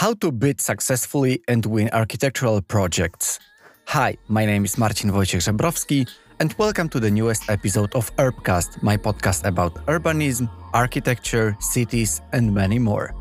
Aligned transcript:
How 0.00 0.14
to 0.14 0.32
bid 0.32 0.62
successfully 0.62 1.42
and 1.46 1.66
win 1.66 1.90
architectural 1.92 2.62
projects. 2.62 3.38
Hi, 3.88 4.16
my 4.28 4.46
name 4.46 4.64
is 4.64 4.78
Marcin 4.78 5.10
Wojciech 5.10 5.42
Żebrowski, 5.42 6.08
and 6.40 6.54
welcome 6.56 6.88
to 6.88 7.00
the 7.00 7.10
newest 7.10 7.50
episode 7.50 7.94
of 7.94 8.10
Urbcast, 8.16 8.82
my 8.82 8.96
podcast 8.96 9.44
about 9.44 9.74
urbanism, 9.88 10.48
architecture, 10.72 11.54
cities, 11.60 12.22
and 12.32 12.54
many 12.54 12.78
more. 12.78 13.14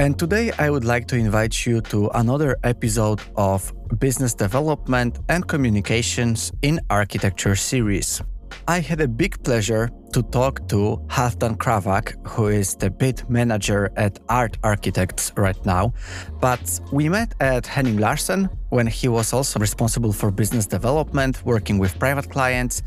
And 0.00 0.16
today 0.16 0.52
I 0.60 0.70
would 0.70 0.84
like 0.84 1.08
to 1.08 1.16
invite 1.16 1.66
you 1.66 1.80
to 1.90 2.08
another 2.14 2.56
episode 2.62 3.20
of 3.34 3.72
Business 3.98 4.32
Development 4.32 5.18
and 5.28 5.48
Communications 5.48 6.52
in 6.62 6.80
Architecture 6.88 7.56
series. 7.56 8.22
I 8.68 8.78
had 8.78 9.00
a 9.00 9.08
big 9.08 9.42
pleasure 9.42 9.90
to 10.12 10.22
talk 10.22 10.68
to 10.68 11.00
Halfdan 11.08 11.56
Kravak, 11.56 12.14
who 12.28 12.46
is 12.46 12.76
the 12.76 12.90
bid 12.90 13.28
manager 13.28 13.90
at 13.96 14.20
AART 14.28 14.56
Architects 14.62 15.32
right 15.36 15.58
now. 15.66 15.92
But 16.40 16.80
we 16.92 17.08
met 17.08 17.34
at 17.40 17.66
Henning 17.66 17.98
Larsen 17.98 18.48
when 18.68 18.86
he 18.86 19.08
was 19.08 19.32
also 19.32 19.58
responsible 19.58 20.12
for 20.12 20.30
business 20.30 20.66
development, 20.66 21.44
working 21.44 21.78
with 21.78 21.98
private 21.98 22.30
clients. 22.30 22.82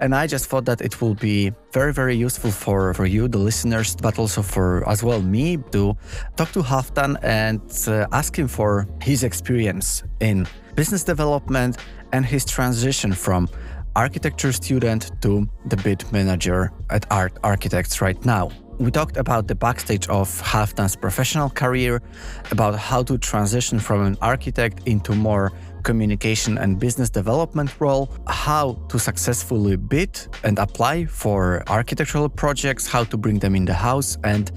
And 0.00 0.14
I 0.14 0.26
just 0.26 0.46
thought 0.46 0.64
that 0.66 0.80
it 0.80 1.00
will 1.00 1.14
be 1.14 1.52
very, 1.72 1.92
very 1.92 2.14
useful 2.14 2.50
for, 2.50 2.94
for 2.94 3.06
you, 3.06 3.26
the 3.26 3.38
listeners, 3.38 3.96
but 3.96 4.18
also 4.18 4.42
for 4.42 4.88
as 4.88 5.02
well 5.02 5.20
me 5.20 5.56
to 5.72 5.96
talk 6.36 6.52
to 6.52 6.62
Halfdan 6.62 7.16
and 7.22 7.60
uh, 7.88 8.06
ask 8.12 8.38
him 8.38 8.46
for 8.46 8.86
his 9.02 9.24
experience 9.24 10.04
in 10.20 10.46
business 10.76 11.02
development 11.02 11.78
and 12.12 12.24
his 12.24 12.44
transition 12.44 13.12
from 13.12 13.48
architecture 13.96 14.52
student 14.52 15.10
to 15.20 15.48
the 15.66 15.76
bid 15.78 16.04
manager 16.12 16.70
at 16.90 17.08
AART 17.10 17.36
Architects 17.42 18.00
right 18.00 18.24
now. 18.24 18.50
We 18.78 18.92
talked 18.92 19.16
about 19.16 19.48
the 19.48 19.56
backstage 19.56 20.08
of 20.08 20.28
Halfdan's 20.40 20.94
professional 20.94 21.50
career, 21.50 22.00
about 22.52 22.78
how 22.78 23.02
to 23.02 23.18
transition 23.18 23.80
from 23.80 24.06
an 24.06 24.16
architect 24.22 24.86
into 24.86 25.16
more 25.16 25.50
communication 25.88 26.58
and 26.58 26.78
business 26.78 27.08
development 27.08 27.70
role, 27.80 28.04
how 28.26 28.66
to 28.90 28.98
successfully 28.98 29.76
bid 29.76 30.12
and 30.44 30.58
apply 30.58 31.06
for 31.06 31.62
architectural 31.66 32.28
projects, 32.28 32.86
how 32.86 33.04
to 33.04 33.16
bring 33.16 33.38
them 33.38 33.54
in 33.54 33.64
the 33.64 33.72
house, 33.72 34.18
and 34.22 34.52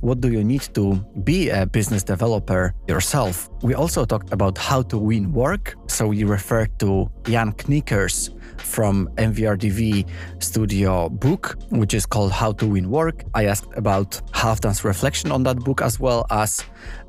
what 0.00 0.22
do 0.22 0.28
you 0.32 0.42
need 0.42 0.62
to 0.72 0.94
be 1.24 1.50
a 1.50 1.66
business 1.66 2.02
developer 2.02 2.72
yourself? 2.88 3.50
We 3.62 3.74
also 3.74 4.06
talked 4.06 4.32
about 4.32 4.56
how 4.56 4.80
to 4.90 4.96
win 4.96 5.32
work. 5.34 5.74
So 5.88 6.06
we 6.06 6.24
referred 6.24 6.72
to 6.78 7.10
Jan 7.24 7.52
Knikker's 7.52 8.30
from 8.56 9.08
MVRDV 9.16 10.08
studio 10.38 11.08
book, 11.08 11.58
which 11.70 11.92
is 11.92 12.06
called 12.06 12.32
How 12.32 12.52
to 12.52 12.66
Win 12.66 12.90
Work. 12.90 13.24
I 13.34 13.44
asked 13.46 13.72
about 13.76 14.20
Halfdan's 14.32 14.84
reflection 14.84 15.30
on 15.32 15.42
that 15.42 15.58
book 15.58 15.82
as 15.82 16.00
well 16.00 16.26
as 16.30 16.62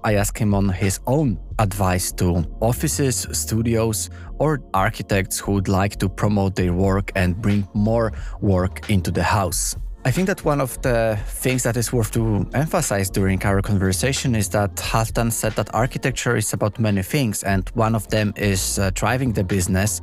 I 0.04 0.16
asked 0.16 0.38
him 0.38 0.54
on 0.54 0.70
his 0.70 1.00
own 1.08 1.40
advice 1.62 2.12
to 2.14 2.44
offices, 2.60 3.28
studios, 3.32 4.10
or 4.40 4.60
architects 4.74 5.40
who 5.40 5.54
would 5.54 5.68
like 5.68 5.96
to 5.98 6.10
promote 6.10 6.56
their 6.56 6.74
work 6.74 7.12
and 7.16 7.40
bring 7.42 7.68
more 7.74 8.12
work 8.42 8.90
into 8.90 9.12
the 9.12 9.24
house. 9.24 9.76
I 10.04 10.10
think 10.10 10.28
that 10.28 10.44
one 10.44 10.60
of 10.60 10.82
the 10.82 11.20
things 11.28 11.62
that 11.62 11.78
is 11.78 11.94
worth 11.94 12.12
to 12.14 12.50
emphasize 12.56 13.08
during 13.12 13.44
our 13.46 13.62
conversation 13.62 14.34
is 14.34 14.50
that 14.50 14.76
Halfdan 14.76 15.32
said 15.32 15.54
that 15.54 15.70
architecture 15.76 16.36
is 16.36 16.54
about 16.54 16.80
many 16.80 17.04
things, 17.04 17.44
and 17.44 17.70
one 17.76 17.94
of 17.94 18.08
them 18.08 18.34
is 18.36 18.80
uh, 18.80 18.90
driving 18.96 19.34
the 19.34 19.44
business 19.44 20.02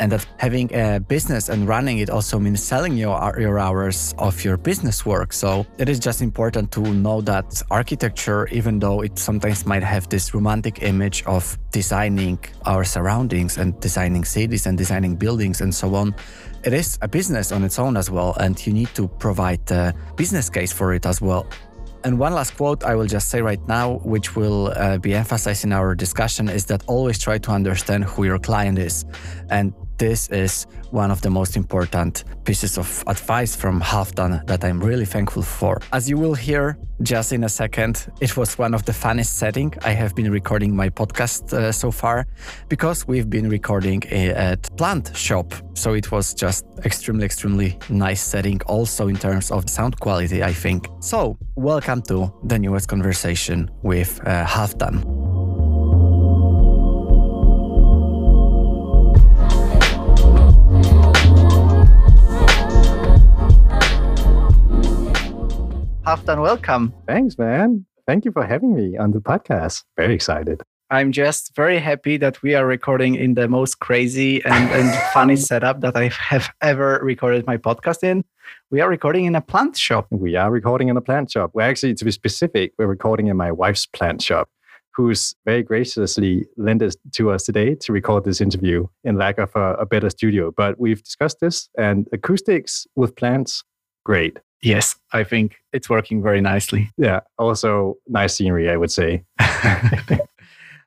and 0.00 0.12
that 0.12 0.26
having 0.38 0.72
a 0.74 1.00
business 1.00 1.48
and 1.48 1.66
running 1.68 1.98
it 1.98 2.10
also 2.10 2.38
means 2.38 2.62
selling 2.62 2.96
your, 2.96 3.34
your 3.38 3.58
hours 3.58 4.14
of 4.18 4.44
your 4.44 4.56
business 4.56 5.06
work. 5.06 5.32
So 5.32 5.66
it 5.78 5.88
is 5.88 5.98
just 5.98 6.22
important 6.22 6.70
to 6.72 6.80
know 6.80 7.20
that 7.22 7.62
architecture, 7.70 8.46
even 8.48 8.78
though 8.78 9.00
it 9.02 9.18
sometimes 9.18 9.66
might 9.66 9.82
have 9.82 10.08
this 10.08 10.34
romantic 10.34 10.82
image 10.82 11.24
of 11.26 11.58
designing 11.70 12.38
our 12.64 12.84
surroundings 12.84 13.58
and 13.58 13.78
designing 13.80 14.24
cities 14.24 14.66
and 14.66 14.76
designing 14.76 15.16
buildings 15.16 15.60
and 15.60 15.74
so 15.74 15.94
on, 15.94 16.14
it 16.64 16.72
is 16.72 16.98
a 17.02 17.08
business 17.08 17.52
on 17.52 17.64
its 17.64 17.78
own 17.78 17.96
as 17.96 18.10
well. 18.10 18.34
And 18.40 18.54
you 18.66 18.72
need 18.72 18.88
to 18.94 19.08
provide 19.08 19.70
a 19.70 19.94
business 20.16 20.50
case 20.50 20.72
for 20.72 20.92
it 20.92 21.06
as 21.06 21.20
well. 21.20 21.46
And 22.04 22.20
one 22.20 22.34
last 22.34 22.56
quote 22.56 22.84
I 22.84 22.94
will 22.94 23.06
just 23.06 23.30
say 23.30 23.42
right 23.42 23.60
now, 23.66 23.94
which 24.04 24.36
will 24.36 24.72
uh, 24.76 24.98
be 24.98 25.12
emphasized 25.12 25.64
in 25.64 25.72
our 25.72 25.92
discussion, 25.94 26.48
is 26.48 26.64
that 26.66 26.84
always 26.86 27.18
try 27.18 27.38
to 27.38 27.50
understand 27.50 28.04
who 28.04 28.22
your 28.24 28.38
client 28.38 28.78
is. 28.78 29.04
And 29.50 29.74
this 29.98 30.28
is 30.28 30.66
one 30.90 31.10
of 31.10 31.20
the 31.20 31.30
most 31.30 31.56
important 31.56 32.24
pieces 32.44 32.78
of 32.78 33.04
advice 33.06 33.56
from 33.56 33.80
Halfdan 33.80 34.46
that 34.46 34.64
I'm 34.64 34.80
really 34.80 35.04
thankful 35.04 35.42
for. 35.42 35.80
As 35.92 36.08
you 36.08 36.16
will 36.16 36.34
hear 36.34 36.78
just 37.02 37.32
in 37.32 37.44
a 37.44 37.48
second, 37.48 38.10
it 38.20 38.36
was 38.36 38.58
one 38.58 38.74
of 38.74 38.84
the 38.84 38.92
funnest 38.92 39.26
setting 39.26 39.72
I 39.84 39.90
have 39.90 40.14
been 40.14 40.30
recording 40.30 40.74
my 40.74 40.88
podcast 40.88 41.52
uh, 41.52 41.72
so 41.72 41.90
far 41.90 42.26
because 42.68 43.06
we've 43.06 43.28
been 43.28 43.48
recording 43.48 44.04
at 44.12 44.74
Plant 44.76 45.16
Shop. 45.16 45.52
So 45.74 45.94
it 45.94 46.10
was 46.10 46.34
just 46.34 46.64
extremely, 46.84 47.24
extremely 47.24 47.78
nice 47.88 48.22
setting 48.22 48.60
also 48.66 49.08
in 49.08 49.16
terms 49.16 49.50
of 49.50 49.68
sound 49.68 50.00
quality, 50.00 50.42
I 50.42 50.52
think. 50.52 50.88
So 51.00 51.36
welcome 51.54 52.02
to 52.02 52.32
the 52.44 52.58
newest 52.58 52.88
conversation 52.88 53.70
with 53.82 54.20
uh, 54.24 54.44
Halfdan. 54.44 55.15
Halfdan, 66.06 66.40
welcome. 66.40 66.94
Thanks, 67.08 67.36
man. 67.36 67.84
Thank 68.06 68.24
you 68.24 68.30
for 68.30 68.46
having 68.46 68.76
me 68.76 68.96
on 68.96 69.10
the 69.10 69.18
podcast. 69.18 69.82
Very 69.96 70.14
excited. 70.14 70.62
I'm 70.88 71.10
just 71.10 71.56
very 71.56 71.80
happy 71.80 72.16
that 72.18 72.40
we 72.44 72.54
are 72.54 72.64
recording 72.64 73.16
in 73.16 73.34
the 73.34 73.48
most 73.48 73.80
crazy 73.80 74.40
and, 74.44 74.70
and 74.70 74.94
funny 75.12 75.34
setup 75.34 75.80
that 75.80 75.96
I 75.96 76.10
have 76.10 76.48
ever 76.60 77.00
recorded 77.02 77.44
my 77.44 77.56
podcast 77.56 78.04
in. 78.04 78.24
We 78.70 78.80
are 78.80 78.88
recording 78.88 79.24
in 79.24 79.34
a 79.34 79.40
plant 79.40 79.76
shop. 79.76 80.06
We 80.10 80.36
are 80.36 80.48
recording 80.48 80.90
in 80.90 80.96
a 80.96 81.00
plant 81.00 81.32
shop. 81.32 81.50
We're 81.54 81.62
actually, 81.62 81.94
to 81.94 82.04
be 82.04 82.12
specific, 82.12 82.74
we're 82.78 82.86
recording 82.86 83.26
in 83.26 83.36
my 83.36 83.50
wife's 83.50 83.86
plant 83.86 84.22
shop, 84.22 84.48
who's 84.94 85.34
very 85.44 85.64
graciously 85.64 86.46
lent 86.56 86.82
it 86.82 86.94
to 87.14 87.32
us 87.32 87.42
today 87.42 87.74
to 87.80 87.92
record 87.92 88.22
this 88.22 88.40
interview 88.40 88.86
in 89.02 89.16
lack 89.16 89.38
of 89.38 89.50
a, 89.56 89.74
a 89.74 89.86
better 89.86 90.10
studio. 90.10 90.52
But 90.56 90.78
we've 90.78 91.02
discussed 91.02 91.40
this, 91.40 91.68
and 91.76 92.06
acoustics 92.12 92.86
with 92.94 93.16
plants, 93.16 93.64
great. 94.04 94.38
Yes, 94.62 94.96
I 95.12 95.24
think 95.24 95.56
it's 95.72 95.88
working 95.88 96.22
very 96.22 96.40
nicely. 96.40 96.90
Yeah. 96.96 97.20
Also, 97.38 97.96
nice 98.08 98.36
scenery, 98.36 98.70
I 98.70 98.76
would 98.76 98.90
say. 98.90 99.24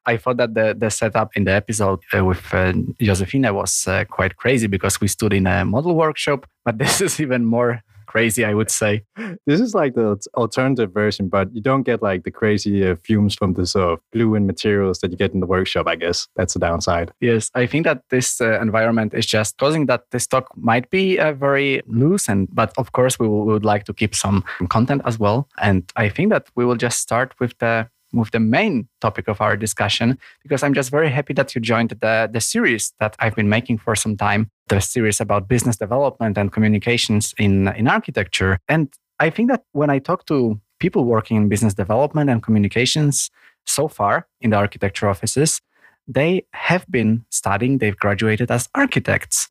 I 0.05 0.17
thought 0.17 0.37
that 0.37 0.55
the, 0.55 0.75
the 0.77 0.89
setup 0.89 1.35
in 1.35 1.43
the 1.43 1.51
episode 1.51 1.99
uh, 2.15 2.25
with 2.25 2.41
uh, 2.53 2.73
Josefina 2.99 3.53
was 3.53 3.87
uh, 3.87 4.05
quite 4.09 4.37
crazy 4.37 4.67
because 4.67 4.99
we 4.99 5.07
stood 5.07 5.33
in 5.33 5.45
a 5.45 5.65
model 5.65 5.95
workshop, 5.95 6.47
but 6.65 6.77
this 6.83 6.99
is 7.01 7.19
even 7.19 7.45
more 7.45 7.83
crazy, 8.09 8.43
I 8.43 8.53
would 8.53 8.71
say. 8.71 9.03
This 9.45 9.61
is 9.61 9.75
like 9.75 9.93
the 9.93 10.17
alternative 10.35 10.91
version, 10.91 11.29
but 11.29 11.53
you 11.53 11.61
don't 11.61 11.83
get 11.83 12.01
like 12.01 12.23
the 12.23 12.31
crazy 12.31 12.85
uh, 12.85 12.95
fumes 13.05 13.35
from 13.35 13.53
the 13.53 13.65
sort 13.65 13.93
of 13.93 13.99
glue 14.13 14.33
and 14.35 14.47
materials 14.47 14.99
that 14.99 15.11
you 15.11 15.17
get 15.17 15.33
in 15.33 15.39
the 15.39 15.45
workshop, 15.45 15.85
I 15.87 15.95
guess. 15.95 16.27
That's 16.35 16.53
the 16.53 16.59
downside. 16.59 17.11
Yes, 17.21 17.51
I 17.53 17.67
think 17.67 17.85
that 17.85 18.01
this 18.09 18.41
uh, 18.41 18.59
environment 18.61 19.13
is 19.13 19.27
just 19.27 19.57
causing 19.57 19.85
that 19.85 20.01
the 20.11 20.19
stock 20.19 20.45
might 20.57 20.89
be 20.89 21.19
uh, 21.19 21.33
very 21.33 21.81
loose, 21.85 22.27
and 22.27 22.47
but 22.51 22.73
of 22.77 22.91
course 22.93 23.19
we, 23.19 23.27
will, 23.27 23.45
we 23.45 23.53
would 23.53 23.65
like 23.65 23.83
to 23.85 23.93
keep 23.93 24.15
some 24.15 24.43
content 24.69 25.03
as 25.05 25.19
well. 25.19 25.47
And 25.61 25.83
I 25.95 26.09
think 26.09 26.31
that 26.31 26.47
we 26.55 26.65
will 26.65 26.77
just 26.77 26.99
start 26.99 27.35
with 27.39 27.57
the 27.59 27.87
with 28.13 28.31
the 28.31 28.39
main 28.39 28.87
topic 29.01 29.27
of 29.27 29.41
our 29.41 29.55
discussion 29.55 30.17
because 30.41 30.63
I'm 30.63 30.73
just 30.73 30.89
very 30.89 31.09
happy 31.09 31.33
that 31.33 31.53
you 31.53 31.61
joined 31.61 31.91
the, 31.91 32.29
the 32.31 32.41
series 32.41 32.93
that 32.99 33.15
I've 33.19 33.35
been 33.35 33.49
making 33.49 33.79
for 33.79 33.95
some 33.95 34.17
time, 34.17 34.49
the 34.67 34.79
series 34.79 35.21
about 35.21 35.47
business 35.47 35.77
development 35.77 36.37
and 36.37 36.51
communications 36.51 37.33
in, 37.37 37.67
in 37.69 37.87
architecture. 37.87 38.59
And 38.67 38.91
I 39.19 39.29
think 39.29 39.49
that 39.49 39.63
when 39.73 39.89
I 39.89 39.99
talk 39.99 40.25
to 40.27 40.59
people 40.79 41.05
working 41.05 41.37
in 41.37 41.49
business 41.49 41.73
development 41.73 42.29
and 42.29 42.41
communications 42.41 43.29
so 43.65 43.87
far 43.87 44.27
in 44.41 44.51
the 44.51 44.57
architecture 44.57 45.07
offices, 45.07 45.61
they 46.07 46.45
have 46.53 46.85
been 46.89 47.25
studying, 47.29 47.77
they've 47.77 47.97
graduated 47.97 48.49
as 48.49 48.67
architects. 48.73 49.49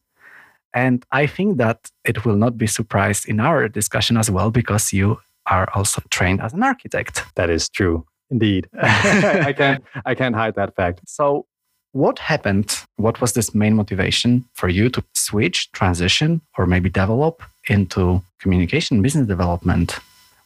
And 0.75 1.05
I 1.13 1.27
think 1.27 1.59
that 1.59 1.91
it 2.05 2.25
will 2.25 2.37
not 2.37 2.59
be 2.59 2.67
surprised 2.67 3.29
in 3.29 3.41
our 3.41 3.69
discussion 3.69 4.17
as 4.17 4.31
well 4.31 4.51
because 4.51 4.93
you 4.93 5.19
are 5.47 5.69
also 5.75 6.03
trained 6.11 6.41
as 6.41 6.53
an 6.53 6.63
architect. 6.63 7.25
That 7.37 7.49
is 7.51 7.69
true. 7.69 8.05
Indeed. 8.31 8.69
I 8.83 9.53
can't 9.57 9.85
I 10.05 10.15
can't 10.15 10.35
hide 10.35 10.55
that 10.57 10.75
fact. 10.75 11.01
So 11.07 11.47
what 11.93 12.19
happened? 12.19 12.77
What 12.97 13.21
was 13.21 13.33
this 13.33 13.55
main 13.55 13.75
motivation 13.75 14.45
for 14.53 14.69
you 14.69 14.91
to 14.91 15.03
switch, 15.15 15.73
transition, 15.73 16.41
or 16.57 16.67
maybe 16.67 16.91
develop 16.91 17.43
into 17.69 18.23
communication 18.41 19.03
business 19.03 19.27
development? 19.27 19.99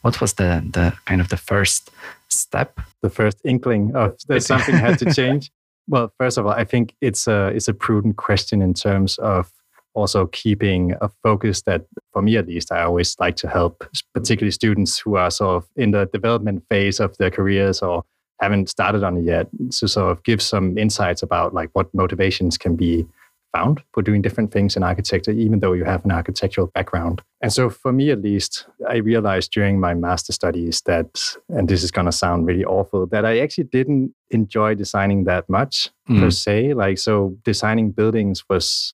what 0.03 0.19
was 0.21 0.33
the 0.33 0.63
the 0.71 0.93
kind 1.05 1.19
of 1.19 1.29
the 1.29 1.37
first 1.37 1.89
step? 2.27 2.79
The 3.01 3.09
first 3.09 3.37
inkling 3.43 3.95
of 3.95 4.15
that 4.27 4.43
something 4.43 4.75
had 4.75 4.99
to 4.99 5.13
change. 5.13 5.51
Well, 5.87 6.13
first 6.17 6.37
of 6.37 6.45
all, 6.45 6.53
I 6.53 6.65
think 6.65 6.93
it's 7.01 7.27
a 7.27 7.47
it's 7.47 7.67
a 7.67 7.73
prudent 7.73 8.17
question 8.17 8.61
in 8.61 8.73
terms 8.73 9.17
of 9.17 9.51
also 9.93 10.27
keeping 10.27 10.93
a 11.01 11.09
focus 11.21 11.61
that, 11.63 11.85
for 12.11 12.21
me 12.21 12.37
at 12.37 12.47
least, 12.47 12.71
I 12.71 12.83
always 12.83 13.15
like 13.19 13.35
to 13.37 13.47
help, 13.47 13.87
particularly 14.13 14.51
students 14.51 14.97
who 14.99 15.15
are 15.15 15.31
sort 15.31 15.57
of 15.57 15.69
in 15.75 15.91
the 15.91 16.09
development 16.11 16.63
phase 16.69 16.99
of 16.99 17.17
their 17.17 17.31
careers 17.31 17.81
or 17.81 18.03
haven't 18.41 18.69
started 18.69 19.03
on 19.03 19.17
it 19.17 19.25
yet, 19.25 19.47
to 19.71 19.87
sort 19.87 20.11
of 20.11 20.23
give 20.23 20.41
some 20.41 20.77
insights 20.77 21.23
about 21.23 21.53
like 21.53 21.69
what 21.73 21.93
motivations 21.93 22.57
can 22.57 22.75
be 22.75 23.05
found 23.53 23.81
for 23.93 24.01
doing 24.01 24.21
different 24.21 24.51
things 24.51 24.75
in 24.75 24.83
architecture, 24.83 25.31
even 25.31 25.59
though 25.59 25.73
you 25.73 25.85
have 25.85 26.03
an 26.03 26.11
architectural 26.11 26.67
background. 26.73 27.21
And 27.41 27.53
so, 27.53 27.69
for 27.69 27.93
me 27.93 28.09
at 28.09 28.21
least, 28.21 28.65
I 28.89 28.95
realized 28.95 29.51
during 29.51 29.79
my 29.79 29.93
master 29.93 30.33
studies 30.33 30.81
that, 30.87 31.23
and 31.49 31.69
this 31.69 31.83
is 31.83 31.91
going 31.91 32.05
to 32.05 32.11
sound 32.11 32.47
really 32.47 32.65
awful, 32.65 33.05
that 33.07 33.25
I 33.25 33.39
actually 33.39 33.65
didn't 33.65 34.13
enjoy 34.31 34.75
designing 34.75 35.25
that 35.25 35.47
much 35.49 35.89
mm. 36.09 36.19
per 36.19 36.31
se. 36.31 36.73
Like, 36.73 36.97
so 36.97 37.37
designing 37.43 37.91
buildings 37.91 38.43
was 38.49 38.93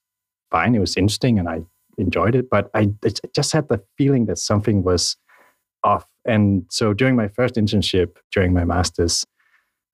fine. 0.51 0.75
It 0.75 0.79
was 0.79 0.97
interesting 0.97 1.39
and 1.39 1.47
I 1.47 1.61
enjoyed 1.97 2.35
it, 2.35 2.49
but 2.49 2.69
I, 2.73 2.89
I 3.03 3.11
just 3.35 3.51
had 3.51 3.67
the 3.67 3.81
feeling 3.97 4.25
that 4.25 4.37
something 4.37 4.83
was 4.83 5.15
off. 5.83 6.05
And 6.25 6.65
so 6.69 6.93
during 6.93 7.15
my 7.15 7.27
first 7.27 7.55
internship, 7.55 8.17
during 8.31 8.53
my 8.53 8.65
master's, 8.65 9.25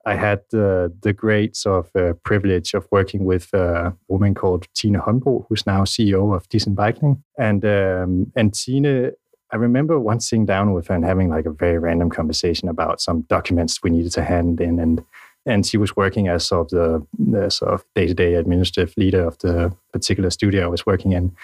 I 0.06 0.16
had 0.16 0.42
the 0.52 0.94
the 1.02 1.14
great 1.14 1.56
sort 1.56 1.86
of 1.86 1.96
uh, 1.96 2.14
privilege 2.24 2.76
of 2.76 2.88
working 2.92 3.26
with 3.26 3.52
a 3.54 3.96
woman 4.08 4.36
called 4.36 4.68
Tina 4.76 5.00
Honbro, 5.02 5.46
who's 5.50 5.66
now 5.66 5.84
CEO 5.84 6.36
of 6.36 6.48
Decent 6.50 6.76
Biking. 6.76 7.24
And 7.40 7.66
um, 7.66 8.32
and 8.36 8.54
Tine, 8.54 9.12
I 9.52 9.56
remember 9.56 10.00
once 10.00 10.30
sitting 10.30 10.46
down 10.46 10.74
with 10.74 10.88
her 10.88 10.96
and 10.96 11.04
having 11.04 11.30
like 11.30 11.48
a 11.48 11.52
very 11.52 11.80
random 11.80 12.12
conversation 12.12 12.70
about 12.70 13.02
some 13.02 13.22
documents 13.22 13.82
we 13.82 13.90
needed 13.90 14.12
to 14.12 14.24
hand 14.24 14.62
in, 14.62 14.80
and 14.80 15.04
and 15.46 15.66
she 15.66 15.78
was 15.78 15.96
working 15.96 16.28
as 16.28 16.46
sort 16.46 16.74
of 16.74 17.06
the, 17.18 17.50
sort 17.50 17.74
of 17.74 17.86
day-to-day 17.96 18.34
administrative 18.34 18.96
leader 18.98 19.26
of 19.26 19.38
the 19.40 19.76
particular 19.94 20.30
studio 20.30 20.66
I 20.66 20.68
was 20.68 20.86
working 20.86 21.12
in. 21.12 21.36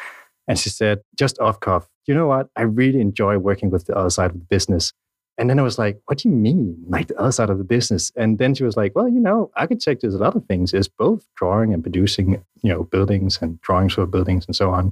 And 0.48 0.58
she 0.58 0.70
said, 0.70 1.02
just 1.18 1.40
off 1.40 1.60
cuff, 1.60 1.88
you 2.08 2.16
know 2.16 2.28
what? 2.28 2.50
I 2.56 2.64
really 2.64 3.00
enjoy 3.00 3.38
working 3.38 3.70
with 3.70 3.86
the 3.86 3.96
other 3.96 4.10
side 4.10 4.32
of 4.32 4.40
the 4.40 4.46
business. 4.46 4.92
And 5.38 5.50
then 5.50 5.60
I 5.60 5.64
was 5.64 5.80
like, 5.80 6.02
what 6.06 6.18
do 6.18 6.30
you 6.30 6.36
mean, 6.36 6.84
like 6.88 7.08
the 7.08 7.18
other 7.18 7.32
side 7.32 7.50
of 7.50 7.58
the 7.58 7.64
business? 7.64 8.12
And 8.16 8.38
then 8.38 8.54
she 8.54 8.64
was 8.64 8.76
like, 8.76 8.96
well, 8.96 9.08
you 9.08 9.20
know, 9.20 9.50
architecture 9.56 10.08
is 10.08 10.16
a 10.16 10.20
lot 10.20 10.36
of 10.36 10.46
things. 10.46 10.74
It's 10.74 10.88
both 10.88 11.26
drawing 11.36 11.74
and 11.74 11.82
producing, 11.82 12.44
you 12.62 12.70
know, 12.70 12.84
buildings 12.84 13.40
and 13.42 13.62
drawings 13.62 13.94
for 13.94 14.06
buildings 14.06 14.46
and 14.46 14.56
so 14.56 14.72
on. 14.72 14.92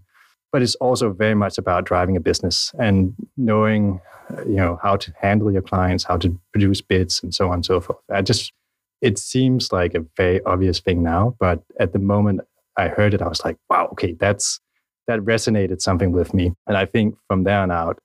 But 0.51 0.61
it's 0.61 0.75
also 0.75 1.11
very 1.11 1.35
much 1.35 1.57
about 1.57 1.85
driving 1.85 2.15
a 2.15 2.19
business 2.19 2.71
and 2.79 3.13
knowing, 3.37 4.01
you 4.47 4.55
know, 4.55 4.79
how 4.81 4.95
to 4.95 5.13
handle 5.19 5.51
your 5.51 5.61
clients, 5.61 6.03
how 6.03 6.17
to 6.17 6.39
produce 6.51 6.81
bids 6.81 7.21
and 7.21 7.33
so 7.33 7.49
on 7.49 7.55
and 7.55 7.65
so 7.65 7.79
forth. 7.79 7.99
I 8.11 8.21
just 8.21 8.53
it 9.01 9.17
seems 9.17 9.71
like 9.71 9.95
a 9.95 10.05
very 10.17 10.43
obvious 10.43 10.79
thing 10.79 11.03
now, 11.03 11.35
but 11.39 11.63
at 11.79 11.93
the 11.93 11.99
moment 11.99 12.41
I 12.77 12.87
heard 12.87 13.13
it, 13.13 13.21
I 13.21 13.27
was 13.27 13.43
like, 13.43 13.57
wow, 13.69 13.87
okay, 13.93 14.13
that's 14.13 14.59
that 15.07 15.19
resonated 15.21 15.81
something 15.81 16.11
with 16.11 16.33
me. 16.33 16.53
And 16.67 16.77
I 16.77 16.85
think 16.85 17.15
from 17.27 17.43
there 17.43 17.59
on 17.59 17.71
out, 17.71 17.99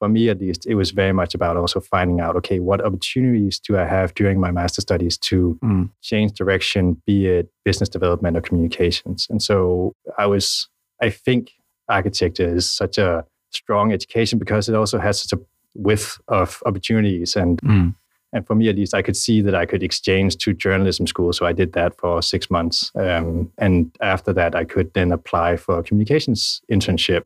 for 0.00 0.08
me 0.08 0.28
at 0.28 0.40
least, 0.40 0.66
it 0.66 0.74
was 0.74 0.90
very 0.90 1.12
much 1.12 1.32
about 1.34 1.56
also 1.56 1.78
finding 1.78 2.20
out, 2.20 2.34
okay, 2.34 2.58
what 2.58 2.84
opportunities 2.84 3.60
do 3.60 3.78
I 3.78 3.84
have 3.84 4.12
during 4.14 4.40
my 4.40 4.50
master 4.50 4.80
studies 4.80 5.16
to 5.18 5.56
mm. 5.62 5.88
change 6.02 6.32
direction, 6.32 7.00
be 7.06 7.26
it 7.26 7.48
business 7.64 7.88
development 7.88 8.36
or 8.36 8.40
communications. 8.40 9.28
And 9.30 9.40
so 9.40 9.92
I 10.18 10.26
was, 10.26 10.68
I 11.00 11.10
think 11.10 11.52
architecture 11.88 12.56
is 12.56 12.68
such 12.68 12.98
a 12.98 13.24
strong 13.50 13.92
education 13.92 14.40
because 14.40 14.68
it 14.68 14.74
also 14.74 14.98
has 14.98 15.22
such 15.22 15.38
a 15.38 15.42
width 15.74 16.18
of 16.26 16.60
opportunities 16.66 17.36
and 17.36 17.60
mm 17.62 17.94
and 18.32 18.46
for 18.46 18.54
me 18.54 18.68
at 18.68 18.76
least 18.76 18.94
i 18.94 19.02
could 19.02 19.16
see 19.16 19.40
that 19.40 19.54
i 19.54 19.66
could 19.66 19.82
exchange 19.82 20.36
to 20.36 20.52
journalism 20.52 21.06
school 21.06 21.32
so 21.32 21.46
i 21.46 21.52
did 21.52 21.72
that 21.72 21.96
for 21.98 22.22
six 22.22 22.50
months. 22.50 22.90
Um, 22.94 23.50
and 23.58 23.94
after 24.00 24.32
that 24.32 24.54
i 24.54 24.64
could 24.64 24.92
then 24.94 25.12
apply 25.12 25.56
for 25.56 25.78
a 25.78 25.82
communications 25.82 26.60
internship 26.70 27.24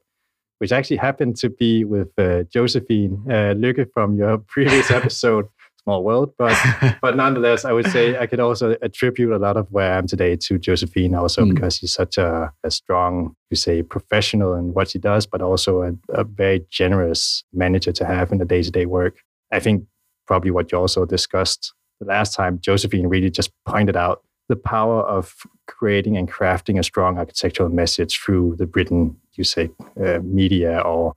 which 0.59 0.73
actually 0.73 0.97
happened 0.97 1.37
to 1.37 1.51
be 1.51 1.85
with 1.85 2.09
uh, 2.19 2.45
josephine 2.45 3.23
uh, 3.29 3.55
Lykke 3.55 3.87
from 3.93 4.17
your 4.17 4.39
previous 4.55 4.91
episode 4.91 5.49
small 5.87 6.03
world. 6.03 6.33
But 6.37 6.57
but 7.01 7.17
nonetheless 7.17 7.65
i 7.65 7.73
would 7.73 7.87
say 7.87 8.19
i 8.19 8.27
could 8.27 8.41
also 8.41 8.77
attribute 8.83 9.33
a 9.33 9.39
lot 9.39 9.57
of 9.57 9.71
where 9.71 9.93
i 9.93 9.99
am 9.99 10.07
today 10.09 10.35
to 10.35 10.59
josephine 10.59 11.15
also 11.15 11.45
mm. 11.45 11.55
because 11.55 11.77
she's 11.77 11.93
such 11.93 12.19
a, 12.19 12.53
a, 12.65 12.71
strong 12.71 13.37
you 13.51 13.57
say 13.57 13.83
professional 13.83 14.55
in 14.55 14.75
what 14.75 14.91
she 14.91 14.99
does 14.99 15.27
but 15.27 15.41
also 15.41 15.83
a, 15.83 15.93
a 16.09 16.25
very 16.25 16.67
generous 16.71 17.45
manager 17.53 17.93
to 17.93 18.05
have 18.05 18.33
in 18.33 18.39
the 18.39 18.45
day-to-day 18.45 18.87
work. 18.87 19.19
I 19.53 19.61
think 19.61 19.85
probably 20.27 20.51
what 20.51 20.73
you 20.73 20.79
also 20.79 21.05
discussed 21.05 21.73
the 22.01 22.07
last 22.07 22.35
time, 22.35 22.61
Josephine 22.61 23.07
really 23.09 23.31
just 23.31 23.51
pointed 23.65 23.97
out 23.97 24.23
the 24.49 24.57
power 24.57 25.03
of 25.03 25.35
creating 25.67 26.17
and 26.17 26.31
crafting 26.31 26.79
a 26.79 26.83
strong 26.83 27.19
architectural 27.19 27.69
message 27.69 28.19
through 28.19 28.57
the 28.59 28.67
written, 28.67 29.17
you 29.35 29.45
say, 29.45 29.71
uh, 30.01 30.19
media 30.23 30.79
or 30.81 31.15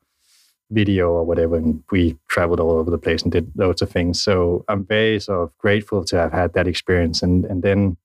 video 0.72 1.12
or 1.12 1.26
whatever. 1.26 1.56
And 1.56 1.84
we 1.92 2.18
traveled 2.28 2.60
all 2.60 2.72
over 2.72 2.90
the 2.90 2.98
place 2.98 3.22
and 3.22 3.32
did 3.32 3.52
loads 3.56 3.82
of 3.82 3.90
things. 3.90 4.22
So 4.22 4.66
I'm 4.68 4.86
very 4.86 5.20
sort 5.20 5.44
of 5.44 5.58
grateful 5.58 6.04
to 6.06 6.18
have 6.18 6.32
had 6.32 6.54
that 6.54 6.68
experience. 6.68 7.22
And 7.22 7.46
and 7.46 7.62
then 7.62 7.98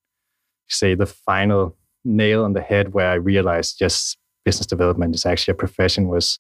say 0.69 0.95
the 0.95 1.07
final 1.07 1.77
nail 2.05 2.45
on 2.45 2.53
the 2.53 2.61
head 2.61 2.93
where 2.93 3.11
I 3.11 3.15
realized 3.15 3.79
just 3.79 4.19
business 4.45 4.67
development 4.67 5.15
is 5.15 5.25
actually 5.25 5.53
a 5.53 5.57
profession 5.57 6.09
was 6.09 6.39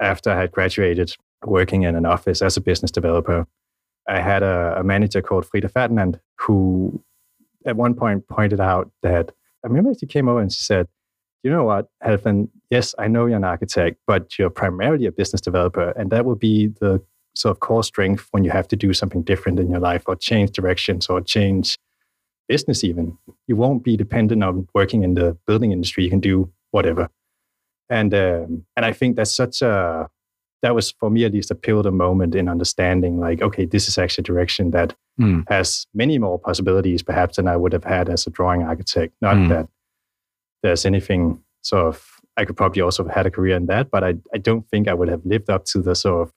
after 0.00 0.30
I 0.30 0.40
had 0.40 0.52
graduated 0.52 1.16
working 1.44 1.82
in 1.82 1.96
an 1.96 2.06
office 2.06 2.42
as 2.42 2.56
a 2.56 2.60
business 2.60 2.90
developer 2.90 3.46
I 4.08 4.20
had 4.20 4.42
a, 4.42 4.76
a 4.78 4.84
manager 4.84 5.22
called 5.22 5.46
Frida 5.46 5.68
Ferdinand 5.68 6.20
who 6.38 7.02
at 7.64 7.76
one 7.76 7.94
point 7.94 8.28
pointed 8.28 8.60
out 8.60 8.90
that 9.02 9.32
I 9.64 9.68
remember 9.68 9.92
she 9.98 10.06
came 10.06 10.28
over 10.28 10.40
and 10.40 10.52
she 10.52 10.62
said, 10.62 10.86
you 11.42 11.50
know 11.50 11.64
what, 11.64 11.88
Halfdan, 12.04 12.48
yes, 12.70 12.94
I 12.98 13.08
know 13.08 13.26
you're 13.26 13.36
an 13.36 13.44
architect, 13.44 13.98
but 14.06 14.38
you're 14.38 14.50
primarily 14.50 15.06
a 15.06 15.12
business 15.12 15.40
developer. 15.40 15.90
And 15.90 16.10
that 16.10 16.24
will 16.24 16.36
be 16.36 16.68
the 16.80 17.02
sort 17.34 17.50
of 17.50 17.60
core 17.60 17.84
strength 17.84 18.28
when 18.30 18.44
you 18.44 18.50
have 18.50 18.68
to 18.68 18.76
do 18.76 18.92
something 18.92 19.22
different 19.22 19.58
in 19.58 19.70
your 19.70 19.80
life 19.80 20.04
or 20.06 20.16
change 20.16 20.50
directions 20.52 21.08
or 21.08 21.20
change 21.20 21.78
business 22.48 22.84
even. 22.84 23.16
You 23.46 23.56
won't 23.56 23.84
be 23.84 23.96
dependent 23.96 24.42
on 24.42 24.68
working 24.74 25.02
in 25.02 25.14
the 25.14 25.36
building 25.46 25.72
industry. 25.72 26.04
You 26.04 26.10
can 26.10 26.20
do 26.20 26.50
whatever. 26.70 27.08
And 27.88 28.12
um, 28.14 28.66
and 28.76 28.84
I 28.84 28.92
think 28.92 29.16
that's 29.16 29.34
such 29.34 29.62
a 29.62 30.08
that 30.62 30.74
was 30.74 30.90
for 30.92 31.10
me 31.10 31.24
at 31.24 31.32
least 31.32 31.50
a 31.50 31.54
pivotal 31.54 31.92
moment 31.92 32.34
in 32.34 32.48
understanding 32.48 33.18
like 33.18 33.42
okay 33.42 33.64
this 33.64 33.88
is 33.88 33.98
actually 33.98 34.22
a 34.22 34.24
direction 34.24 34.70
that 34.70 34.94
mm. 35.20 35.44
has 35.48 35.86
many 35.94 36.18
more 36.18 36.38
possibilities 36.38 37.02
perhaps 37.02 37.36
than 37.36 37.48
i 37.48 37.56
would 37.56 37.72
have 37.72 37.84
had 37.84 38.08
as 38.08 38.26
a 38.26 38.30
drawing 38.30 38.62
architect 38.62 39.14
not 39.20 39.36
mm. 39.36 39.48
that 39.48 39.68
there's 40.62 40.84
anything 40.84 41.42
sort 41.62 41.86
of 41.86 42.04
i 42.36 42.44
could 42.44 42.56
probably 42.56 42.82
also 42.82 43.04
have 43.04 43.14
had 43.14 43.26
a 43.26 43.30
career 43.30 43.56
in 43.56 43.66
that 43.66 43.90
but 43.90 44.02
i, 44.02 44.14
I 44.34 44.38
don't 44.38 44.68
think 44.68 44.88
i 44.88 44.94
would 44.94 45.08
have 45.08 45.24
lived 45.24 45.50
up 45.50 45.64
to 45.66 45.80
the 45.80 45.94
sort 45.94 46.22
of 46.22 46.32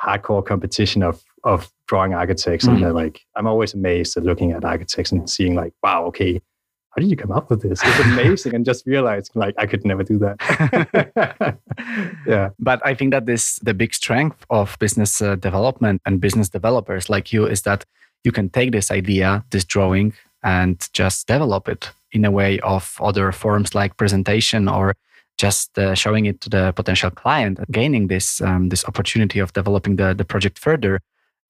hardcore 0.00 0.44
competition 0.44 1.02
of 1.02 1.22
of 1.44 1.70
drawing 1.86 2.14
architects 2.14 2.66
mm. 2.66 2.72
and 2.72 2.84
hmm. 2.84 2.92
like 2.92 3.20
i'm 3.36 3.46
always 3.46 3.74
amazed 3.74 4.16
at 4.16 4.24
looking 4.24 4.52
at 4.52 4.64
architects 4.64 5.12
and 5.12 5.28
seeing 5.28 5.54
like 5.54 5.72
wow 5.82 6.04
okay 6.06 6.40
how 6.90 7.00
did 7.00 7.10
you 7.10 7.16
come 7.16 7.32
up 7.32 7.50
with 7.50 7.62
this? 7.62 7.80
It's 7.84 8.00
amazing. 8.00 8.54
and 8.54 8.64
just 8.64 8.86
realized 8.86 9.32
like 9.34 9.54
I 9.58 9.66
could 9.66 9.84
never 9.84 10.02
do 10.02 10.18
that. 10.18 11.58
yeah. 12.26 12.50
But 12.58 12.80
I 12.84 12.94
think 12.94 13.12
that 13.12 13.26
this 13.26 13.58
the 13.60 13.74
big 13.74 13.94
strength 13.94 14.44
of 14.50 14.76
business 14.78 15.20
uh, 15.20 15.36
development 15.36 16.00
and 16.06 16.20
business 16.20 16.48
developers 16.48 17.08
like 17.08 17.32
you 17.32 17.46
is 17.46 17.62
that 17.62 17.84
you 18.24 18.32
can 18.32 18.48
take 18.48 18.72
this 18.72 18.90
idea, 18.90 19.44
this 19.50 19.64
drawing, 19.64 20.12
and 20.42 20.88
just 20.92 21.26
develop 21.26 21.68
it 21.68 21.90
in 22.12 22.24
a 22.24 22.30
way 22.30 22.58
of 22.60 22.96
other 23.00 23.32
forms 23.32 23.74
like 23.74 23.96
presentation 23.96 24.68
or 24.68 24.94
just 25.36 25.78
uh, 25.78 25.94
showing 25.94 26.26
it 26.26 26.40
to 26.40 26.48
the 26.50 26.72
potential 26.72 27.10
client, 27.10 27.60
gaining 27.70 28.08
this 28.08 28.40
um, 28.40 28.70
this 28.70 28.84
opportunity 28.84 29.38
of 29.38 29.52
developing 29.52 29.96
the, 29.96 30.14
the 30.14 30.24
project 30.24 30.58
further 30.58 31.00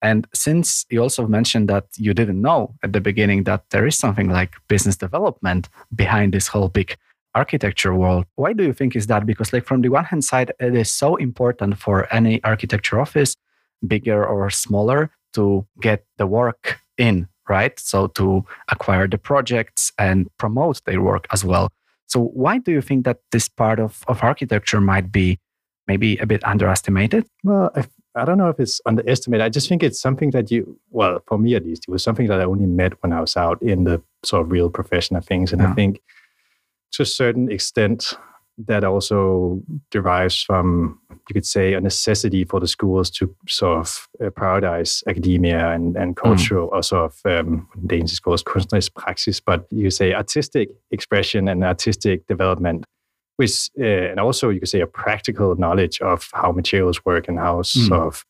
and 0.01 0.27
since 0.33 0.85
you 0.89 1.01
also 1.01 1.27
mentioned 1.27 1.69
that 1.69 1.85
you 1.97 2.13
didn't 2.13 2.41
know 2.41 2.75
at 2.83 2.93
the 2.93 3.01
beginning 3.01 3.43
that 3.43 3.69
there 3.69 3.85
is 3.85 3.97
something 3.97 4.29
like 4.29 4.55
business 4.67 4.95
development 4.95 5.67
behind 5.95 6.33
this 6.33 6.47
whole 6.47 6.69
big 6.69 6.95
architecture 7.35 7.93
world, 7.93 8.25
why 8.35 8.53
do 8.53 8.63
you 8.63 8.73
think 8.73 8.95
is 8.95 9.07
that? 9.07 9.25
Because 9.25 9.53
like 9.53 9.65
from 9.65 9.81
the 9.81 9.89
one 9.89 10.05
hand 10.05 10.23
side, 10.23 10.51
it 10.59 10.75
is 10.75 10.91
so 10.91 11.15
important 11.17 11.77
for 11.77 12.11
any 12.13 12.43
architecture 12.43 12.99
office, 12.99 13.35
bigger 13.85 14.25
or 14.25 14.49
smaller, 14.49 15.11
to 15.33 15.65
get 15.81 16.05
the 16.17 16.25
work 16.25 16.79
in, 16.97 17.27
right? 17.47 17.77
So 17.79 18.07
to 18.07 18.45
acquire 18.69 19.07
the 19.07 19.17
projects 19.17 19.91
and 19.97 20.27
promote 20.37 20.83
their 20.85 21.01
work 21.01 21.27
as 21.31 21.45
well. 21.45 21.69
So 22.07 22.19
why 22.19 22.57
do 22.57 22.71
you 22.71 22.81
think 22.81 23.05
that 23.05 23.19
this 23.31 23.47
part 23.47 23.79
of, 23.79 24.03
of 24.07 24.23
architecture 24.23 24.81
might 24.81 25.11
be 25.11 25.39
maybe 25.87 26.17
a 26.17 26.25
bit 26.25 26.43
underestimated? 26.43 27.25
Well, 27.43 27.69
I 27.75 27.85
I 28.15 28.25
don't 28.25 28.37
know 28.37 28.49
if 28.49 28.59
it's 28.59 28.81
underestimated. 28.85 29.45
I 29.45 29.49
just 29.49 29.69
think 29.69 29.83
it's 29.83 30.01
something 30.01 30.31
that 30.31 30.49
you, 30.49 30.79
well, 30.89 31.19
for 31.27 31.37
me 31.37 31.55
at 31.55 31.65
least, 31.65 31.85
it 31.87 31.91
was 31.91 32.03
something 32.03 32.27
that 32.27 32.41
I 32.41 32.43
only 32.43 32.65
met 32.65 33.01
when 33.03 33.13
I 33.13 33.21
was 33.21 33.37
out 33.37 33.61
in 33.61 33.83
the 33.83 34.01
sort 34.23 34.41
of 34.41 34.51
real 34.51 34.69
profession 34.69 35.15
of 35.15 35.25
things. 35.25 35.53
And 35.53 35.61
yeah. 35.61 35.69
I 35.69 35.73
think 35.73 36.01
to 36.93 37.03
a 37.03 37.05
certain 37.05 37.51
extent, 37.51 38.13
that 38.67 38.83
also 38.83 39.61
derives 39.89 40.41
from, 40.43 40.99
you 41.09 41.33
could 41.33 41.45
say, 41.45 41.73
a 41.73 41.81
necessity 41.81 42.43
for 42.43 42.59
the 42.59 42.67
schools 42.67 43.09
to 43.09 43.33
sort 43.47 43.79
of 43.79 44.07
uh, 44.21 44.29
prioritize 44.31 45.01
academia 45.07 45.69
and, 45.69 45.95
and 45.95 46.17
hmm. 46.17 46.27
cultural, 46.27 46.67
mm. 46.69 46.73
or 46.73 46.83
sort 46.83 47.11
of, 47.11 47.31
um, 47.31 47.67
Danish 47.87 48.11
is 48.11 48.19
called 48.19 48.43
kunstnerisk 48.43 48.91
praksis, 48.91 49.41
but 49.43 49.65
you 49.71 49.89
say 49.89 50.13
artistic 50.13 50.69
expression 50.91 51.47
and 51.47 51.63
artistic 51.63 52.27
development, 52.27 52.85
which, 53.39 53.69
uh, 53.79 53.83
and 53.83 54.19
also 54.19 54.49
you 54.49 54.59
could 54.59 54.67
say 54.67 54.81
a 54.81 54.87
practical 54.87 55.55
knowledge 55.55 56.01
of 56.01 56.27
how 56.33 56.51
materials 56.51 57.05
work 57.05 57.29
and 57.29 57.39
how 57.39 57.59
mm. 57.59 57.87
sort 57.87 58.01
of 58.01 58.25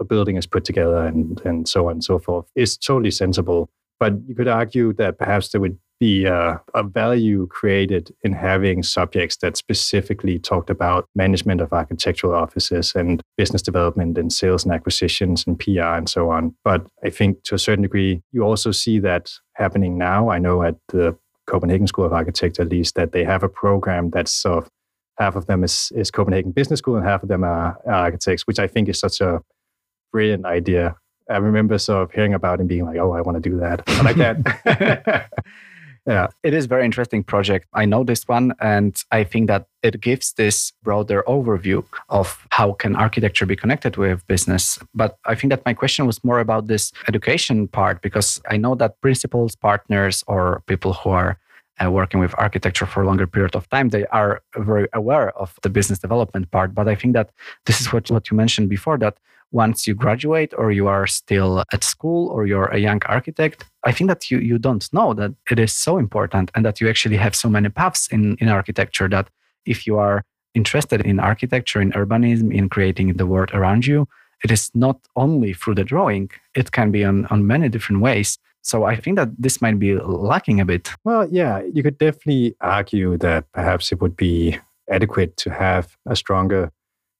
a 0.00 0.04
building 0.04 0.36
is 0.36 0.46
put 0.46 0.64
together 0.64 1.04
and, 1.04 1.38
and 1.44 1.68
so 1.68 1.86
on 1.88 1.92
and 1.92 2.04
so 2.04 2.18
forth 2.18 2.46
is 2.56 2.78
totally 2.78 3.10
sensible. 3.10 3.68
But 4.00 4.14
you 4.26 4.34
could 4.34 4.48
argue 4.48 4.94
that 4.94 5.18
perhaps 5.18 5.50
there 5.50 5.60
would 5.60 5.78
be 6.00 6.26
uh, 6.26 6.56
a 6.74 6.82
value 6.82 7.46
created 7.48 8.10
in 8.22 8.32
having 8.32 8.82
subjects 8.82 9.36
that 9.42 9.58
specifically 9.58 10.38
talked 10.38 10.70
about 10.70 11.10
management 11.14 11.60
of 11.60 11.70
architectural 11.74 12.34
offices 12.34 12.94
and 12.94 13.20
business 13.36 13.60
development 13.60 14.16
and 14.16 14.32
sales 14.32 14.64
and 14.64 14.72
acquisitions 14.72 15.44
and 15.46 15.60
PR 15.60 15.94
and 15.98 16.08
so 16.08 16.30
on. 16.30 16.54
But 16.64 16.86
I 17.04 17.10
think 17.10 17.42
to 17.44 17.54
a 17.54 17.58
certain 17.58 17.82
degree, 17.82 18.22
you 18.32 18.42
also 18.44 18.70
see 18.70 18.98
that 19.00 19.30
happening 19.56 19.98
now. 19.98 20.30
I 20.30 20.38
know 20.38 20.62
at 20.62 20.76
the 20.88 21.16
Copenhagen 21.46 21.86
School 21.86 22.04
of 22.04 22.12
Architecture, 22.12 22.62
at 22.62 22.68
least, 22.68 22.94
that 22.94 23.12
they 23.12 23.24
have 23.24 23.42
a 23.42 23.48
program 23.48 24.10
that's 24.10 24.32
sort 24.32 24.64
of 24.64 24.70
half 25.18 25.36
of 25.36 25.46
them 25.46 25.62
is, 25.64 25.92
is 25.94 26.10
Copenhagen 26.10 26.52
Business 26.52 26.78
School 26.78 26.96
and 26.96 27.04
half 27.04 27.22
of 27.22 27.28
them 27.28 27.44
are, 27.44 27.78
are 27.86 27.92
architects, 27.92 28.46
which 28.46 28.58
I 28.58 28.66
think 28.66 28.88
is 28.88 28.98
such 28.98 29.20
a 29.20 29.40
brilliant 30.12 30.44
idea. 30.44 30.96
I 31.30 31.36
remember 31.36 31.78
sort 31.78 32.02
of 32.02 32.12
hearing 32.12 32.34
about 32.34 32.60
and 32.60 32.68
being 32.68 32.84
like, 32.84 32.98
oh, 32.98 33.12
I 33.12 33.20
want 33.20 33.42
to 33.42 33.48
do 33.50 33.58
that. 33.58 33.82
I 33.86 34.02
like 34.02 34.16
that. 34.16 35.30
yeah. 36.06 36.28
It 36.42 36.52
is 36.52 36.66
very 36.66 36.84
interesting 36.84 37.24
project. 37.24 37.66
I 37.72 37.84
know 37.84 38.04
this 38.04 38.28
one 38.28 38.52
and 38.60 39.02
i 39.10 39.24
think 39.24 39.48
that 39.48 39.66
it 39.82 40.00
gives 40.00 40.32
this 40.34 40.72
broader 40.82 41.22
overview 41.26 41.84
of 42.08 42.46
how 42.50 42.72
can 42.72 42.96
architecture 42.96 43.46
be 43.46 43.56
connected 43.56 43.96
with 43.96 44.26
business. 44.26 44.78
But 44.94 45.18
i 45.24 45.34
think 45.34 45.50
that 45.50 45.64
my 45.64 45.74
question 45.74 46.06
was 46.06 46.22
more 46.24 46.40
about 46.40 46.66
this 46.66 46.92
education 47.08 47.68
part 47.68 48.02
because 48.02 48.40
i 48.50 48.56
know 48.56 48.74
that 48.74 49.00
principals 49.00 49.56
partners 49.56 50.24
or 50.26 50.62
people 50.66 50.92
who 50.92 51.10
are 51.10 51.38
uh, 51.82 51.90
working 51.90 52.20
with 52.20 52.34
architecture 52.38 52.86
for 52.86 53.02
a 53.02 53.06
longer 53.06 53.26
period 53.26 53.56
of 53.56 53.68
time, 53.70 53.88
they 53.88 54.06
are 54.06 54.42
very 54.56 54.88
aware 54.92 55.36
of 55.38 55.58
the 55.62 55.70
business 55.70 55.98
development 55.98 56.50
part. 56.50 56.74
But 56.74 56.88
I 56.88 56.94
think 56.94 57.14
that 57.14 57.30
this 57.66 57.80
is 57.80 57.92
what, 57.92 58.10
what 58.10 58.30
you 58.30 58.36
mentioned 58.36 58.68
before 58.68 58.98
that 58.98 59.18
once 59.50 59.86
you 59.86 59.94
graduate 59.94 60.52
or 60.58 60.72
you 60.72 60.88
are 60.88 61.06
still 61.06 61.62
at 61.72 61.84
school 61.84 62.28
or 62.28 62.46
you're 62.46 62.66
a 62.66 62.78
young 62.78 63.00
architect, 63.06 63.64
I 63.84 63.92
think 63.92 64.08
that 64.08 64.30
you, 64.30 64.38
you 64.38 64.58
don't 64.58 64.92
know 64.92 65.14
that 65.14 65.32
it 65.50 65.58
is 65.58 65.72
so 65.72 65.98
important 65.98 66.50
and 66.54 66.64
that 66.64 66.80
you 66.80 66.88
actually 66.88 67.16
have 67.16 67.36
so 67.36 67.48
many 67.48 67.68
paths 67.68 68.08
in, 68.08 68.36
in 68.40 68.48
architecture 68.48 69.08
that 69.08 69.28
if 69.64 69.86
you 69.86 69.96
are 69.96 70.24
interested 70.54 71.00
in 71.02 71.20
architecture, 71.20 71.80
in 71.80 71.92
urbanism, 71.92 72.52
in 72.52 72.68
creating 72.68 73.14
the 73.14 73.26
world 73.26 73.50
around 73.52 73.86
you, 73.86 74.08
it 74.42 74.50
is 74.50 74.70
not 74.74 74.98
only 75.16 75.52
through 75.54 75.74
the 75.74 75.84
drawing, 75.84 76.30
it 76.54 76.72
can 76.72 76.90
be 76.90 77.04
on, 77.04 77.26
on 77.26 77.46
many 77.46 77.68
different 77.68 78.02
ways. 78.02 78.38
So 78.64 78.84
I 78.84 78.96
think 78.96 79.16
that 79.16 79.28
this 79.38 79.60
might 79.60 79.78
be 79.78 79.94
lacking 79.94 80.58
a 80.58 80.64
bit. 80.64 80.90
Well, 81.04 81.28
yeah, 81.30 81.62
you 81.72 81.82
could 81.82 81.98
definitely 81.98 82.56
argue 82.62 83.18
that 83.18 83.44
perhaps 83.52 83.92
it 83.92 84.00
would 84.00 84.16
be 84.16 84.58
adequate 84.90 85.36
to 85.36 85.50
have 85.50 85.96
a 86.06 86.16
stronger 86.16 86.72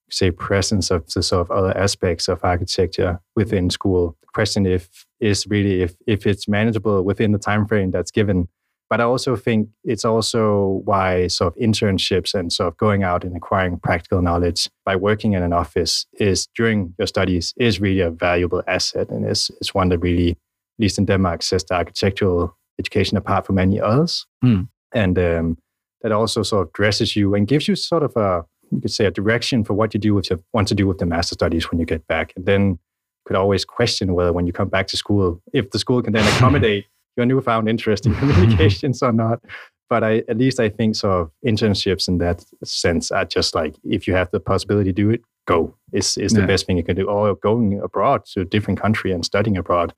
say 0.09 0.31
presence 0.31 0.91
of 0.91 1.05
the 1.13 1.23
sort 1.23 1.41
of 1.41 1.51
other 1.51 1.75
aspects 1.77 2.27
of 2.27 2.43
architecture 2.43 3.19
within 3.35 3.69
school. 3.69 4.15
The 4.21 4.27
question 4.33 4.65
if 4.65 5.05
is 5.19 5.47
really 5.47 5.81
if 5.81 5.95
if 6.07 6.25
it's 6.27 6.47
manageable 6.47 7.03
within 7.03 7.31
the 7.31 7.39
time 7.39 7.67
frame 7.67 7.91
that's 7.91 8.11
given. 8.11 8.47
But 8.87 9.01
I 9.01 9.03
also 9.03 9.35
think 9.35 9.69
it's 9.83 10.05
also 10.05 10.81
why 10.85 11.27
sort 11.27 11.55
of 11.55 11.61
internships 11.61 12.35
and 12.35 12.53
sort 12.53 12.67
of 12.67 12.77
going 12.77 13.03
out 13.03 13.23
and 13.23 13.35
acquiring 13.35 13.79
practical 13.79 14.21
knowledge 14.21 14.69
by 14.85 14.95
working 14.95 15.33
in 15.33 15.41
an 15.41 15.53
office 15.53 16.05
is 16.19 16.47
during 16.55 16.93
your 16.99 17.07
studies 17.07 17.53
is 17.57 17.81
really 17.81 18.01
a 18.01 18.11
valuable 18.11 18.61
asset 18.67 19.09
and 19.09 19.27
is 19.27 19.49
is 19.59 19.73
one 19.73 19.89
that 19.89 19.99
really, 19.99 20.37
least 20.79 20.97
in 20.97 21.05
Denmark, 21.05 21.43
says 21.43 21.63
the 21.63 21.75
architectural 21.75 22.57
education 22.79 23.17
apart 23.17 23.45
from 23.45 23.57
any 23.57 23.79
others. 23.79 24.25
Mm. 24.43 24.67
And 24.93 25.19
um, 25.19 25.57
that 26.01 26.11
also 26.11 26.43
sort 26.43 26.67
of 26.67 26.73
dresses 26.73 27.15
you 27.15 27.33
and 27.35 27.47
gives 27.47 27.67
you 27.67 27.75
sort 27.75 28.03
of 28.03 28.15
a 28.15 28.45
you 28.71 28.81
could 28.81 28.91
say 28.91 29.05
a 29.05 29.11
direction 29.11 29.63
for 29.63 29.73
what 29.73 29.93
you 29.93 29.99
do 29.99 30.13
with 30.13 30.29
your, 30.29 30.39
want 30.53 30.67
to 30.67 30.75
do 30.75 30.87
with 30.87 30.97
the 30.97 31.05
master 31.05 31.33
studies 31.33 31.69
when 31.69 31.79
you 31.79 31.85
get 31.85 32.05
back. 32.07 32.33
And 32.35 32.45
then 32.45 32.79
could 33.25 33.35
always 33.35 33.65
question 33.65 34.13
whether 34.13 34.33
when 34.33 34.47
you 34.47 34.53
come 34.53 34.69
back 34.69 34.87
to 34.87 34.97
school, 34.97 35.41
if 35.53 35.71
the 35.71 35.79
school 35.79 36.01
can 36.01 36.13
then 36.13 36.27
accommodate 36.35 36.85
your 37.17 37.25
newfound 37.25 37.69
interest 37.69 38.05
in 38.05 38.15
communications 38.15 39.01
or 39.01 39.11
not. 39.11 39.41
But 39.89 40.03
I, 40.03 40.23
at 40.27 40.37
least 40.37 40.59
I 40.59 40.69
think 40.69 40.95
sort 40.95 41.21
of 41.21 41.31
internships 41.45 42.07
in 42.07 42.17
that 42.19 42.43
sense 42.63 43.11
are 43.11 43.25
just 43.25 43.53
like 43.53 43.75
if 43.83 44.07
you 44.07 44.15
have 44.15 44.31
the 44.31 44.39
possibility 44.39 44.91
to 44.91 44.93
do 44.93 45.09
it, 45.11 45.21
go. 45.47 45.75
Is 45.93 46.17
is 46.17 46.33
the 46.33 46.41
yeah. 46.41 46.47
best 46.47 46.65
thing 46.65 46.77
you 46.77 46.83
can 46.83 46.95
do. 46.95 47.07
Or 47.07 47.35
going 47.35 47.79
abroad 47.79 48.25
to 48.33 48.41
a 48.41 48.45
different 48.45 48.81
country 48.81 49.11
and 49.11 49.23
studying 49.23 49.57
abroad. 49.57 49.93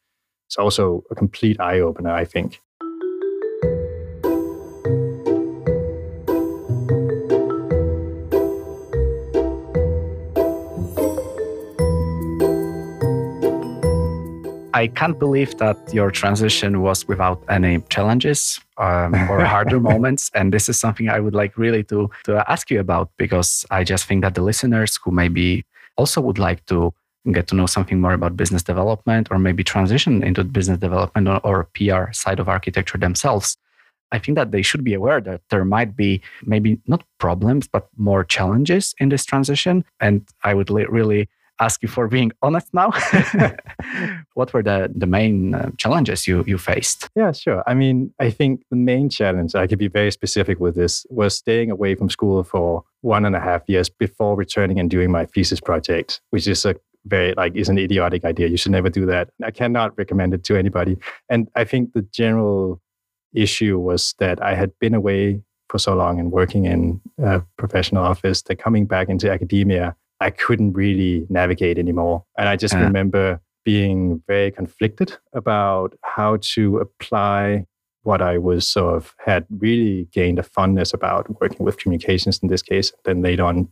It's 0.47 0.57
also 0.57 1.03
a 1.11 1.15
complete 1.15 1.59
eye 1.59 1.81
opener, 1.81 2.11
I 2.11 2.23
think. 2.23 2.61
I 14.73 14.87
can't 14.87 15.19
believe 15.19 15.57
that 15.57 15.75
your 15.91 16.11
transition 16.11 16.81
was 16.81 17.07
without 17.07 17.43
any 17.49 17.81
challenges 17.89 18.61
um, 18.77 19.15
or 19.29 19.43
harder 19.55 19.79
moments. 19.81 20.31
And 20.33 20.53
this 20.53 20.69
is 20.69 20.79
something 20.79 21.09
I 21.09 21.19
would 21.19 21.33
like 21.33 21.57
really 21.57 21.83
to, 21.85 22.09
to 22.25 22.49
ask 22.49 22.69
you 22.69 22.79
about 22.79 23.09
because 23.17 23.65
I 23.69 23.83
just 23.83 24.05
think 24.05 24.21
that 24.21 24.35
the 24.35 24.43
listeners 24.43 24.97
who 25.03 25.11
maybe 25.11 25.65
also 25.97 26.21
would 26.21 26.37
like 26.39 26.63
to 26.67 26.93
get 27.33 27.47
to 27.47 27.55
know 27.55 27.65
something 27.65 27.99
more 27.99 28.13
about 28.13 28.37
business 28.37 28.63
development 28.63 29.27
or 29.31 29.39
maybe 29.39 29.63
transition 29.63 30.23
into 30.23 30.43
business 30.43 30.79
development 30.79 31.27
or, 31.27 31.39
or 31.43 31.69
PR 31.73 32.11
side 32.11 32.39
of 32.39 32.49
architecture 32.49 32.97
themselves, 32.97 33.57
I 34.11 34.19
think 34.19 34.37
that 34.37 34.51
they 34.51 34.61
should 34.61 34.83
be 34.83 34.93
aware 34.93 35.19
that 35.21 35.41
there 35.49 35.65
might 35.65 35.95
be 35.95 36.21
maybe 36.45 36.79
not 36.87 37.03
problems, 37.19 37.67
but 37.67 37.87
more 37.97 38.23
challenges 38.23 38.95
in 38.99 39.09
this 39.09 39.25
transition. 39.25 39.83
And 39.99 40.27
I 40.43 40.53
would 40.53 40.69
really 40.69 41.29
ask 41.59 41.81
you 41.81 41.87
for 41.87 42.07
being 42.07 42.31
honest 42.41 42.73
now. 42.73 42.91
what 44.33 44.53
were 44.53 44.63
the, 44.63 44.91
the 44.95 45.07
main 45.07 45.55
uh, 45.55 45.71
challenges 45.77 46.27
you, 46.27 46.43
you 46.47 46.57
faced? 46.57 47.09
Yeah, 47.15 47.31
sure. 47.31 47.63
I 47.67 47.73
mean, 47.73 48.13
I 48.19 48.29
think 48.29 48.63
the 48.69 48.77
main 48.77 49.09
challenge, 49.09 49.55
I 49.55 49.67
could 49.67 49.79
be 49.79 49.87
very 49.87 50.11
specific 50.11 50.59
with 50.59 50.75
this, 50.75 51.05
was 51.09 51.35
staying 51.35 51.71
away 51.71 51.95
from 51.95 52.09
school 52.09 52.43
for 52.43 52.83
one 53.01 53.25
and 53.25 53.35
a 53.35 53.39
half 53.39 53.63
years 53.67 53.89
before 53.89 54.35
returning 54.35 54.79
and 54.79 54.89
doing 54.89 55.11
my 55.11 55.25
thesis 55.25 55.59
project, 55.59 56.21
which 56.29 56.47
is 56.47 56.65
a 56.65 56.75
very 57.07 57.33
like 57.35 57.55
is 57.55 57.69
an 57.69 57.77
idiotic 57.77 58.25
idea. 58.25 58.47
You 58.47 58.57
should 58.57 58.71
never 58.71 58.89
do 58.89 59.05
that. 59.05 59.29
I 59.43 59.51
cannot 59.51 59.97
recommend 59.97 60.33
it 60.33 60.43
to 60.45 60.57
anybody. 60.57 60.97
And 61.29 61.47
I 61.55 61.63
think 61.63 61.93
the 61.93 62.01
general 62.01 62.81
issue 63.33 63.77
was 63.79 64.15
that 64.19 64.41
I 64.41 64.55
had 64.55 64.71
been 64.79 64.93
away 64.93 65.41
for 65.69 65.79
so 65.79 65.93
long 65.95 66.19
and 66.19 66.31
working 66.31 66.65
in 66.65 67.01
a 67.17 67.41
professional 67.57 68.03
office 68.03 68.41
that 68.43 68.55
coming 68.55 68.85
back 68.85 69.09
into 69.09 69.29
academia 69.31 69.95
I 70.19 70.31
couldn't 70.31 70.73
really 70.73 71.25
navigate 71.29 71.77
anymore. 71.77 72.23
And 72.37 72.49
I 72.49 72.55
just 72.55 72.73
yeah. 72.73 72.81
remember 72.81 73.39
being 73.63 74.23
very 74.27 74.51
conflicted 74.51 75.17
about 75.33 75.93
how 76.01 76.37
to 76.41 76.77
apply 76.79 77.65
what 78.03 78.21
I 78.21 78.37
was 78.37 78.65
sort 78.67 78.95
of 78.95 79.13
had 79.25 79.45
really 79.49 80.07
gained 80.13 80.39
a 80.39 80.43
fondness 80.43 80.93
about 80.93 81.41
working 81.41 81.65
with 81.65 81.77
communications 81.77 82.39
in 82.41 82.47
this 82.47 82.61
case, 82.61 82.93
then 83.03 83.21
later 83.21 83.43
on 83.43 83.67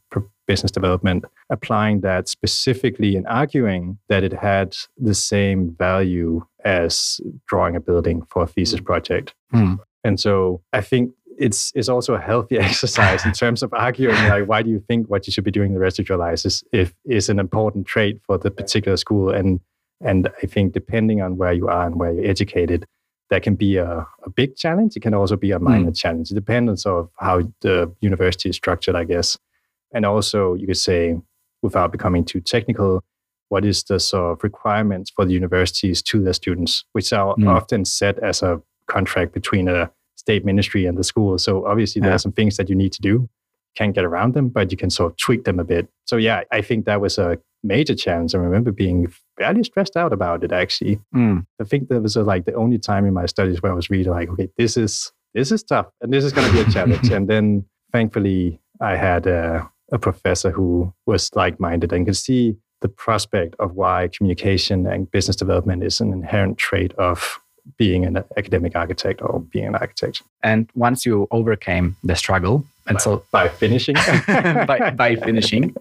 business 0.47 0.71
development, 0.71 1.25
applying 1.49 2.01
that 2.01 2.27
specifically 2.27 3.15
and 3.15 3.25
arguing 3.27 3.97
that 4.09 4.23
it 4.23 4.33
had 4.33 4.75
the 4.97 5.15
same 5.15 5.75
value 5.77 6.45
as 6.63 7.19
drawing 7.47 7.75
a 7.75 7.79
building 7.79 8.23
for 8.29 8.43
a 8.43 8.47
thesis 8.47 8.79
mm. 8.79 8.85
project. 8.85 9.33
Mm. 9.53 9.79
And 10.03 10.19
so 10.19 10.61
I 10.73 10.81
think 10.81 11.11
it's 11.37 11.71
it's 11.75 11.89
also 11.89 12.13
a 12.13 12.19
healthy 12.19 12.57
exercise 12.59 13.25
in 13.25 13.31
terms 13.33 13.61
of 13.61 13.73
arguing 13.73 14.15
like 14.29 14.47
why 14.47 14.61
do 14.61 14.69
you 14.69 14.79
think 14.87 15.09
what 15.09 15.27
you 15.27 15.33
should 15.33 15.43
be 15.43 15.51
doing 15.51 15.73
the 15.73 15.79
rest 15.79 15.99
of 15.99 16.07
your 16.07 16.17
life 16.17 16.45
is 16.45 16.63
if 16.71 16.93
is 17.03 17.27
an 17.27 17.39
important 17.39 17.85
trait 17.85 18.21
for 18.25 18.37
the 18.37 18.49
particular 18.49 18.95
school 18.95 19.29
and 19.31 19.59
and 20.01 20.29
I 20.41 20.45
think 20.45 20.73
depending 20.73 21.21
on 21.21 21.37
where 21.37 21.53
you 21.53 21.67
are 21.67 21.85
and 21.85 21.95
where 21.95 22.11
you're 22.11 22.25
educated, 22.25 22.85
that 23.29 23.43
can 23.43 23.55
be 23.55 23.77
a, 23.77 24.05
a 24.25 24.29
big 24.29 24.55
challenge. 24.55 24.95
It 24.95 25.01
can 25.01 25.13
also 25.13 25.35
be 25.35 25.51
a 25.51 25.59
minor 25.59 25.91
mm. 25.91 25.97
challenge. 25.97 26.31
It 26.31 26.35
depends 26.35 26.69
on 26.69 26.77
sort 26.77 26.99
of 26.99 27.09
how 27.17 27.41
the 27.61 27.93
university 28.01 28.49
is 28.49 28.55
structured, 28.55 28.95
I 28.95 29.03
guess. 29.03 29.37
And 29.95 30.05
also 30.05 30.53
you 30.53 30.67
could 30.67 30.77
say, 30.77 31.17
without 31.63 31.91
becoming 31.91 32.23
too 32.23 32.41
technical, 32.41 33.03
what 33.49 33.65
is 33.65 33.83
the 33.83 33.99
sort 33.99 34.33
of 34.33 34.43
requirements 34.43 35.11
for 35.15 35.25
the 35.25 35.33
universities 35.33 36.01
to 36.03 36.21
their 36.21 36.33
students, 36.33 36.83
which 36.91 37.13
are 37.13 37.35
mm. 37.35 37.47
often 37.47 37.85
set 37.85 38.19
as 38.19 38.43
a 38.43 38.61
contract 38.87 39.33
between 39.33 39.67
a 39.67 39.91
state 40.15 40.45
ministry 40.45 40.85
and 40.85 40.97
the 40.97 41.03
school. 41.03 41.37
So 41.37 41.65
obviously 41.65 42.01
yeah. 42.01 42.07
there 42.07 42.15
are 42.15 42.19
some 42.19 42.31
things 42.31 42.57
that 42.57 42.69
you 42.69 42.75
need 42.75 42.93
to 42.93 43.01
do. 43.01 43.29
Can't 43.75 43.93
get 43.93 44.05
around 44.05 44.33
them, 44.33 44.49
but 44.49 44.71
you 44.71 44.77
can 44.77 44.89
sort 44.89 45.11
of 45.11 45.17
tweak 45.17 45.43
them 45.43 45.59
a 45.59 45.63
bit. 45.63 45.87
So 46.05 46.17
yeah, 46.17 46.43
I 46.51 46.61
think 46.61 46.85
that 46.85 47.01
was 47.01 47.17
a 47.17 47.37
major 47.63 47.95
challenge. 47.95 48.33
I 48.33 48.37
remember 48.37 48.71
being 48.71 49.11
fairly 49.37 49.63
stressed 49.63 49.97
out 49.97 50.13
about 50.13 50.43
it 50.43 50.51
actually. 50.51 50.99
Mm. 51.13 51.45
I 51.61 51.63
think 51.65 51.89
that 51.89 52.01
was 52.01 52.15
a, 52.15 52.23
like 52.23 52.45
the 52.45 52.53
only 52.53 52.77
time 52.77 53.05
in 53.05 53.13
my 53.13 53.25
studies 53.25 53.61
where 53.61 53.71
I 53.71 53.75
was 53.75 53.89
really 53.89 54.09
like, 54.09 54.29
okay, 54.29 54.49
this 54.57 54.77
is 54.77 55.11
this 55.33 55.51
is 55.51 55.63
tough 55.63 55.87
and 56.01 56.13
this 56.13 56.23
is 56.23 56.31
going 56.31 56.47
to 56.47 56.53
be 56.53 56.61
a 56.61 56.71
challenge. 56.71 57.09
and 57.11 57.27
then 57.27 57.65
thankfully 57.91 58.61
I 58.79 58.95
had 58.95 59.27
a, 59.27 59.69
a 59.91 59.99
professor 59.99 60.51
who 60.51 60.93
was 61.05 61.29
like 61.35 61.59
minded 61.59 61.93
and 61.93 62.05
could 62.05 62.17
see 62.17 62.57
the 62.81 62.87
prospect 62.87 63.55
of 63.59 63.75
why 63.75 64.09
communication 64.15 64.85
and 64.85 65.09
business 65.11 65.35
development 65.35 65.83
is 65.83 66.01
an 66.01 66.11
inherent 66.11 66.57
trait 66.57 66.93
of 66.93 67.39
being 67.77 68.05
an 68.05 68.23
academic 68.37 68.75
architect 68.75 69.21
or 69.21 69.39
being 69.39 69.65
an 69.65 69.75
architect. 69.75 70.21
And 70.43 70.69
once 70.75 71.05
you 71.05 71.27
overcame 71.31 71.95
the 72.03 72.15
struggle, 72.15 72.65
and 72.87 72.97
by, 72.97 73.01
so 73.01 73.23
by 73.31 73.47
finishing, 73.47 73.95
by, 74.27 74.91
by 74.95 75.15
finishing 75.27 75.75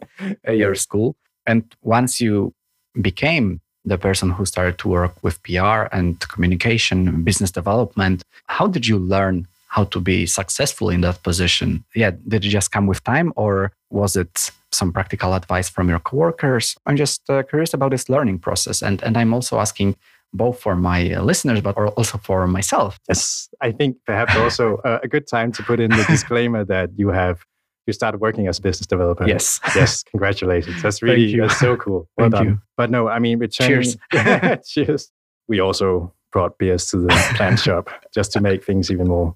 uh, 0.49 0.52
your 0.52 0.75
school, 0.75 1.16
and 1.46 1.62
once 1.82 2.20
you 2.20 2.54
became 3.00 3.61
the 3.84 3.99
person 3.99 4.30
who 4.30 4.46
started 4.46 4.78
to 4.78 4.88
work 4.88 5.14
with 5.23 5.42
PR 5.42 5.88
and 5.92 6.18
communication, 6.28 7.06
and 7.06 7.25
business 7.25 7.50
development, 7.50 8.23
how 8.46 8.66
did 8.66 8.87
you 8.87 8.99
learn 8.99 9.46
how 9.68 9.84
to 9.84 10.00
be 10.00 10.25
successful 10.25 10.88
in 10.88 11.02
that 11.02 11.23
position? 11.23 11.84
Yeah, 11.94 12.12
did 12.28 12.44
it 12.44 12.49
just 12.49 12.70
come 12.70 12.87
with 12.87 13.04
time, 13.04 13.32
or 13.37 13.73
was 13.94 14.16
it 14.16 14.50
some 14.72 14.92
practical 14.92 15.34
advice 15.34 15.68
from 15.68 15.88
your 15.88 16.00
coworkers? 16.00 16.76
I'm 16.86 16.96
just 16.96 17.30
uh, 17.30 17.42
curious 17.44 17.72
about 17.72 17.90
this 17.90 18.08
learning 18.08 18.40
process, 18.40 18.82
and 18.82 19.02
and 19.02 19.16
I'm 19.16 19.32
also 19.32 19.58
asking 19.58 19.96
both 20.32 20.60
for 20.60 20.74
my 20.74 21.14
uh, 21.14 21.22
listeners, 21.22 21.60
but 21.60 21.76
also 21.76 22.18
for 22.18 22.46
myself. 22.46 22.98
Yes, 23.08 23.48
I 23.60 23.72
think 23.72 23.96
perhaps 24.04 24.36
also 24.36 24.80
a 24.84 25.08
good 25.08 25.26
time 25.28 25.52
to 25.52 25.62
put 25.62 25.78
in 25.80 25.90
the 25.90 26.04
disclaimer 26.08 26.64
that 26.64 26.90
you 26.96 27.08
have 27.08 27.44
you 27.86 27.92
started 27.92 28.20
working 28.20 28.48
as 28.48 28.58
a 28.58 28.62
business 28.62 28.86
developer. 28.86 29.26
Yes. 29.26 29.60
yes. 29.74 30.02
Congratulations. 30.04 30.82
That's 30.82 31.02
really 31.02 31.38
that's 31.38 31.58
so 31.58 31.76
cool. 31.76 32.08
Well 32.16 32.30
Thank 32.30 32.34
done. 32.34 32.46
You. 32.46 32.60
But 32.76 32.90
no, 32.90 33.08
I 33.08 33.18
mean 33.18 33.38
returning 33.38 33.94
Cheers. 34.12 34.58
cheers. 34.66 35.12
We 35.48 35.60
also 35.60 36.12
brought 36.32 36.58
beers 36.58 36.86
to 36.86 36.98
the 36.98 37.08
plant 37.36 37.60
shop 37.60 37.90
just 38.12 38.32
to 38.32 38.40
make 38.40 38.64
things 38.64 38.90
even 38.90 39.08
more 39.08 39.34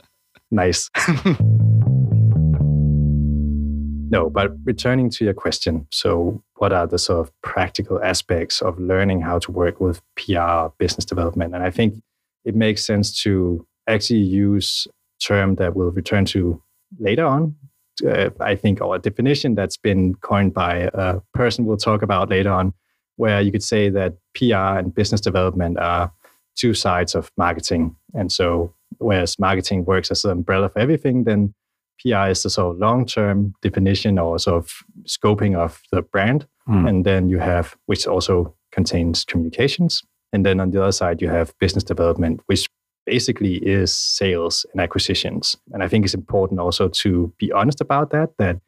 nice. 0.51 0.91
No, 4.11 4.31
but 4.31 4.53
returning 4.65 5.11
to 5.11 5.25
your 5.25 5.35
question. 5.35 5.87
So 5.91 6.43
what 6.57 6.73
are 6.73 6.87
the 6.87 6.99
sort 6.99 7.21
of 7.21 7.33
practical 7.43 8.03
aspects 8.03 8.61
of 8.63 8.79
learning 8.79 9.21
how 9.21 9.39
to 9.41 9.53
work 9.53 9.81
with 9.81 10.01
PR 10.17 10.69
business 10.79 11.05
development? 11.05 11.55
And 11.55 11.63
I 11.63 11.71
think 11.71 11.95
it 12.45 12.55
makes 12.55 12.85
sense 12.85 13.23
to 13.23 13.67
actually 13.87 14.21
use 14.21 14.87
a 14.91 15.25
term 15.25 15.57
that 15.57 15.75
we'll 15.75 15.91
return 15.91 16.25
to 16.27 16.63
later 16.99 17.27
on 17.27 17.57
uh, 18.07 18.31
I 18.41 18.55
think, 18.55 18.81
or 18.81 18.97
a 18.97 18.99
definition 18.99 19.55
that's 19.55 19.77
been 19.77 20.15
coined 20.17 20.55
by 20.55 20.91
a 20.95 21.21
person 21.35 21.65
we'll 21.65 21.77
talk 21.77 22.03
about 22.03 22.29
later 22.29 22.51
on, 22.51 22.73
where 23.17 23.41
you 23.41 23.51
could 23.51 23.63
say 23.63 23.89
that 23.91 24.15
PR 24.35 24.79
and 24.79 24.95
business 24.95 25.21
development 25.21 25.79
are 25.79 26.13
two 26.57 26.75
sides 26.75 27.15
of 27.15 27.31
marketing. 27.37 27.97
And 28.15 28.31
so, 28.31 28.75
whereas 28.99 29.39
marketing 29.39 29.85
works 29.85 30.11
as 30.11 30.25
an 30.25 30.31
umbrella 30.31 30.69
for 30.69 30.79
everything, 30.79 31.25
then 31.25 31.55
PR 32.03 32.31
is 32.31 32.43
the 32.43 32.51
sort 32.51 32.75
of 32.75 32.81
long 32.81 33.07
term 33.07 33.55
definition 33.63 34.19
or 34.19 34.39
sort 34.39 34.57
of 34.57 34.73
scoping 35.05 35.57
of 35.57 35.81
the 35.93 36.03
brand. 36.03 36.47
Mm. 36.69 36.89
And 36.89 37.05
then 37.05 37.29
you 37.29 37.39
have, 37.39 37.77
which 37.87 38.07
also 38.07 38.55
contains 38.73 39.25
communications. 39.25 40.03
And 40.33 40.45
then 40.45 40.61
on 40.61 40.71
the 40.71 40.83
other 40.83 40.93
side, 40.93 41.23
you 41.23 41.29
have 41.29 41.59
business 41.59 41.85
development, 41.85 42.41
which 42.47 42.69
basically 43.07 43.57
is 43.57 43.95
sales 43.95 44.67
and 44.73 44.81
acquisitions. 44.81 45.57
And 45.73 45.83
I 45.83 45.89
think 45.89 46.05
it's 46.05 46.15
important 46.15 46.61
also 46.61 46.89
to 46.89 47.33
be 47.39 47.51
honest 47.53 47.81
about 47.81 48.11
that, 48.11 48.31
that 48.39 48.61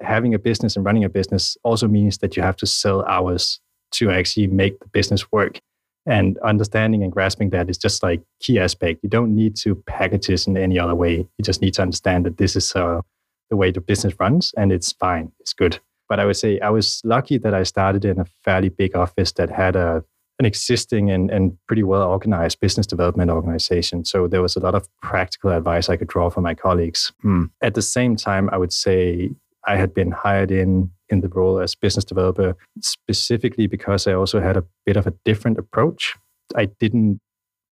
having 0.00 0.34
a 0.34 0.38
business 0.38 0.76
and 0.76 0.84
running 0.84 1.04
a 1.04 1.08
business 1.08 1.56
also 1.62 1.88
means 1.88 2.18
that 2.18 2.36
you 2.36 2.42
have 2.42 2.56
to 2.56 2.66
sell 2.66 3.02
hours 3.06 3.60
to 3.92 4.10
actually 4.10 4.46
make 4.46 4.78
the 4.80 4.88
business 4.88 5.32
work. 5.32 5.60
And 6.08 6.38
understanding 6.38 7.02
and 7.02 7.12
grasping 7.12 7.50
that 7.50 7.68
is 7.68 7.78
just 7.78 8.02
like 8.02 8.22
key 8.40 8.58
aspect. 8.58 9.00
You 9.02 9.10
don't 9.10 9.34
need 9.34 9.56
to 9.56 9.74
package 9.86 10.26
this 10.26 10.46
in 10.46 10.56
any 10.56 10.78
other 10.78 10.94
way. 10.94 11.16
You 11.16 11.44
just 11.44 11.60
need 11.60 11.74
to 11.74 11.82
understand 11.82 12.24
that 12.24 12.38
this 12.38 12.56
is 12.56 12.74
uh, 12.74 13.02
the 13.50 13.56
way 13.56 13.70
the 13.70 13.80
business 13.80 14.14
runs 14.18 14.52
and 14.56 14.72
it's 14.72 14.92
fine. 14.92 15.32
It's 15.40 15.52
good. 15.52 15.78
But 16.08 16.18
I 16.18 16.24
would 16.24 16.36
say 16.36 16.58
I 16.60 16.70
was 16.70 17.02
lucky 17.04 17.36
that 17.38 17.52
I 17.52 17.62
started 17.62 18.04
in 18.04 18.18
a 18.18 18.24
fairly 18.42 18.70
big 18.70 18.96
office 18.96 19.32
that 19.32 19.50
had 19.50 19.76
a 19.76 20.02
an 20.38 20.46
existing 20.46 21.10
and, 21.10 21.30
and 21.30 21.58
pretty 21.66 21.82
well 21.82 22.02
organized 22.02 22.60
business 22.60 22.86
development 22.86 23.30
organization. 23.30 24.04
So 24.04 24.28
there 24.28 24.42
was 24.42 24.54
a 24.54 24.60
lot 24.60 24.74
of 24.74 24.88
practical 25.02 25.50
advice 25.50 25.88
I 25.88 25.96
could 25.96 26.08
draw 26.08 26.30
from 26.30 26.44
my 26.44 26.54
colleagues. 26.54 27.12
Mm. 27.24 27.50
At 27.60 27.74
the 27.74 27.82
same 27.82 28.14
time, 28.14 28.48
I 28.50 28.56
would 28.56 28.72
say 28.72 29.30
I 29.68 29.76
had 29.76 29.92
been 29.94 30.10
hired 30.10 30.50
in 30.50 30.90
in 31.10 31.20
the 31.20 31.28
role 31.28 31.58
as 31.60 31.74
business 31.74 32.04
developer 32.04 32.56
specifically 32.80 33.66
because 33.66 34.06
I 34.06 34.12
also 34.12 34.40
had 34.40 34.56
a 34.56 34.64
bit 34.84 34.96
of 34.96 35.06
a 35.06 35.14
different 35.24 35.58
approach. 35.58 36.14
I 36.56 36.66
didn't 36.80 37.20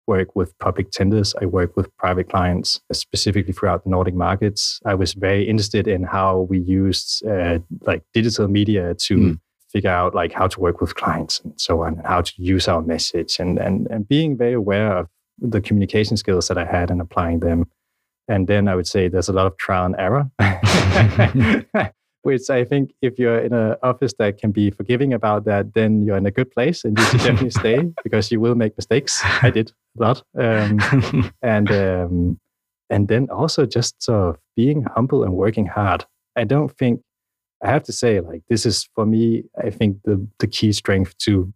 work 0.07 0.37
with 0.37 0.57
public 0.59 0.91
tenders. 0.91 1.35
I 1.43 1.47
worked 1.47 1.77
with 1.77 1.95
private 1.97 2.29
clients, 2.31 2.81
specifically 2.93 3.53
throughout 3.53 3.85
the 3.85 3.91
Nordic 3.91 4.15
markets. 4.15 4.81
I 4.87 4.95
was 4.95 5.15
very 5.15 5.49
interested 5.49 5.89
in 5.89 6.05
how 6.05 6.47
we 6.49 6.59
used 6.61 7.27
uh, 7.27 7.59
like 7.83 8.03
digital 8.13 8.49
media 8.49 8.95
to 9.07 9.17
mm 9.17 9.39
figure 9.77 9.91
out 9.91 10.15
like 10.15 10.33
how 10.33 10.47
to 10.47 10.61
work 10.61 10.81
with 10.81 10.95
clients 10.95 11.41
and 11.41 11.53
so 11.61 11.83
on, 11.83 11.95
and 11.95 12.07
how 12.07 12.23
to 12.23 12.33
use 12.39 12.69
our 12.69 12.81
message 12.83 13.39
and, 13.39 13.59
and, 13.59 13.87
and 13.91 14.09
being 14.09 14.37
very 14.37 14.55
aware 14.55 14.97
of 14.97 15.09
the 15.39 15.61
communication 15.61 16.17
skills 16.17 16.49
that 16.49 16.57
I 16.57 16.65
had 16.65 16.91
and 16.91 17.01
applying 17.01 17.41
them. 17.41 17.67
And 18.29 18.47
then 18.47 18.69
I 18.69 18.75
would 18.75 18.87
say 18.87 19.09
there's 19.09 19.29
a 19.29 19.33
lot 19.33 19.47
of 19.47 19.57
trial 19.57 19.87
and 19.87 19.97
error, 19.99 20.31
which 22.23 22.51
I 22.51 22.65
think 22.65 22.93
if 23.03 23.19
you're 23.19 23.39
in 23.39 23.53
an 23.53 23.77
office 23.83 24.15
that 24.19 24.39
can 24.39 24.51
be 24.51 24.71
forgiving 24.71 25.13
about 25.13 25.45
that, 25.45 25.75
then 25.75 26.03
you're 26.03 26.17
in 26.17 26.27
a 26.27 26.31
good 26.31 26.51
place 26.51 26.85
and 26.85 26.99
you 26.99 27.05
should 27.05 27.21
definitely 27.21 27.51
stay 27.51 27.93
because 28.03 28.33
you 28.33 28.41
will 28.41 28.57
make 28.57 28.77
mistakes. 28.77 29.23
I 29.43 29.51
did 29.51 29.73
a 29.99 30.03
lot. 30.03 30.23
Um, 30.37 31.31
and, 31.43 31.71
um, 31.71 32.41
and 32.91 33.09
then 33.09 33.29
also 33.31 33.67
just 33.67 34.03
sort 34.03 34.31
of 34.31 34.41
being 34.57 34.85
humble 34.95 35.23
and 35.23 35.35
working 35.35 35.67
hard. 35.67 36.05
I 36.35 36.45
don't 36.45 36.77
think 36.77 37.01
I 37.63 37.71
have 37.71 37.85
to 37.85 37.93
say, 37.93 38.21
like, 38.21 38.43
this 38.49 38.67
is 38.67 38.89
for 38.95 39.07
me, 39.07 39.45
I 39.63 39.71
think 39.71 40.03
the, 40.05 40.27
the 40.39 40.47
key 40.47 40.73
strength 40.73 41.17
to 41.19 41.53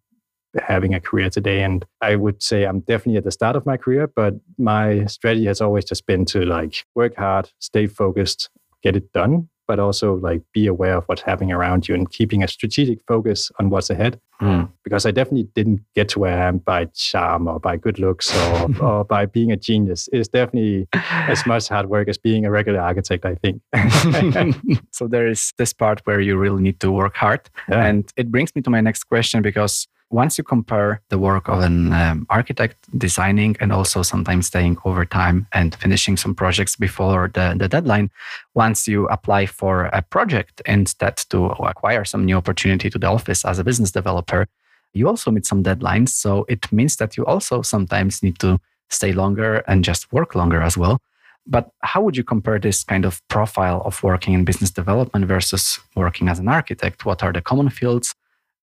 having 0.59 0.95
a 0.95 1.01
career 1.01 1.31
today. 1.31 1.63
And 1.63 1.85
I 2.01 2.17
would 2.17 2.43
say 2.43 2.65
I'm 2.65 2.81
definitely 2.81 3.19
at 3.19 3.25
the 3.25 3.31
start 3.31 3.57
of 3.57 3.67
my 3.67 3.77
career, 3.77 4.07
but 4.09 4.35
my 4.59 5.05
strategy 5.07 5.47
has 5.47 5.61
always 5.61 5.85
just 5.85 6.07
been 6.07 6.25
to 6.27 6.45
like 6.45 6.85
work 6.95 7.17
hard, 7.17 7.51
stay 7.59 7.87
focused, 7.87 8.51
get 8.83 8.97
it 8.97 9.13
done, 9.13 9.49
but 9.71 9.79
also 9.79 10.15
like 10.15 10.43
be 10.53 10.67
aware 10.67 10.97
of 10.97 11.05
what's 11.05 11.23
happening 11.23 11.53
around 11.53 11.87
you 11.87 11.95
and 11.95 12.11
keeping 12.11 12.43
a 12.43 12.49
strategic 12.49 12.99
focus 13.07 13.53
on 13.61 13.71
what's 13.71 13.89
ahead. 13.89 14.21
Mm. 14.43 14.69
Because 14.83 15.07
I 15.07 15.13
definitely 15.13 15.49
didn't 15.55 15.83
get 15.95 16.09
to 16.09 16.19
where 16.19 16.37
I 16.37 16.49
am 16.49 16.59
by 16.59 16.87
charm 16.87 17.47
or 17.47 17.61
by 17.61 17.77
good 17.77 18.01
looks 18.01 18.37
or, 18.37 18.83
or 18.85 19.05
by 19.05 19.27
being 19.27 19.53
a 19.53 19.57
genius. 19.57 20.09
It's 20.13 20.27
definitely 20.27 20.89
as 20.93 21.47
much 21.47 21.69
hard 21.69 21.89
work 21.89 22.09
as 22.09 22.19
being 22.19 22.45
a 22.45 22.51
regular 22.51 22.81
architect, 22.81 23.25
I 23.25 23.37
think. 23.37 23.63
so 24.91 25.07
there 25.07 25.29
is 25.29 25.53
this 25.57 25.73
part 25.73 26.01
where 26.05 26.21
you 26.21 26.37
really 26.37 26.63
need 26.63 26.81
to 26.81 26.91
work 26.91 27.15
hard. 27.15 27.49
Yeah. 27.69 27.85
And 27.85 28.13
it 28.17 28.33
brings 28.33 28.53
me 28.57 28.63
to 28.63 28.71
my 28.71 28.81
next 28.81 29.05
question 29.05 29.41
because 29.41 29.87
once 30.11 30.37
you 30.37 30.43
compare 30.43 31.01
the 31.09 31.19
work 31.19 31.49
of 31.49 31.61
an 31.61 31.93
um, 31.93 32.27
architect 32.31 32.77
designing 32.99 33.57
and 33.61 33.73
also 33.73 34.03
sometimes 34.03 34.49
staying 34.49 34.77
overtime 34.85 35.47
and 35.53 35.77
finishing 35.77 36.17
some 36.17 36.35
projects 36.35 36.75
before 36.75 37.31
the, 37.35 37.55
the 37.57 37.69
deadline, 37.69 38.11
once 38.55 38.89
you 38.89 39.07
apply 39.07 39.47
for 39.47 39.85
a 39.87 40.03
project 40.03 40.61
instead 40.67 41.17
to 41.17 41.47
acquire 41.47 42.05
some 42.05 42.25
new 42.25 42.37
opportunity 42.37 42.91
to 42.91 42.99
the 42.99 43.07
office 43.07 43.45
as 43.45 43.61
a 43.61 43.65
business 43.65 43.93
developer, 43.93 44.47
you 44.93 45.07
also 45.07 45.31
meet 45.31 45.47
some 45.47 45.63
deadlines. 45.63 46.09
So 46.09 46.45
it 46.49 46.71
means 46.73 46.97
that 46.97 47.17
you 47.17 47.25
also 47.25 47.63
sometimes 47.63 48.21
need 48.21 48.41
to 48.41 48.59
stay 48.89 49.13
longer 49.13 49.63
and 49.69 49.85
just 49.85 50.13
work 50.13 50.35
longer 50.35 50.61
as 50.61 50.77
well. 50.77 50.99
But 51.47 51.71
how 51.83 52.03
would 52.03 52.17
you 52.17 52.25
compare 52.25 52.59
this 52.59 52.83
kind 52.83 53.05
of 53.05 53.27
profile 53.29 53.83
of 53.85 54.03
working 54.03 54.35
in 54.35 54.45
business 54.45 54.71
development 54.71 55.27
versus 55.27 55.79
working 55.95 56.29
as 56.29 56.41
an 56.41 56.49
architect? 56.49 57.07
What 57.07 57.23
are 57.23 57.33
the 57.33 57.41
common 57.41 57.71
fields? 57.71 58.15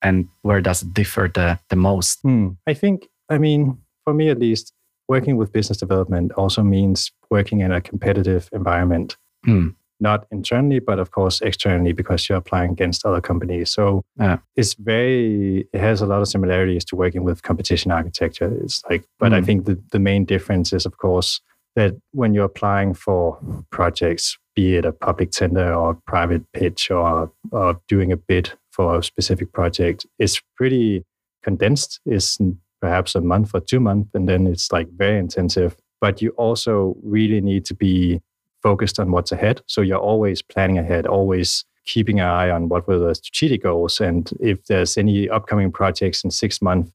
And 0.02 0.28
where 0.42 0.60
does 0.60 0.82
it 0.82 0.94
differ 0.94 1.30
the, 1.32 1.58
the 1.68 1.76
most? 1.76 2.20
Hmm. 2.22 2.50
I 2.66 2.74
think, 2.74 3.08
I 3.28 3.38
mean, 3.38 3.78
for 4.04 4.14
me 4.14 4.28
at 4.28 4.38
least, 4.38 4.72
working 5.08 5.36
with 5.36 5.52
business 5.52 5.78
development 5.78 6.32
also 6.32 6.62
means 6.62 7.12
working 7.30 7.60
in 7.60 7.72
a 7.72 7.80
competitive 7.80 8.48
environment. 8.52 9.16
Hmm. 9.44 9.68
Not 9.98 10.26
internally, 10.30 10.78
but 10.78 10.98
of 10.98 11.10
course 11.10 11.40
externally, 11.40 11.92
because 11.92 12.28
you're 12.28 12.36
applying 12.36 12.72
against 12.72 13.06
other 13.06 13.22
companies. 13.22 13.70
So 13.70 14.02
yeah. 14.20 14.38
it's 14.54 14.74
very, 14.74 15.66
it 15.72 15.80
has 15.80 16.02
a 16.02 16.06
lot 16.06 16.20
of 16.20 16.28
similarities 16.28 16.84
to 16.86 16.96
working 16.96 17.24
with 17.24 17.42
competition 17.42 17.90
architecture. 17.90 18.54
It's 18.62 18.82
like, 18.90 19.04
but 19.18 19.32
I 19.32 19.38
hmm. 19.38 19.46
think 19.46 19.64
the, 19.64 19.80
the 19.92 19.98
main 19.98 20.26
difference 20.26 20.74
is, 20.74 20.84
of 20.84 20.98
course, 20.98 21.40
that 21.76 21.94
when 22.12 22.34
you're 22.34 22.44
applying 22.44 22.92
for 22.92 23.38
projects, 23.70 24.36
be 24.54 24.76
it 24.76 24.84
a 24.84 24.92
public 24.92 25.30
tender 25.30 25.72
or 25.72 25.94
private 26.06 26.42
pitch 26.52 26.90
or, 26.90 27.30
or 27.52 27.80
doing 27.88 28.12
a 28.12 28.16
bid 28.16 28.52
for 28.76 28.98
a 28.98 29.02
specific 29.02 29.52
project 29.52 30.06
is 30.18 30.40
pretty 30.54 31.04
condensed. 31.42 32.00
It's 32.04 32.38
perhaps 32.80 33.14
a 33.14 33.20
month 33.22 33.52
or 33.54 33.60
two 33.60 33.80
months, 33.80 34.10
and 34.14 34.28
then 34.28 34.46
it's 34.46 34.70
like 34.70 34.88
very 34.90 35.18
intensive. 35.18 35.76
But 36.00 36.20
you 36.20 36.30
also 36.30 36.96
really 37.02 37.40
need 37.40 37.64
to 37.66 37.74
be 37.74 38.20
focused 38.62 39.00
on 39.00 39.10
what's 39.12 39.32
ahead. 39.32 39.62
So 39.66 39.80
you're 39.80 39.98
always 39.98 40.42
planning 40.42 40.78
ahead, 40.78 41.06
always 41.06 41.64
keeping 41.86 42.20
an 42.20 42.26
eye 42.26 42.50
on 42.50 42.68
what 42.68 42.86
were 42.86 42.98
the 42.98 43.14
strategic 43.14 43.62
goals. 43.62 44.00
And 44.00 44.30
if 44.40 44.66
there's 44.66 44.98
any 44.98 45.28
upcoming 45.28 45.72
projects 45.72 46.22
in 46.24 46.30
six 46.30 46.60
months, 46.60 46.90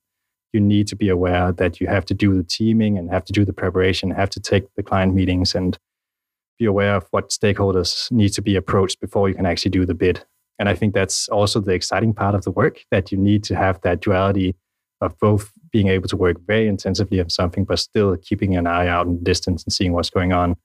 you 0.53 0.59
need 0.59 0.87
to 0.87 0.95
be 0.95 1.09
aware 1.09 1.51
that 1.53 1.79
you 1.79 1.87
have 1.87 2.05
to 2.05 2.13
do 2.13 2.35
the 2.35 2.43
teaming 2.43 2.97
and 2.97 3.09
have 3.09 3.25
to 3.25 3.33
do 3.33 3.45
the 3.45 3.53
preparation, 3.53 4.11
have 4.11 4.29
to 4.31 4.39
take 4.39 4.65
the 4.75 4.83
client 4.83 5.15
meetings 5.15 5.55
and 5.55 5.79
be 6.59 6.65
aware 6.65 6.95
of 6.95 7.07
what 7.11 7.29
stakeholders 7.29 8.11
need 8.11 8.29
to 8.33 8.41
be 8.41 8.55
approached 8.55 8.99
before 8.99 9.29
you 9.29 9.35
can 9.35 9.45
actually 9.45 9.71
do 9.71 9.85
the 9.85 9.95
bid. 9.95 10.25
And 10.59 10.69
I 10.69 10.75
think 10.75 10.93
that's 10.93 11.27
also 11.29 11.59
the 11.59 11.71
exciting 11.71 12.13
part 12.13 12.35
of 12.35 12.43
the 12.43 12.51
work 12.51 12.85
that 12.91 13.11
you 13.11 13.17
need 13.17 13.43
to 13.45 13.55
have 13.55 13.81
that 13.81 14.01
duality 14.01 14.55
of 15.01 15.17
both 15.19 15.51
being 15.71 15.87
able 15.87 16.07
to 16.07 16.17
work 16.17 16.37
very 16.45 16.67
intensively 16.67 17.19
on 17.19 17.29
something, 17.29 17.65
but 17.65 17.79
still 17.79 18.15
keeping 18.17 18.55
an 18.55 18.67
eye 18.67 18.87
out 18.87 19.07
in 19.07 19.15
the 19.15 19.23
distance 19.23 19.63
and 19.63 19.73
seeing 19.73 19.93
what's 19.93 20.09
going 20.09 20.33
on. 20.33 20.55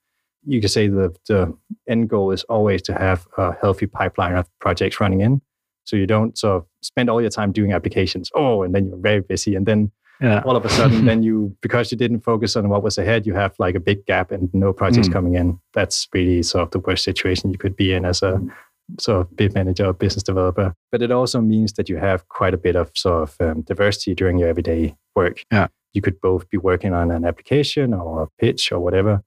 You 0.45 0.61
could 0.61 0.69
say 0.69 0.87
the, 0.87 1.15
the 1.27 1.53
end 1.89 2.09
goal 2.09 2.31
is 2.31 2.43
always 2.43 2.81
to 2.83 2.93
have 2.93 3.27
a 3.37 3.53
healthy 3.59 3.87
pipeline 3.87 4.35
of 4.35 4.47
projects 4.59 4.99
running 4.99 5.21
in. 5.21 5.41
So 5.85 5.95
you 5.95 6.05
don't 6.05 6.37
sort 6.37 6.57
of 6.57 6.65
spend 6.81 7.09
all 7.09 7.21
your 7.21 7.29
time 7.29 7.51
doing 7.51 7.73
applications. 7.73 8.29
Oh, 8.35 8.61
and 8.61 8.75
then 8.75 8.87
you're 8.87 8.97
very 8.97 9.21
busy. 9.21 9.55
And 9.55 9.65
then 9.65 9.91
yeah. 10.21 10.41
all 10.45 10.55
of 10.55 10.65
a 10.65 10.69
sudden, 10.69 11.05
then 11.05 11.23
you, 11.23 11.55
because 11.61 11.91
you 11.91 11.97
didn't 11.97 12.21
focus 12.21 12.55
on 12.55 12.69
what 12.69 12.83
was 12.83 12.97
ahead, 12.97 13.25
you 13.25 13.33
have 13.33 13.55
like 13.57 13.75
a 13.75 13.79
big 13.79 14.05
gap 14.05 14.31
and 14.31 14.53
no 14.53 14.73
projects 14.73 15.07
mm. 15.07 15.13
coming 15.13 15.35
in. 15.35 15.59
That's 15.73 16.07
really 16.13 16.43
sort 16.43 16.63
of 16.63 16.71
the 16.71 16.79
worst 16.79 17.03
situation 17.03 17.51
you 17.51 17.57
could 17.57 17.75
be 17.75 17.93
in 17.93 18.05
as 18.05 18.21
a 18.21 18.33
mm. 18.33 18.51
Sort 18.99 19.21
of 19.21 19.35
bid 19.35 19.53
manager 19.53 19.85
or 19.85 19.93
business 19.93 20.23
developer. 20.23 20.73
But 20.91 21.01
it 21.01 21.11
also 21.11 21.41
means 21.41 21.73
that 21.73 21.89
you 21.89 21.97
have 21.97 22.27
quite 22.29 22.53
a 22.53 22.57
bit 22.57 22.75
of 22.75 22.91
sort 22.95 23.23
of 23.23 23.35
um, 23.39 23.61
diversity 23.61 24.15
during 24.15 24.37
your 24.37 24.49
everyday 24.49 24.95
work. 25.15 25.43
Yeah. 25.51 25.67
You 25.93 26.01
could 26.01 26.19
both 26.21 26.49
be 26.49 26.57
working 26.57 26.93
on 26.93 27.11
an 27.11 27.25
application 27.25 27.93
or 27.93 28.23
a 28.23 28.27
pitch 28.39 28.71
or 28.71 28.79
whatever, 28.79 29.23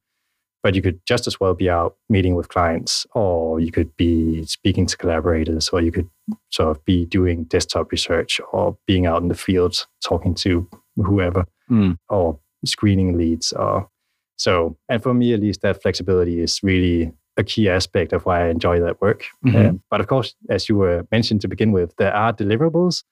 but 0.62 0.74
you 0.74 0.82
could 0.82 1.00
just 1.06 1.26
as 1.26 1.40
well 1.40 1.54
be 1.54 1.68
out 1.68 1.96
meeting 2.08 2.34
with 2.34 2.48
clients, 2.48 3.06
or 3.14 3.60
you 3.60 3.72
could 3.72 3.96
be 3.96 4.44
speaking 4.44 4.86
to 4.86 4.96
collaborators, 4.96 5.68
or 5.70 5.80
you 5.80 5.90
could 5.90 6.08
sort 6.50 6.70
of 6.70 6.84
be 6.84 7.06
doing 7.06 7.44
desktop 7.44 7.90
research, 7.90 8.40
or 8.52 8.76
being 8.86 9.06
out 9.06 9.22
in 9.22 9.28
the 9.28 9.34
field 9.34 9.86
talking 10.04 10.34
to 10.34 10.68
whoever, 10.96 11.44
mm. 11.70 11.96
or 12.08 12.38
screening 12.64 13.16
leads. 13.16 13.52
Or 13.52 13.88
so, 14.36 14.76
and 14.88 15.02
for 15.02 15.14
me 15.14 15.32
at 15.32 15.40
least, 15.40 15.62
that 15.62 15.82
flexibility 15.82 16.40
is 16.40 16.62
really 16.62 17.12
a 17.36 17.44
key 17.44 17.68
aspect 17.68 18.12
of 18.12 18.26
why 18.26 18.46
I 18.46 18.48
enjoy 18.48 18.80
that 18.80 19.00
work. 19.00 19.26
Mm-hmm. 19.44 19.56
Um, 19.56 19.82
but 19.90 20.00
of 20.00 20.06
course, 20.06 20.34
as 20.48 20.68
you 20.68 20.76
were 20.76 21.06
mentioned 21.10 21.40
to 21.42 21.48
begin 21.48 21.72
with, 21.72 21.94
there 21.96 22.14
are 22.14 22.32
deliverables. 22.32 23.04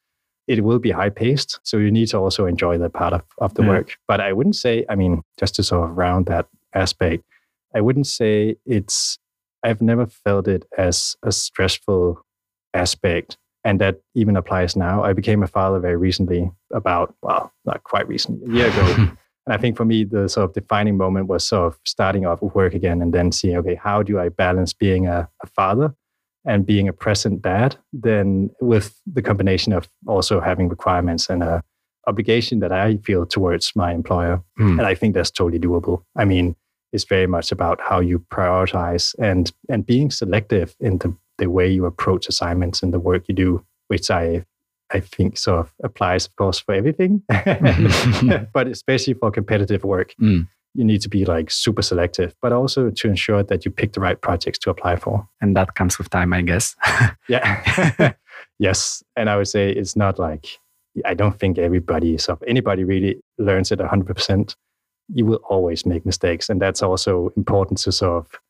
It 0.47 0.65
will 0.65 0.79
be 0.79 0.91
high 0.91 1.11
paced. 1.11 1.61
So 1.63 1.79
you 1.79 1.91
need 1.91 2.09
to 2.09 2.19
also 2.19 2.47
enjoy 2.47 2.79
that 2.79 2.93
part 2.93 3.13
of, 3.13 3.23
of 3.39 3.55
the 3.55 3.63
yeah. 3.63 3.69
work. 3.69 3.97
But 4.07 4.21
I 4.21 4.33
wouldn't 4.33 4.57
say, 4.57 4.85
I 4.89 4.95
mean, 4.95 5.23
just 5.39 5.55
to 5.57 5.63
sort 5.63 5.91
of 5.91 5.97
round 5.97 6.27
that 6.27 6.47
aspect, 6.75 7.25
I 7.75 7.81
wouldn't 7.81 8.07
say 8.07 8.57
it's, 8.65 9.19
I've 9.63 9.83
never 9.83 10.07
felt 10.07 10.49
it 10.49 10.65
as 10.77 11.17
a 11.23 11.33
stressful 11.33 12.25
aspect. 12.75 13.37
And 13.65 13.81
that 13.81 14.01
even 14.15 14.37
applies 14.37 14.77
now. 14.77 15.03
I 15.03 15.13
became 15.13 15.43
a 15.43 15.47
father 15.47 15.81
very 15.81 15.97
recently, 15.97 16.51
about, 16.73 17.15
well, 17.23 17.53
not 17.67 17.83
quite 17.83 18.09
recently, 18.09 18.51
a 18.51 18.55
year 18.55 18.69
ago. 18.69 19.11
and 19.49 19.55
I 19.55 19.57
think 19.57 19.79
for 19.79 19.87
me, 19.87 20.05
the 20.05 20.29
sort 20.29 20.45
of 20.45 20.53
defining 20.53 20.99
moment 20.99 21.27
was 21.27 21.43
sort 21.43 21.73
of 21.73 21.81
starting 21.87 22.27
off 22.27 22.43
with 22.43 22.55
work 22.55 22.75
again 22.75 23.01
and 23.01 23.15
then 23.15 23.33
seeing, 23.33 23.57
okay, 23.57 23.77
how 23.77 24.03
do 24.03 24.21
I 24.21 24.29
balance 24.29 24.75
being 24.75 25.07
a, 25.07 25.27
a 25.43 25.47
father 25.47 25.95
and 26.45 26.67
being 26.67 26.87
a 26.87 26.93
present 26.93 27.41
dad, 27.41 27.75
then 27.91 28.51
with 28.61 29.01
the 29.11 29.23
combination 29.23 29.73
of 29.73 29.89
also 30.07 30.39
having 30.39 30.69
requirements 30.69 31.31
and 31.31 31.43
a 31.43 31.63
obligation 32.07 32.61
that 32.61 32.73
I 32.73 32.99
feel 32.99 33.25
towards 33.25 33.73
my 33.75 33.95
employer. 33.95 34.43
Mm. 34.61 34.73
And 34.73 34.83
I 34.83 34.95
think 34.95 35.15
that's 35.15 35.31
totally 35.31 35.59
doable. 35.59 36.03
I 36.15 36.27
mean, 36.27 36.55
it's 36.93 37.05
very 37.05 37.27
much 37.27 37.51
about 37.51 37.81
how 37.81 38.01
you 38.01 38.19
prioritize 38.31 39.15
and 39.19 39.51
and 39.71 39.87
being 39.87 40.11
selective 40.11 40.77
in 40.79 40.99
the, 40.99 41.17
the 41.39 41.49
way 41.49 41.67
you 41.71 41.87
approach 41.87 42.29
assignments 42.29 42.83
and 42.83 42.93
the 42.93 43.01
work 43.01 43.29
you 43.29 43.35
do, 43.35 43.65
which 43.87 44.11
I 44.11 44.45
I 44.93 45.01
think 45.01 45.37
sort 45.37 45.61
of 45.61 45.73
applies, 45.83 46.27
of 46.27 46.37
course, 46.37 46.59
for 46.59 46.75
everything, 46.75 47.23
but 47.29 48.67
especially 48.69 49.15
for 49.15 49.31
competitive 49.31 49.85
work. 49.85 50.15
Mm. 50.21 50.49
You 50.75 50.85
need 50.85 51.01
to 51.03 51.09
be 51.09 51.25
like 51.25 51.51
super 51.51 51.83
selective, 51.83 52.35
but 52.41 52.53
also 52.53 52.91
to 52.91 53.09
ensure 53.09 53.43
that 53.43 53.65
you 53.65 53.71
pick 53.71 53.95
the 53.95 54.01
right 54.01 54.21
projects 54.21 54.59
to 54.61 54.71
apply 54.71 54.97
for. 54.97 55.29
And 55.41 55.57
that 55.57 55.75
comes 55.75 55.99
with 55.99 56.11
time, 56.11 56.33
I 56.33 56.43
guess. 56.43 56.77
yeah. 57.29 58.13
yes. 58.59 59.03
And 59.17 59.29
I 59.29 59.37
would 59.37 59.49
say 59.49 59.71
it's 59.73 59.97
not 59.97 60.19
like, 60.19 60.47
I 61.05 61.15
don't 61.15 61.39
think 61.39 61.59
everybody, 61.59 62.17
so 62.19 62.39
anybody 62.47 62.85
really 62.85 63.21
learns 63.39 63.73
it 63.73 63.81
100% 63.81 64.55
you 65.13 65.25
will 65.25 65.41
always 65.49 65.87
make 65.87 66.05
mistakes. 66.05 66.49
And 66.49 66.61
that's 66.61 66.83
also 66.83 67.33
important 67.37 67.79
to 67.81 67.93
sort 67.93 68.25
of 68.25 68.41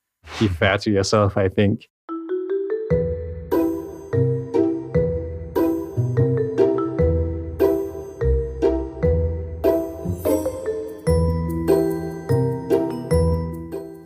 be 0.41 0.49
fair 0.49 0.79
to 0.79 0.91
yourself, 0.91 1.37
I 1.37 1.49
think. 1.49 1.89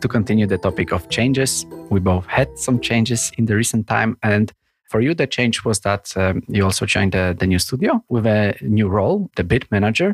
To 0.03 0.09
continue 0.09 0.45
the 0.45 0.57
topic 0.57 0.91
of 0.91 1.07
changes, 1.07 1.65
we 1.89 2.01
both 2.01 2.25
had 2.25 2.59
some 2.59 2.81
changes 2.81 3.31
in 3.37 3.45
the 3.45 3.55
recent 3.55 3.87
time. 3.87 4.17
And 4.21 4.51
for 4.89 4.99
you, 4.99 5.13
the 5.13 5.25
change 5.25 5.63
was 5.63 5.79
that 5.79 6.11
um, 6.17 6.43
you 6.49 6.65
also 6.65 6.85
joined 6.85 7.13
the, 7.13 7.33
the 7.39 7.47
new 7.47 7.57
studio 7.57 8.03
with 8.09 8.25
a 8.25 8.53
new 8.59 8.89
role, 8.89 9.31
the 9.37 9.45
bid 9.45 9.65
manager. 9.71 10.13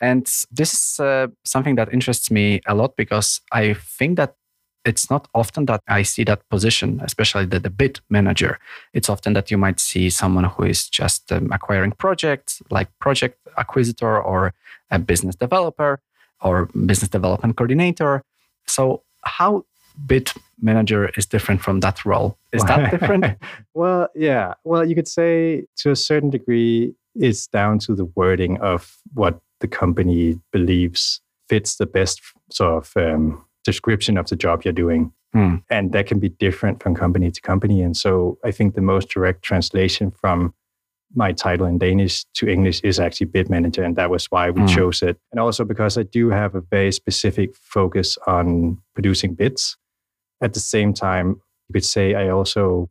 And 0.00 0.26
this 0.50 0.74
is 0.74 0.98
uh, 0.98 1.28
something 1.44 1.76
that 1.76 1.92
interests 1.92 2.32
me 2.32 2.62
a 2.66 2.74
lot 2.74 2.96
because 2.96 3.40
I 3.52 3.74
think 3.74 4.16
that 4.16 4.34
it's 4.84 5.08
not 5.08 5.28
often 5.36 5.66
that 5.66 5.82
I 5.86 6.02
see 6.02 6.24
that 6.24 6.42
position, 6.48 7.00
especially 7.04 7.46
the, 7.46 7.60
the 7.60 7.70
bid 7.70 8.00
manager. 8.10 8.58
It's 8.92 9.08
often 9.08 9.34
that 9.34 9.52
you 9.52 9.56
might 9.56 9.78
see 9.78 10.10
someone 10.10 10.46
who 10.46 10.64
is 10.64 10.88
just 10.88 11.30
um, 11.30 11.52
acquiring 11.52 11.92
projects, 11.92 12.60
like 12.70 12.88
project 12.98 13.38
acquisitor 13.56 14.20
or 14.20 14.52
a 14.90 14.98
business 14.98 15.36
developer 15.36 16.00
or 16.40 16.66
business 16.86 17.08
development 17.08 17.56
coordinator. 17.56 18.24
So, 18.66 19.04
how 19.28 19.64
bid 20.06 20.32
manager 20.60 21.10
is 21.16 21.26
different 21.26 21.60
from 21.60 21.80
that 21.80 22.04
role? 22.04 22.38
Is 22.52 22.62
that 22.64 22.90
different? 22.90 23.36
well, 23.74 24.08
yeah. 24.14 24.54
Well, 24.64 24.86
you 24.86 24.94
could 24.94 25.08
say 25.08 25.64
to 25.78 25.90
a 25.90 25.96
certain 25.96 26.30
degree, 26.30 26.94
it's 27.14 27.46
down 27.46 27.78
to 27.80 27.94
the 27.94 28.04
wording 28.04 28.58
of 28.58 28.96
what 29.14 29.40
the 29.60 29.68
company 29.68 30.38
believes 30.52 31.20
fits 31.48 31.76
the 31.76 31.86
best 31.86 32.20
sort 32.50 32.84
of 32.84 32.92
um, 32.96 33.44
description 33.64 34.16
of 34.18 34.28
the 34.28 34.36
job 34.36 34.64
you're 34.64 34.72
doing. 34.72 35.12
Mm. 35.34 35.62
And 35.70 35.92
that 35.92 36.06
can 36.06 36.18
be 36.18 36.30
different 36.30 36.82
from 36.82 36.94
company 36.94 37.30
to 37.30 37.40
company. 37.40 37.82
And 37.82 37.96
so 37.96 38.38
I 38.44 38.50
think 38.50 38.74
the 38.74 38.80
most 38.80 39.10
direct 39.10 39.42
translation 39.42 40.10
from 40.10 40.54
my 41.14 41.32
title 41.32 41.66
in 41.66 41.78
Danish 41.78 42.24
to 42.34 42.48
English 42.48 42.80
is 42.80 43.00
actually 43.00 43.26
bid 43.26 43.48
manager. 43.48 43.82
And 43.82 43.96
that 43.96 44.10
was 44.10 44.26
why 44.26 44.50
we 44.50 44.62
mm. 44.62 44.74
chose 44.74 45.02
it. 45.02 45.18
And 45.32 45.40
also 45.40 45.64
because 45.64 45.96
I 45.96 46.02
do 46.02 46.30
have 46.30 46.54
a 46.54 46.60
very 46.60 46.92
specific 46.92 47.56
focus 47.56 48.18
on 48.26 48.78
producing 48.94 49.34
bids. 49.34 49.76
At 50.42 50.54
the 50.54 50.60
same 50.60 50.92
time, 50.92 51.40
you 51.68 51.72
could 51.72 51.84
say 51.84 52.14
I 52.14 52.28
also 52.28 52.90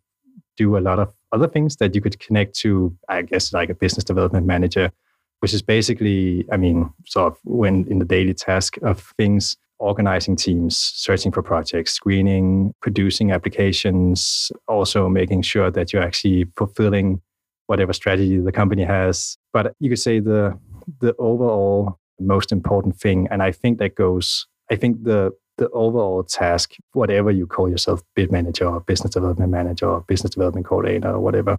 do 0.58 0.78
a 0.78 0.80
lot 0.80 1.00
of 1.00 1.14
other 1.32 1.48
things 1.48 1.76
that 1.78 1.94
you 1.94 2.02
could 2.02 2.20
connect 2.20 2.56
to, 2.60 2.96
I 3.08 3.22
guess, 3.22 3.54
like 3.54 3.70
a 3.70 3.76
business 3.76 4.04
development 4.04 4.48
manager 4.48 4.92
which 5.40 5.54
is 5.54 5.62
basically, 5.62 6.46
I 6.52 6.58
mean, 6.58 6.92
sort 7.06 7.34
of 7.34 7.40
when 7.44 7.86
in 7.90 8.00
the 8.00 8.06
daily 8.06 8.34
task 8.34 8.78
of 8.82 9.14
things, 9.18 9.56
organizing 9.80 10.36
teams, 10.36 10.78
searching 10.78 11.32
for 11.32 11.44
projects, 11.44 11.94
screening, 11.94 12.74
producing 12.82 13.32
applications, 13.32 14.52
also 14.68 15.08
making 15.08 15.44
sure 15.44 15.70
that 15.70 15.94
you're 15.94 16.02
actually 16.02 16.46
fulfilling 16.56 17.22
whatever 17.68 17.94
strategy 17.94 18.40
the 18.40 18.52
company 18.52 18.84
has. 18.84 19.38
But 19.54 19.74
you 19.80 19.90
could 19.90 20.00
say 20.00 20.20
the 20.20 20.58
the 21.00 21.16
overall 21.18 22.00
most 22.20 22.52
important 22.52 22.96
thing, 22.96 23.28
and 23.30 23.44
I 23.44 23.52
think 23.52 23.78
that 23.80 23.96
goes, 23.96 24.48
I 24.72 24.76
think 24.76 25.04
the 25.04 25.32
the 25.58 25.70
overall 25.70 26.24
task, 26.24 26.76
whatever 26.94 27.32
you 27.32 27.48
call 27.48 27.70
yourself, 27.70 28.02
bid 28.16 28.32
manager 28.32 28.68
or 28.68 28.80
business 28.82 29.14
development 29.14 29.52
manager 29.52 29.88
or 29.90 30.02
business 30.02 30.32
development 30.32 30.66
coordinator 30.68 31.10
or 31.10 31.20
whatever, 31.20 31.58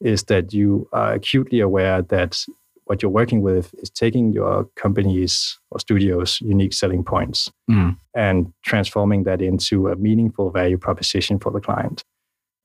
is 0.00 0.24
that 0.24 0.52
you 0.54 0.88
are 0.92 1.14
acutely 1.14 1.60
aware 1.60 2.02
that 2.02 2.44
what 2.84 3.02
you're 3.02 3.10
working 3.10 3.40
with 3.40 3.72
is 3.78 3.90
taking 3.90 4.32
your 4.32 4.64
company's 4.76 5.58
or 5.70 5.78
studio's 5.78 6.40
unique 6.40 6.72
selling 6.72 7.04
points 7.04 7.50
mm. 7.70 7.96
and 8.16 8.52
transforming 8.64 9.22
that 9.24 9.40
into 9.40 9.88
a 9.88 9.96
meaningful 9.96 10.50
value 10.50 10.76
proposition 10.76 11.38
for 11.38 11.52
the 11.52 11.60
client. 11.60 12.04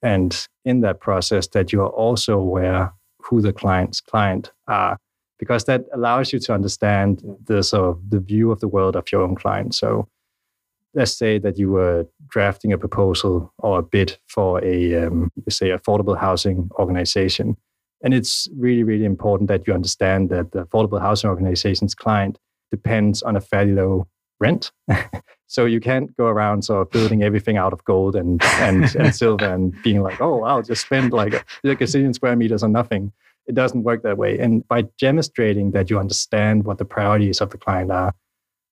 And 0.01 0.47
in 0.65 0.81
that 0.81 0.99
process, 0.99 1.47
that 1.49 1.71
you 1.71 1.81
are 1.81 1.89
also 1.89 2.37
aware 2.37 2.93
who 3.19 3.41
the 3.41 3.53
client's 3.53 4.01
client 4.01 4.51
are, 4.67 4.97
because 5.39 5.65
that 5.65 5.85
allows 5.93 6.33
you 6.33 6.39
to 6.39 6.53
understand 6.53 7.23
the 7.45 7.63
sort 7.63 7.89
of 7.89 8.09
the 8.09 8.19
view 8.19 8.51
of 8.51 8.59
the 8.59 8.67
world 8.67 8.95
of 8.95 9.11
your 9.11 9.21
own 9.21 9.35
client. 9.35 9.73
So 9.75 10.07
let's 10.93 11.13
say 11.13 11.39
that 11.39 11.57
you 11.57 11.71
were 11.71 12.07
drafting 12.27 12.73
a 12.73 12.77
proposal 12.77 13.53
or 13.59 13.79
a 13.79 13.83
bid 13.83 14.17
for 14.27 14.63
a, 14.63 15.05
um, 15.05 15.31
say, 15.49 15.69
affordable 15.69 16.17
housing 16.17 16.69
organization 16.79 17.57
and 18.05 18.13
it's 18.13 18.47
really, 18.55 18.83
really 18.83 19.05
important 19.05 19.47
that 19.47 19.65
you 19.65 19.73
understand 19.73 20.29
that 20.29 20.51
the 20.51 20.65
affordable 20.65 21.01
housing 21.01 21.29
organization's 21.29 21.95
client 21.95 22.37
depends 22.69 23.23
on 23.23 23.35
a 23.35 23.41
fairly 23.41 23.71
low 23.71 24.07
rent. 24.39 24.71
so 25.47 25.65
you 25.65 25.79
can't 25.79 26.15
go 26.17 26.25
around 26.25 26.63
sort 26.63 26.81
of 26.81 26.91
building 26.91 27.23
everything 27.23 27.57
out 27.57 27.73
of 27.73 27.83
gold 27.85 28.15
and, 28.15 28.43
and, 28.43 28.95
and 28.95 29.15
silver 29.23 29.45
and 29.45 29.81
being 29.83 30.01
like, 30.01 30.21
oh, 30.21 30.43
I'll 30.43 30.61
just 30.61 30.85
spend 30.85 31.13
like 31.13 31.33
a, 31.33 31.43
like 31.63 31.81
a 31.81 31.85
zillion 31.85 32.13
square 32.13 32.35
meters 32.35 32.63
on 32.63 32.71
nothing. 32.71 33.11
It 33.47 33.55
doesn't 33.55 33.83
work 33.83 34.01
that 34.03 34.17
way. 34.17 34.39
And 34.39 34.67
by 34.67 34.83
demonstrating 34.99 35.71
that 35.71 35.89
you 35.89 35.99
understand 35.99 36.63
what 36.63 36.79
the 36.79 36.85
priorities 36.85 37.41
of 37.41 37.51
the 37.51 37.57
client 37.57 37.91
are, 37.91 38.13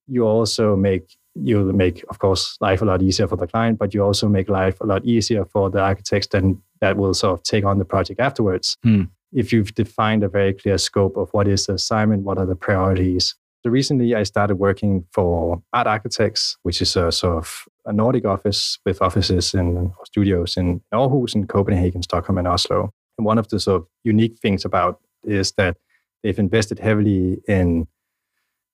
you 0.08 0.26
also 0.26 0.76
make 0.76 1.16
you'll 1.36 1.74
make, 1.74 2.04
of 2.10 2.20
course, 2.20 2.58
life 2.62 2.82
a 2.82 2.86
lot 2.86 3.02
easier 3.02 3.28
for 3.28 3.36
the 3.36 3.48
client, 3.48 3.80
but 3.80 3.94
you 3.94 4.04
also 4.04 4.30
make 4.30 4.50
life 4.50 4.80
a 4.82 4.86
lot 4.86 5.04
easier 5.04 5.46
for 5.46 5.70
the 5.70 5.80
architects 5.80 6.28
then 6.28 6.62
that 6.80 6.98
will 6.98 7.14
sort 7.14 7.34
of 7.34 7.44
take 7.44 7.66
on 7.66 7.80
the 7.80 7.86
project 7.86 8.20
afterwards. 8.20 8.78
Hmm. 8.84 9.04
If 9.32 9.52
you've 9.52 9.74
defined 9.74 10.24
a 10.24 10.30
very 10.30 10.54
clear 10.54 10.78
scope 10.78 11.18
of 11.18 11.30
what 11.34 11.48
is 11.48 11.66
the 11.66 11.74
assignment, 11.74 12.24
what 12.24 12.38
are 12.38 12.46
the 12.46 12.56
priorities. 12.56 13.36
So 13.64 13.70
recently 13.70 14.14
I 14.14 14.24
started 14.24 14.56
working 14.56 15.06
for 15.14 15.62
AART 15.72 15.88
Architects, 15.88 16.58
which 16.64 16.82
is 16.82 16.98
a 16.98 17.12
sort 17.14 17.38
of 17.38 17.66
a 17.86 17.94
Nordic 17.94 18.26
office 18.26 18.78
with 18.86 19.02
offices 19.02 19.54
and 19.54 19.92
studios 20.04 20.58
in 20.58 20.82
Aarhus, 20.94 21.34
in 21.34 21.48
Copenhagen, 21.48 22.04
Stockholm, 22.04 22.38
and 22.38 22.48
Oslo. 22.48 22.92
And 23.18 23.26
one 23.26 23.38
of 23.38 23.48
the 23.48 23.60
sort 23.62 23.82
of 23.82 23.88
unique 24.04 24.38
things 24.40 24.66
about 24.66 25.00
is 25.24 25.54
that 25.54 25.78
they've 26.24 26.38
invested 26.38 26.80
heavily 26.80 27.42
in 27.48 27.88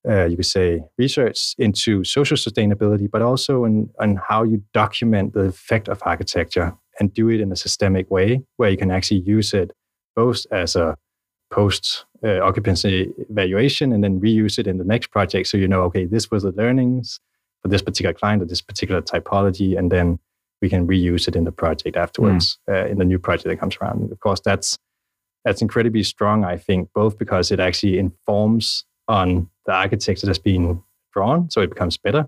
uh, 0.08 0.26
you 0.26 0.38
could 0.38 0.46
say, 0.46 0.82
research 0.98 1.56
into 1.58 2.06
social 2.06 2.38
sustainability, 2.38 3.12
but 3.12 3.22
also 3.22 3.66
in, 3.66 3.90
on 4.00 4.16
how 4.16 4.44
you 4.44 4.64
document 4.74 5.34
the 5.34 5.42
effect 5.42 5.90
of 5.90 6.02
architecture 6.06 6.74
and 7.00 7.14
do 7.14 7.30
it 7.30 7.42
in 7.42 7.52
a 7.52 7.56
systemic 7.56 8.10
way 8.10 8.42
where 8.56 8.70
you 8.70 8.78
can 8.78 8.92
actually 8.92 9.20
use 9.20 9.54
it 9.54 9.72
both 10.16 10.46
as 10.52 10.76
a 10.76 10.96
post 11.52 12.06
uh, 12.24 12.40
occupancy 12.40 13.12
evaluation 13.30 13.92
and 13.92 14.04
then 14.04 14.20
reuse 14.20 14.60
it 14.60 14.68
in 14.68 14.78
the 14.78 14.84
next 14.84 15.08
project. 15.08 15.48
So 15.48 15.58
you 15.58 15.68
know, 15.68 15.82
okay, 15.84 16.06
this 16.06 16.30
was 16.30 16.44
the 16.44 16.52
learnings 16.52 17.20
for 17.62 17.68
this 17.68 17.82
particular 17.82 18.14
client 18.14 18.42
or 18.42 18.46
this 18.46 18.62
particular 18.62 19.02
typology, 19.02 19.78
and 19.78 19.92
then 19.92 20.20
we 20.62 20.70
can 20.70 20.88
reuse 20.88 21.28
it 21.28 21.36
in 21.36 21.46
the 21.46 21.52
project 21.52 21.96
afterwards 21.96 22.60
mm. 22.70 22.74
uh, 22.74 22.88
in 22.88 22.98
the 22.98 23.06
new 23.06 23.20
project 23.20 23.48
that 23.48 23.60
comes 23.60 23.78
around. 23.82 24.02
And 24.02 24.12
of 24.12 24.20
course, 24.20 24.40
that's 24.40 24.78
that's 25.46 25.62
incredibly 25.62 26.04
strong. 26.04 26.44
I 26.44 26.58
think 26.58 26.90
both 26.94 27.18
because 27.18 27.52
it 27.52 27.60
actually 27.60 27.98
informs 27.98 28.86
on 29.08 29.50
the 29.66 29.74
architecture 29.74 30.28
that's 30.28 30.38
been 30.38 30.84
drawn, 31.14 31.50
so 31.50 31.62
it 31.62 31.70
becomes 31.70 31.98
better. 31.98 32.28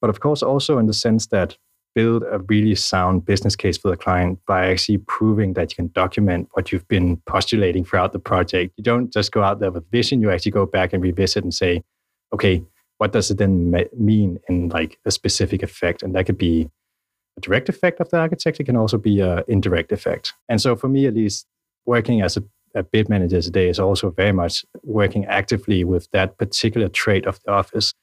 But 0.00 0.10
of 0.10 0.20
course, 0.20 0.42
also 0.42 0.78
in 0.78 0.86
the 0.86 0.94
sense 0.94 1.26
that 1.28 1.56
build 1.96 2.22
a 2.30 2.38
really 2.40 2.74
sound 2.74 3.24
business 3.24 3.56
case 3.56 3.78
for 3.78 3.90
the 3.90 3.96
client 3.96 4.38
by 4.46 4.66
actually 4.66 4.98
proving 4.98 5.54
that 5.54 5.72
you 5.72 5.76
can 5.76 5.88
document 5.88 6.48
what 6.52 6.70
you've 6.70 6.86
been 6.86 7.16
postulating 7.26 7.84
throughout 7.84 8.12
the 8.12 8.18
project. 8.18 8.74
You 8.76 8.84
don't 8.84 9.10
just 9.10 9.32
go 9.32 9.42
out 9.42 9.60
there 9.60 9.70
with 9.72 9.90
vision, 9.90 10.20
you 10.20 10.30
actually 10.30 10.52
go 10.52 10.66
back 10.66 10.92
and 10.92 11.02
revisit 11.02 11.42
and 11.42 11.54
say, 11.54 11.82
okay, 12.34 12.62
what 12.98 13.12
does 13.12 13.30
it 13.30 13.38
then 13.38 13.74
mean 13.98 14.38
in 14.48 14.68
like 14.68 14.98
a 15.06 15.10
specific 15.10 15.62
effect? 15.62 16.02
And 16.02 16.14
that 16.14 16.26
could 16.26 16.38
be 16.38 16.68
a 17.38 17.40
direct 17.40 17.70
effect 17.70 17.98
of 18.00 18.10
the 18.10 18.18
architecture, 18.18 18.62
it 18.62 18.66
can 18.66 18.76
also 18.76 18.98
be 18.98 19.20
an 19.20 19.42
indirect 19.48 19.90
effect. 19.90 20.34
And 20.48 20.60
so 20.60 20.76
for 20.76 20.88
me, 20.88 21.06
at 21.06 21.14
least, 21.14 21.46
working 21.86 22.20
as 22.20 22.36
a 22.36 22.42
a 22.76 22.82
bid 22.82 23.08
manager 23.08 23.40
today 23.40 23.68
is 23.68 23.80
also 23.80 24.10
very 24.10 24.32
much 24.32 24.64
working 24.82 25.24
actively 25.24 25.82
with 25.82 26.08
that 26.12 26.36
particular 26.36 26.88
trait 26.88 27.26
of 27.26 27.40
the 27.44 27.50
office 27.50 27.94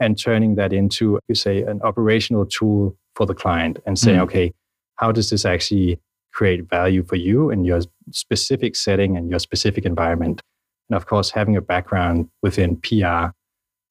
and 0.00 0.18
turning 0.18 0.56
that 0.56 0.72
into, 0.72 1.18
you 1.28 1.34
say, 1.34 1.62
an 1.62 1.80
operational 1.82 2.44
tool 2.44 2.96
for 3.16 3.26
the 3.26 3.34
client 3.34 3.78
and 3.86 3.98
saying, 3.98 4.18
mm. 4.18 4.22
okay, 4.22 4.52
how 4.96 5.10
does 5.10 5.30
this 5.30 5.44
actually 5.44 5.98
create 6.32 6.68
value 6.68 7.02
for 7.02 7.16
you 7.16 7.50
in 7.50 7.64
your 7.64 7.80
specific 8.12 8.76
setting 8.76 9.16
and 9.16 9.30
your 9.30 9.38
specific 9.38 9.84
environment? 9.84 10.42
And 10.88 10.96
of 10.96 11.06
course, 11.06 11.30
having 11.30 11.56
a 11.56 11.60
background 11.60 12.28
within 12.42 12.76
PR 12.76 13.32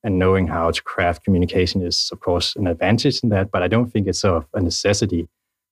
and 0.04 0.20
knowing 0.20 0.48
how 0.48 0.70
to 0.72 0.84
craft 0.84 1.24
communication 1.24 1.82
is, 1.82 2.10
of 2.12 2.20
course, 2.20 2.56
an 2.56 2.68
advantage 2.68 3.22
in 3.24 3.30
that. 3.30 3.52
But 3.52 3.64
I 3.64 3.68
don't 3.68 3.92
think 3.92 4.08
it's 4.08 4.20
sort 4.20 4.38
of 4.38 4.48
a 4.54 4.62
necessity 4.62 5.28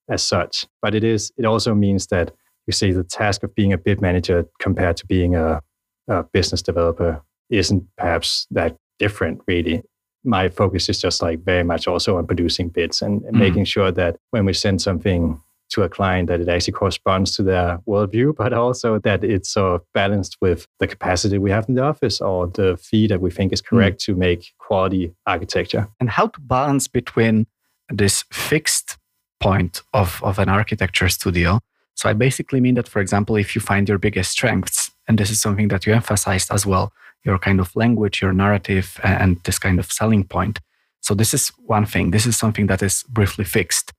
as 0.10 0.24
such. 0.24 0.66
But 0.82 0.96
it 0.96 1.04
is. 1.04 1.32
It 1.38 1.46
also 1.46 1.76
means 1.76 2.08
that 2.08 2.32
you 2.66 2.74
see 2.74 2.92
the 2.92 3.04
task 3.04 3.44
of 3.44 3.54
being 3.56 3.72
a 3.72 3.78
bid 3.78 4.02
manager 4.02 4.46
compared 4.60 4.98
to 4.98 5.06
being 5.06 5.36
a, 5.36 5.62
a 6.08 6.24
business 6.24 6.62
developer 6.62 7.22
isn't 7.50 7.86
perhaps 7.98 8.48
that 8.52 8.76
different 9.00 9.42
really 9.48 9.84
my 10.24 10.50
focus 10.50 10.90
is 10.90 11.00
just 11.00 11.22
like 11.22 11.44
very 11.44 11.64
much 11.64 11.88
also 11.88 12.18
on 12.18 12.26
producing 12.26 12.70
bids 12.70 13.02
and, 13.02 13.24
and 13.24 13.36
mm. 13.36 13.40
making 13.40 13.66
sure 13.66 13.92
that 13.92 14.18
when 14.32 14.46
we 14.46 14.54
send 14.54 14.82
something 14.82 15.42
to 15.70 15.82
a 15.82 15.90
client 15.90 16.28
that 16.28 16.40
it 16.40 16.48
actually 16.48 16.74
corresponds 16.74 17.36
to 17.36 17.44
their 17.44 17.80
worldview, 17.88 18.36
but 18.38 18.54
also 18.54 19.00
that 19.00 19.24
it's 19.24 19.50
sort 19.50 19.76
of 19.76 19.82
balanced 19.94 20.38
with 20.42 20.68
the 20.80 20.88
capacity 20.88 21.38
we 21.38 21.52
have 21.52 21.68
in 21.68 21.76
the 21.76 21.84
office 21.84 22.22
or 22.22 22.48
the 22.48 22.78
fee 22.78 23.08
that 23.08 23.22
we 23.22 23.32
think 23.32 23.52
is 23.52 23.62
correct 23.62 24.00
mm. 24.02 24.06
to 24.06 24.16
make 24.16 24.54
quality 24.60 25.14
architecture. 25.26 25.88
And 26.00 26.10
how 26.10 26.28
to 26.28 26.40
balance 26.42 26.88
between 26.88 27.48
this 27.90 28.24
fixed 28.32 28.98
point 29.40 29.82
of, 29.94 30.24
of 30.24 30.40
an 30.40 30.48
architecture 30.48 31.10
studio 31.10 31.60
so 31.96 32.10
I 32.10 32.14
basically 32.14 32.60
mean 32.60 32.76
that, 32.76 32.88
for 32.88 33.00
example, 33.00 33.36
if 33.36 33.56
you 33.56 33.62
find 33.62 33.88
your 33.88 33.98
biggest 33.98 34.32
strengths, 34.32 34.92
and 35.08 35.18
this 35.18 35.30
is 35.30 35.40
something 35.40 35.68
that 35.70 35.86
you 35.86 35.94
emphasized 35.94 36.52
as 36.52 36.66
well, 36.66 36.92
your 37.24 37.40
kind 37.40 37.60
of 37.60 37.76
language, 37.76 38.22
your 38.22 38.34
narrative, 38.34 39.00
and 39.04 39.38
this 39.44 39.60
kind 39.60 39.80
of 39.80 39.92
selling 39.92 40.24
point. 40.26 40.60
So 41.02 41.14
this 41.14 41.34
is 41.34 41.50
one 41.66 41.86
thing. 41.86 42.12
This 42.12 42.26
is 42.26 42.38
something 42.38 42.68
that 42.68 42.82
is 42.82 43.04
briefly 43.10 43.46
fixed. 43.46 43.94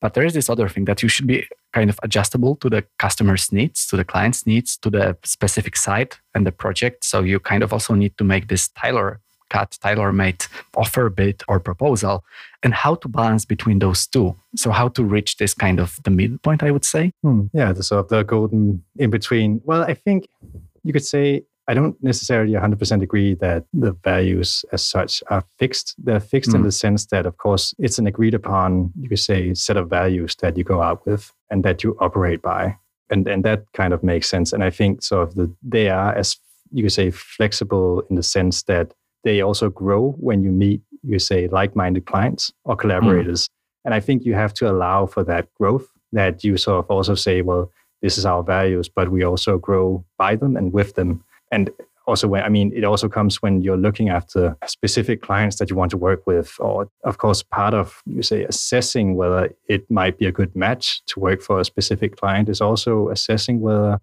But 0.00 0.14
there 0.14 0.24
is 0.24 0.34
this 0.34 0.50
other 0.50 0.68
thing 0.68 0.84
that 0.84 1.02
you 1.02 1.08
should 1.08 1.26
be 1.26 1.46
kind 1.72 1.88
of 1.88 1.98
adjustable 2.02 2.56
to 2.56 2.68
the 2.68 2.84
customer's 2.98 3.50
needs, 3.50 3.86
to 3.86 3.96
the 3.96 4.04
client's 4.04 4.46
needs, 4.46 4.76
to 4.78 4.90
the 4.90 5.16
specific 5.24 5.76
site 5.76 6.18
and 6.34 6.46
the 6.46 6.52
project. 6.52 7.04
So 7.04 7.20
you 7.20 7.40
kind 7.40 7.62
of 7.62 7.72
also 7.72 7.94
need 7.94 8.16
to 8.18 8.24
make 8.24 8.48
this 8.48 8.68
tailor 8.68 9.20
cut, 9.50 9.78
tailor-made 9.82 10.46
offer, 10.76 11.08
bid, 11.10 11.42
or 11.48 11.60
proposal, 11.60 12.24
and 12.62 12.74
how 12.74 12.96
to 12.96 13.08
balance 13.08 13.44
between 13.44 13.78
those 13.78 14.06
two. 14.06 14.34
So 14.56 14.70
how 14.70 14.88
to 14.88 15.04
reach 15.04 15.36
this 15.36 15.54
kind 15.54 15.80
of 15.80 15.98
the 16.04 16.10
midpoint, 16.10 16.62
I 16.62 16.70
would 16.70 16.84
say. 16.84 17.12
Hmm. 17.22 17.46
Yeah, 17.52 17.72
the 17.72 17.82
sort 17.82 18.00
of 18.04 18.08
the 18.08 18.24
golden 18.24 18.84
in 18.96 19.10
between. 19.10 19.60
Well, 19.64 19.82
I 19.82 19.94
think 19.94 20.28
you 20.82 20.92
could 20.92 21.04
say 21.04 21.44
I 21.66 21.74
don't 21.74 21.96
necessarily 22.02 22.52
100% 22.52 23.02
agree 23.02 23.34
that 23.34 23.64
the 23.72 23.92
values 23.92 24.64
as 24.72 24.84
such 24.84 25.22
are 25.28 25.42
fixed. 25.58 25.94
They're 25.98 26.20
fixed 26.20 26.50
mm. 26.50 26.56
in 26.56 26.60
hmm. 26.60 26.66
the 26.66 26.72
sense 26.72 27.06
that, 27.06 27.24
of 27.24 27.38
course, 27.38 27.74
it's 27.78 27.98
an 27.98 28.06
agreed 28.06 28.34
upon, 28.34 28.92
you 29.00 29.08
could 29.08 29.18
say, 29.18 29.54
set 29.54 29.76
of 29.76 29.88
values 29.88 30.36
that 30.36 30.58
you 30.58 30.64
go 30.64 30.82
out 30.82 31.06
with 31.06 31.32
and 31.50 31.64
that 31.64 31.82
you 31.82 31.96
operate 32.00 32.42
by. 32.42 32.76
And, 33.10 33.26
and 33.26 33.44
that 33.44 33.64
kind 33.72 33.94
of 33.94 34.02
makes 34.02 34.28
sense. 34.28 34.52
And 34.52 34.62
I 34.62 34.70
think 34.70 35.02
sort 35.02 35.28
of 35.28 35.34
the, 35.36 35.54
they 35.62 35.88
are, 35.88 36.14
as 36.14 36.36
you 36.70 36.82
could 36.82 36.92
say, 36.92 37.10
flexible 37.10 38.02
in 38.10 38.16
the 38.16 38.22
sense 38.22 38.64
that 38.64 38.92
they 39.24 39.40
also 39.40 39.70
grow 39.70 40.12
when 40.18 40.42
you 40.42 40.50
meet, 40.50 40.82
you 41.02 41.18
say, 41.18 41.48
like 41.48 41.74
minded 41.74 42.06
clients 42.06 42.52
or 42.64 42.76
collaborators. 42.76 43.44
Mm. 43.44 43.50
And 43.86 43.94
I 43.94 44.00
think 44.00 44.24
you 44.24 44.34
have 44.34 44.54
to 44.54 44.70
allow 44.70 45.06
for 45.06 45.24
that 45.24 45.52
growth 45.54 45.86
that 46.12 46.44
you 46.44 46.56
sort 46.56 46.84
of 46.84 46.90
also 46.90 47.14
say, 47.14 47.42
well, 47.42 47.70
this 48.02 48.18
is 48.18 48.26
our 48.26 48.42
values, 48.42 48.88
but 48.88 49.10
we 49.10 49.24
also 49.24 49.58
grow 49.58 50.04
by 50.18 50.36
them 50.36 50.56
and 50.56 50.72
with 50.72 50.94
them. 50.94 51.24
And 51.54 51.70
also 52.06 52.28
when 52.28 52.42
i 52.42 52.48
mean 52.48 52.70
it 52.74 52.84
also 52.84 53.08
comes 53.08 53.40
when 53.42 53.62
you're 53.62 53.84
looking 53.86 54.08
after 54.08 54.56
specific 54.66 55.22
clients 55.22 55.56
that 55.56 55.70
you 55.70 55.76
want 55.76 55.90
to 55.90 55.96
work 55.96 56.26
with 56.26 56.54
or 56.58 56.88
of 57.04 57.16
course 57.18 57.42
part 57.42 57.74
of 57.74 58.02
you 58.04 58.22
say 58.22 58.44
assessing 58.44 59.16
whether 59.16 59.50
it 59.68 59.90
might 59.90 60.18
be 60.18 60.26
a 60.26 60.32
good 60.32 60.54
match 60.54 61.02
to 61.06 61.18
work 61.18 61.40
for 61.40 61.60
a 61.60 61.64
specific 61.64 62.16
client 62.16 62.48
is 62.48 62.60
also 62.60 63.08
assessing 63.08 63.60
whether 63.60 63.98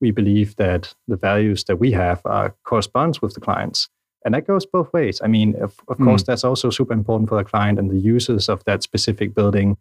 we 0.00 0.10
believe 0.10 0.56
that 0.56 0.94
the 1.06 1.16
values 1.16 1.64
that 1.64 1.76
we 1.76 1.92
have 1.92 2.20
are 2.24 2.54
corresponds 2.64 3.22
with 3.22 3.34
the 3.34 3.40
clients 3.40 3.88
and 4.24 4.32
that 4.34 4.46
goes 4.46 4.64
both 4.64 4.92
ways. 4.92 5.20
I 5.22 5.28
mean, 5.28 5.54
of, 5.56 5.74
of 5.88 5.98
mm. 5.98 6.04
course, 6.04 6.22
that's 6.22 6.44
also 6.44 6.70
super 6.70 6.94
important 6.94 7.28
for 7.28 7.36
the 7.36 7.44
client 7.44 7.78
and 7.78 7.90
the 7.90 7.98
users 7.98 8.48
of 8.48 8.64
that 8.64 8.82
specific 8.82 9.34
building, 9.34 9.76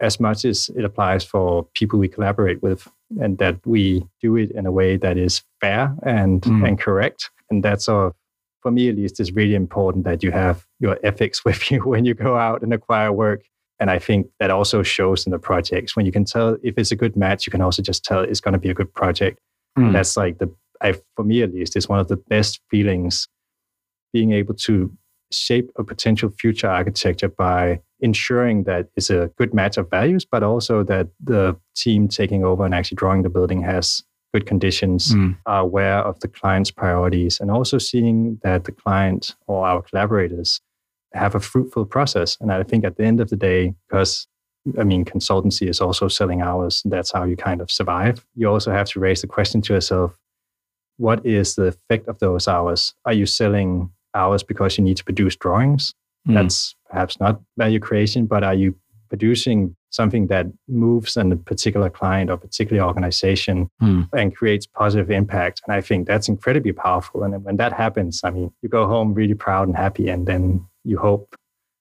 as 0.00 0.18
much 0.18 0.44
as 0.46 0.70
it 0.74 0.84
applies 0.84 1.24
for 1.24 1.64
people 1.74 1.98
we 1.98 2.08
collaborate 2.08 2.62
with, 2.62 2.88
and 3.20 3.38
that 3.38 3.58
we 3.64 4.04
do 4.20 4.36
it 4.36 4.50
in 4.52 4.66
a 4.66 4.72
way 4.72 4.96
that 4.96 5.16
is 5.16 5.42
fair 5.60 5.94
and, 6.02 6.42
mm. 6.42 6.66
and 6.66 6.78
correct. 6.78 7.30
And 7.50 7.62
that's 7.62 7.84
sort 7.84 8.08
of, 8.08 8.14
for 8.62 8.70
me 8.70 8.88
at 8.88 8.96
least, 8.96 9.20
is 9.20 9.32
really 9.32 9.54
important 9.54 10.04
that 10.04 10.22
you 10.22 10.32
have 10.32 10.66
your 10.80 10.98
ethics 11.04 11.44
with 11.44 11.70
you 11.70 11.80
when 11.80 12.04
you 12.04 12.14
go 12.14 12.36
out 12.36 12.62
and 12.62 12.72
acquire 12.72 13.12
work. 13.12 13.42
And 13.78 13.90
I 13.90 13.98
think 13.98 14.28
that 14.40 14.50
also 14.50 14.82
shows 14.82 15.26
in 15.26 15.32
the 15.32 15.38
projects 15.38 15.94
when 15.94 16.06
you 16.06 16.12
can 16.12 16.24
tell 16.24 16.56
if 16.62 16.78
it's 16.78 16.90
a 16.90 16.96
good 16.96 17.16
match, 17.16 17.46
you 17.46 17.50
can 17.50 17.60
also 17.60 17.82
just 17.82 18.04
tell 18.04 18.20
it's 18.20 18.40
going 18.40 18.54
to 18.54 18.58
be 18.58 18.70
a 18.70 18.74
good 18.74 18.92
project. 18.94 19.38
Mm. 19.78 19.92
That's 19.92 20.16
like 20.16 20.38
the, 20.38 20.52
I, 20.80 20.94
for 21.14 21.24
me 21.24 21.42
at 21.42 21.52
least, 21.52 21.76
is 21.76 21.88
one 21.88 22.00
of 22.00 22.08
the 22.08 22.16
best 22.16 22.60
feelings 22.70 23.28
being 24.12 24.32
able 24.32 24.54
to 24.54 24.90
shape 25.32 25.70
a 25.76 25.84
potential 25.84 26.30
future 26.30 26.68
architecture 26.68 27.28
by 27.28 27.80
ensuring 28.00 28.64
that 28.64 28.88
it's 28.96 29.10
a 29.10 29.30
good 29.36 29.54
match 29.54 29.76
of 29.76 29.90
values, 29.90 30.24
but 30.24 30.42
also 30.42 30.82
that 30.84 31.08
the 31.22 31.56
team 31.74 32.08
taking 32.08 32.44
over 32.44 32.64
and 32.64 32.74
actually 32.74 32.96
drawing 32.96 33.22
the 33.22 33.28
building 33.28 33.62
has 33.62 34.02
good 34.34 34.46
conditions, 34.46 35.14
mm. 35.14 35.36
are 35.46 35.60
aware 35.60 35.98
of 35.98 36.20
the 36.20 36.28
client's 36.28 36.70
priorities, 36.70 37.40
and 37.40 37.50
also 37.50 37.78
seeing 37.78 38.38
that 38.42 38.64
the 38.64 38.72
client 38.72 39.34
or 39.46 39.66
our 39.66 39.82
collaborators 39.82 40.60
have 41.14 41.34
a 41.34 41.40
fruitful 41.40 41.86
process. 41.86 42.36
And 42.40 42.52
I 42.52 42.62
think 42.62 42.84
at 42.84 42.96
the 42.96 43.04
end 43.04 43.20
of 43.20 43.30
the 43.30 43.36
day, 43.36 43.74
because 43.88 44.28
I 44.78 44.82
mean, 44.82 45.04
consultancy 45.04 45.68
is 45.68 45.80
also 45.80 46.08
selling 46.08 46.42
hours, 46.42 46.82
and 46.84 46.92
that's 46.92 47.12
how 47.12 47.24
you 47.24 47.36
kind 47.36 47.60
of 47.60 47.70
survive. 47.70 48.26
You 48.34 48.50
also 48.50 48.72
have 48.72 48.88
to 48.88 49.00
raise 49.00 49.20
the 49.20 49.28
question 49.28 49.62
to 49.62 49.74
yourself 49.74 50.18
what 50.98 51.24
is 51.26 51.54
the 51.54 51.64
effect 51.64 52.08
of 52.08 52.18
those 52.18 52.48
hours? 52.48 52.94
Are 53.04 53.12
you 53.12 53.26
selling 53.26 53.90
hours 54.16 54.42
because 54.42 54.78
you 54.78 54.84
need 54.84 54.96
to 54.96 55.04
produce 55.04 55.36
drawings. 55.36 55.94
Mm. 56.28 56.34
That's 56.34 56.74
perhaps 56.90 57.20
not 57.20 57.40
value 57.56 57.78
creation, 57.78 58.26
but 58.26 58.42
are 58.42 58.54
you 58.54 58.74
producing 59.08 59.76
something 59.90 60.26
that 60.26 60.46
moves 60.68 61.16
in 61.16 61.30
a 61.32 61.36
particular 61.36 61.88
client 61.88 62.28
or 62.30 62.36
particular 62.36 62.82
organization 62.82 63.70
mm. 63.80 64.08
and 64.12 64.34
creates 64.34 64.66
positive 64.66 65.10
impact? 65.10 65.62
And 65.66 65.74
I 65.74 65.80
think 65.80 66.06
that's 66.06 66.28
incredibly 66.28 66.72
powerful. 66.72 67.22
And 67.22 67.44
when 67.44 67.56
that 67.58 67.72
happens, 67.72 68.20
I 68.24 68.30
mean, 68.30 68.52
you 68.62 68.68
go 68.68 68.86
home 68.86 69.14
really 69.14 69.34
proud 69.34 69.68
and 69.68 69.76
happy, 69.76 70.08
and 70.08 70.26
then 70.26 70.66
you 70.84 70.98
hope 70.98 71.36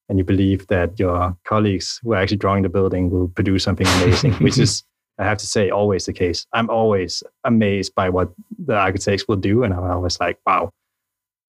and 0.10 0.17
you 0.17 0.24
believe 0.24 0.67
that 0.67 1.00
your 1.00 1.36
colleagues 1.45 2.00
who 2.04 2.13
are 2.13 2.17
actually 2.17 2.38
drawing 2.38 2.63
the 2.63 2.69
building 2.69 3.10
will 3.10 3.28
produce 3.30 3.63
something 3.63 3.88
amazing, 3.88 4.34
which 4.45 4.58
is, 4.58 4.84
I 5.17 5.24
have 5.24 5.39
to 5.39 5.48
say, 5.48 5.69
always 5.69 6.06
the 6.06 6.13
case. 6.13 6.45
I'm 6.54 6.69
always 6.69 7.24
amazed 7.43 7.95
by 7.95 8.10
what 8.10 8.32
the 8.63 8.76
architects 8.76 9.28
will 9.28 9.38
do. 9.38 9.63
And 9.63 9.74
I'm 9.74 9.84
always 9.84 10.19
like, 10.19 10.38
wow, 10.45 10.71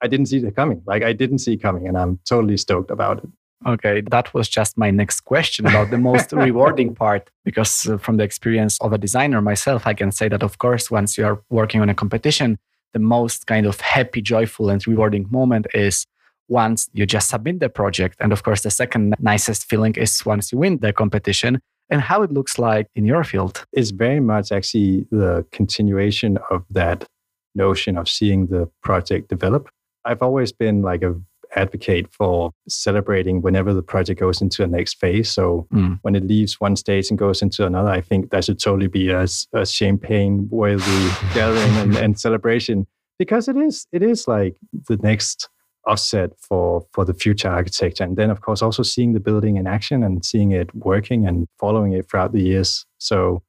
I 0.06 0.08
didn't 0.08 0.26
see 0.26 0.38
it 0.38 0.56
coming. 0.56 0.82
Like 0.86 1.02
I 1.02 1.12
didn't 1.12 1.38
see 1.38 1.54
it 1.54 1.62
coming. 1.62 1.88
And 1.88 1.98
I'm 1.98 2.20
totally 2.24 2.56
stoked 2.56 2.90
about 2.90 3.18
it. 3.24 3.28
Okay, 3.66 4.02
that 4.10 4.32
was 4.34 4.48
just 4.48 4.78
my 4.78 4.90
next 4.90 5.22
question 5.22 5.66
about 5.66 5.90
the 5.90 5.98
most 5.98 6.30
rewarding 6.46 6.94
part. 6.94 7.30
Because 7.44 7.88
uh, 7.88 7.98
from 7.98 8.18
the 8.18 8.24
experience 8.24 8.78
of 8.80 8.92
a 8.92 8.98
designer 8.98 9.40
myself, 9.40 9.86
I 9.86 9.94
can 9.94 10.12
say 10.12 10.28
that, 10.28 10.42
of 10.42 10.58
course, 10.58 10.90
once 10.90 11.18
you 11.18 11.24
are 11.26 11.42
working 11.50 11.80
on 11.80 11.88
a 11.88 11.94
competition, 11.94 12.58
the 12.92 13.00
most 13.00 13.46
kind 13.46 13.66
of 13.66 13.80
happy, 13.80 14.22
joyful, 14.22 14.70
and 14.70 14.86
rewarding 14.86 15.26
moment 15.30 15.66
is 15.74 16.06
once 16.48 16.88
you 16.92 17.06
just 17.06 17.28
submit 17.28 17.58
the 17.58 17.68
project. 17.68 18.16
And 18.20 18.32
of 18.32 18.44
course, 18.44 18.62
the 18.62 18.70
second 18.70 19.16
nicest 19.18 19.68
feeling 19.68 19.94
is 19.96 20.24
once 20.24 20.52
you 20.52 20.58
win 20.58 20.78
the 20.78 20.92
competition 20.92 21.60
and 21.90 22.00
how 22.00 22.22
it 22.22 22.32
looks 22.32 22.58
like 22.58 22.86
in 22.94 23.04
your 23.04 23.24
field. 23.24 23.64
It's 23.72 23.90
very 23.90 24.20
much 24.20 24.52
actually 24.52 25.06
the 25.10 25.46
continuation 25.50 26.38
of 26.50 26.64
that 26.70 27.06
notion 27.54 27.96
of 27.96 28.08
seeing 28.08 28.46
the 28.46 28.68
project 28.82 29.28
develop. 29.28 29.68
I've 30.06 30.22
always 30.22 30.52
been 30.52 30.82
like 30.82 31.02
a 31.02 31.14
advocate 31.54 32.12
for 32.12 32.52
celebrating 32.68 33.40
whenever 33.40 33.72
the 33.72 33.82
project 33.82 34.20
goes 34.20 34.40
into 34.40 34.62
a 34.62 34.66
next 34.66 34.98
phase. 35.00 35.30
So 35.30 35.66
mm. 35.72 35.98
when 36.02 36.14
it 36.14 36.26
leaves 36.26 36.60
one 36.60 36.76
stage 36.76 37.08
and 37.10 37.18
goes 37.18 37.42
into 37.42 37.64
another, 37.64 37.90
I 37.90 38.00
think 38.00 38.30
that 38.30 38.44
should 38.44 38.60
totally 38.60 38.88
be 38.88 39.10
a, 39.10 39.26
a 39.52 39.66
champagne 39.66 40.48
worthy 40.50 40.82
gathering 41.34 41.76
and, 41.76 41.96
and 41.96 42.20
celebration 42.20 42.86
because 43.18 43.48
it 43.48 43.56
is 43.56 43.86
it 43.92 44.02
is 44.02 44.28
like 44.28 44.56
the 44.88 44.96
next 44.98 45.48
offset 45.86 46.32
for 46.38 46.84
for 46.92 47.04
the 47.04 47.14
future 47.14 47.48
architecture 47.48 48.04
and 48.04 48.16
then 48.16 48.28
of 48.28 48.40
course 48.40 48.60
also 48.60 48.82
seeing 48.82 49.12
the 49.12 49.20
building 49.20 49.56
in 49.56 49.66
action 49.66 50.02
and 50.02 50.24
seeing 50.24 50.50
it 50.50 50.74
working 50.74 51.26
and 51.26 51.46
following 51.58 51.92
it 51.92 52.10
throughout 52.10 52.32
the 52.32 52.42
years 52.42 52.84
so 52.98 53.40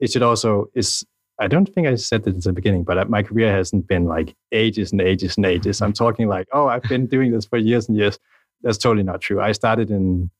it 0.00 0.10
should 0.10 0.22
also 0.22 0.66
is 0.74 1.04
i 1.40 1.46
don't 1.46 1.66
think 1.74 1.86
i 1.86 1.94
said 1.94 2.24
this 2.24 2.36
at 2.36 2.42
the 2.42 2.52
beginning 2.52 2.84
but 2.84 2.98
uh, 2.98 3.04
my 3.06 3.22
career 3.22 3.52
hasn't 3.52 3.86
been 3.86 4.04
like 4.04 4.34
ages 4.52 4.92
and 4.92 5.00
ages 5.00 5.36
and 5.36 5.46
ages. 5.46 5.82
I'm 5.82 5.92
talking 5.92 6.28
like 6.28 6.46
oh 6.52 6.68
i've 6.68 6.82
been 6.82 7.06
doing 7.06 7.32
this 7.32 7.44
for 7.46 7.58
years 7.58 7.88
and 7.88 7.96
years. 7.96 8.18
That's 8.62 8.78
totally 8.78 9.02
not 9.02 9.20
true. 9.20 9.40
I 9.40 9.52
started 9.52 9.90
in 9.90 10.30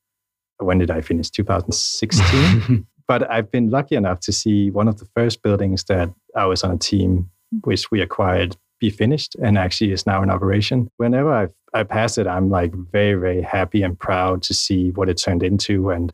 when 0.59 0.79
did 0.79 0.91
i 0.91 1.01
finish? 1.01 1.31
2016 1.31 2.87
but 3.09 3.31
i've 3.31 3.51
been 3.51 3.71
lucky 3.71 3.97
enough 3.97 4.21
to 4.21 4.33
see 4.33 4.71
one 4.71 4.89
of 4.89 4.99
the 4.99 5.07
first 5.17 5.43
buildings 5.43 5.85
that 5.85 6.09
i 6.37 6.47
was 6.47 6.63
on 6.63 6.71
a 6.71 6.79
team 6.79 7.29
which 7.63 7.91
we 7.91 8.01
acquired 8.01 8.57
be 8.85 8.91
finished 8.91 9.35
and 9.43 9.57
actually 9.57 9.93
is 9.93 10.07
now 10.07 10.23
in 10.23 10.31
operation. 10.31 10.91
Whenever 10.97 11.33
I 11.33 11.49
I 11.73 11.83
pass 11.83 12.19
it, 12.19 12.27
I'm 12.27 12.51
like 12.51 12.73
very 12.93 13.15
very 13.15 13.43
happy 13.43 13.83
and 13.83 13.99
proud 13.99 14.43
to 14.43 14.55
see 14.55 14.91
what 14.91 15.09
it 15.09 15.15
turned 15.17 15.43
into 15.43 15.91
and 15.91 16.13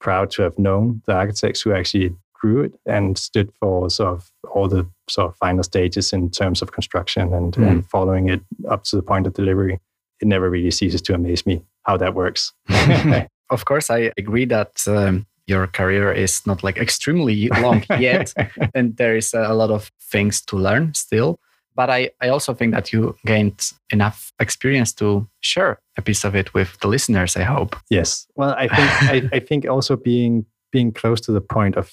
proud 0.00 0.30
to 0.32 0.42
have 0.42 0.58
known 0.58 1.02
the 1.06 1.14
architects 1.14 1.62
who 1.62 1.72
actually 1.72 2.14
grew 2.44 2.62
it 2.64 2.74
and 2.84 3.16
stood 3.16 3.50
for 3.58 3.88
sort 3.88 4.12
of 4.12 4.30
all 4.52 4.68
the 4.68 4.86
sort 5.08 5.30
of 5.30 5.36
final 5.36 5.62
stages 5.62 6.12
in 6.12 6.30
terms 6.30 6.60
of 6.60 6.72
construction 6.72 7.32
and, 7.32 7.54
mm. 7.54 7.66
and 7.66 7.86
following 7.88 8.28
it 8.28 8.42
up 8.68 8.84
to 8.84 8.96
the 8.96 9.02
point 9.02 9.26
of 9.26 9.32
delivery. 9.32 9.80
It 10.20 10.28
never 10.28 10.50
really 10.50 10.70
ceases 10.70 11.00
to 11.02 11.14
amaze 11.14 11.46
me 11.46 11.62
how 11.84 11.96
that 11.96 12.14
works. 12.14 12.52
of 13.50 13.64
course, 13.64 13.88
I 13.88 14.12
agree 14.18 14.44
that 14.44 14.86
um, 14.86 15.26
your 15.46 15.66
career 15.66 16.12
is 16.12 16.46
not 16.46 16.62
like 16.62 16.76
extremely 16.76 17.48
long 17.48 17.82
yet, 17.98 18.34
and 18.74 18.94
there 18.98 19.16
is 19.16 19.32
a 19.32 19.54
lot 19.54 19.70
of 19.70 19.90
things 20.12 20.42
to 20.42 20.56
learn 20.56 20.92
still. 20.92 21.38
But 21.74 21.88
I, 21.90 22.10
I 22.20 22.28
also 22.28 22.54
think 22.54 22.74
that 22.74 22.92
you 22.92 23.16
gained 23.26 23.72
enough 23.90 24.32
experience 24.38 24.92
to 24.94 25.26
share 25.40 25.78
a 25.96 26.02
piece 26.02 26.24
of 26.24 26.36
it 26.36 26.52
with 26.54 26.78
the 26.80 26.88
listeners, 26.88 27.36
I 27.36 27.42
hope. 27.42 27.74
Yes. 27.90 28.26
Well, 28.36 28.54
I 28.56 28.68
think 28.68 29.32
I, 29.32 29.36
I 29.36 29.40
think 29.40 29.66
also 29.66 29.96
being 29.96 30.44
being 30.70 30.92
close 30.92 31.20
to 31.20 31.32
the 31.32 31.40
point 31.40 31.76
of 31.76 31.90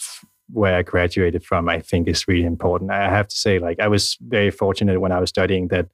where 0.52 0.76
I 0.76 0.82
graduated 0.82 1.44
from, 1.44 1.70
I 1.70 1.80
think 1.80 2.08
is 2.08 2.28
really 2.28 2.46
important. 2.46 2.92
I 2.92 3.10
have 3.10 3.28
to 3.28 3.36
say, 3.36 3.60
like 3.60 3.80
I 3.80 3.88
was 3.88 4.18
very 4.22 4.52
fortunate 4.52 5.00
when 5.00 5.12
I 5.12 5.20
was 5.20 5.30
studying 5.30 5.68
that 5.70 5.88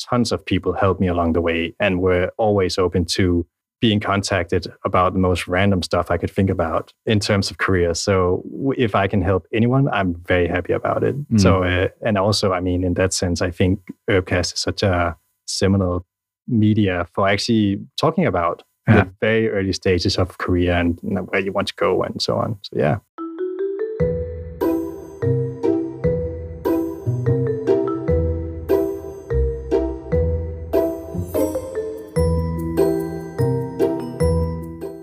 tons 0.00 0.32
of 0.32 0.44
people 0.44 0.72
helped 0.72 1.00
me 1.00 1.08
along 1.08 1.32
the 1.34 1.40
way 1.40 1.74
and 1.78 2.00
were 2.00 2.30
always 2.38 2.78
open 2.78 3.04
to 3.04 3.46
being 3.80 3.98
contacted 3.98 4.72
about 4.84 5.12
the 5.12 5.18
most 5.18 5.48
random 5.48 5.82
stuff 5.82 6.10
I 6.10 6.16
could 6.16 6.30
think 6.30 6.50
about 6.50 6.92
in 7.04 7.18
terms 7.18 7.50
of 7.50 7.58
career. 7.58 7.94
So 7.94 8.44
if 8.78 8.94
I 8.94 9.08
can 9.08 9.20
help 9.20 9.46
anyone, 9.52 9.88
I'm 9.88 10.14
very 10.26 10.46
happy 10.46 10.72
about 10.72 11.02
it. 11.02 11.16
Mm. 11.32 11.40
So 11.40 11.64
uh, 11.64 11.88
and 12.06 12.16
also, 12.16 12.52
I 12.52 12.60
mean, 12.60 12.84
in 12.84 12.94
that 12.94 13.12
sense, 13.12 13.42
I 13.42 13.50
think 13.50 13.80
Urbcast 14.08 14.54
is 14.54 14.60
such 14.60 14.84
a 14.84 15.16
seminal 15.46 16.06
media 16.46 17.08
for 17.12 17.28
actually 17.28 17.80
talking 17.96 18.24
about 18.24 18.62
yeah. 18.86 19.04
the 19.04 19.10
very 19.20 19.48
early 19.50 19.72
stages 19.72 20.16
of 20.16 20.38
career 20.38 20.72
and 20.74 20.98
where 21.02 21.40
you 21.40 21.50
want 21.50 21.68
to 21.68 21.74
go 21.74 22.02
and 22.04 22.22
so 22.22 22.36
on. 22.36 22.58
So 22.62 22.78
yeah. 22.78 22.98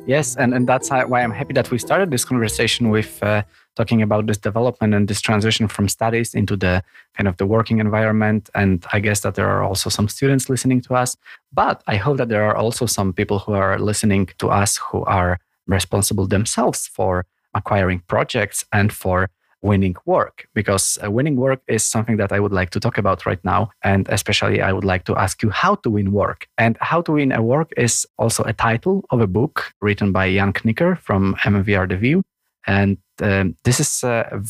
Yes, 0.09 0.35
and, 0.35 0.55
and 0.55 0.67
that's 0.67 0.89
why 0.89 1.21
I'm 1.21 1.29
happy 1.29 1.53
that 1.53 1.69
we 1.69 1.77
started 1.77 2.09
this 2.09 2.25
conversation 2.25 2.89
with 2.89 3.21
uh, 3.21 3.43
talking 3.75 4.01
about 4.01 4.25
this 4.25 4.39
development 4.39 4.95
and 4.95 5.07
this 5.07 5.21
transition 5.21 5.67
from 5.67 5.87
studies 5.87 6.33
into 6.33 6.57
the 6.57 6.81
kind 7.15 7.27
of 7.27 7.37
the 7.37 7.45
working 7.45 7.77
environment. 7.77 8.49
And 8.55 8.83
I 8.91 9.01
guess 9.01 9.19
that 9.19 9.35
there 9.35 9.47
are 9.47 9.61
also 9.61 9.87
some 9.91 10.07
students 10.07 10.49
listening 10.49 10.81
to 10.81 10.95
us, 10.95 11.15
but 11.53 11.83
I 11.85 11.97
hope 11.97 12.17
that 12.17 12.29
there 12.29 12.43
are 12.43 12.55
also 12.57 12.87
some 12.87 13.13
people 13.13 13.37
who 13.37 13.53
are 13.53 13.77
listening 13.77 14.29
to 14.39 14.47
us 14.47 14.77
who 14.77 15.03
are 15.05 15.37
responsible 15.67 16.25
themselves 16.25 16.87
for 16.87 17.27
acquiring 17.53 17.99
projects 18.07 18.65
and 18.73 18.91
for 18.91 19.29
winning 19.61 19.95
work 20.05 20.47
because 20.53 20.97
uh, 21.03 21.11
winning 21.11 21.35
work 21.35 21.61
is 21.67 21.85
something 21.85 22.17
that 22.17 22.31
I 22.31 22.39
would 22.39 22.53
like 22.53 22.69
to 22.71 22.79
talk 22.79 22.97
about 22.97 23.25
right 23.25 23.43
now. 23.43 23.71
And 23.83 24.07
especially, 24.09 24.61
I 24.61 24.71
would 24.71 24.85
like 24.85 25.03
to 25.05 25.15
ask 25.15 25.43
you 25.43 25.49
how 25.49 25.75
to 25.75 25.89
win 25.89 26.11
work. 26.11 26.47
And 26.57 26.77
how 26.79 27.01
to 27.01 27.11
win 27.13 27.31
a 27.31 27.41
work 27.41 27.71
is 27.77 28.05
also 28.17 28.43
a 28.43 28.53
title 28.53 29.03
of 29.09 29.19
a 29.21 29.27
book 29.27 29.73
written 29.81 30.11
by 30.11 30.33
Jan 30.33 30.53
Knikker 30.53 30.97
from 30.99 31.35
MVRDV. 31.35 32.21
And 32.67 32.97
um, 33.21 33.55
this 33.63 33.79
is 33.79 34.03
a 34.03 34.41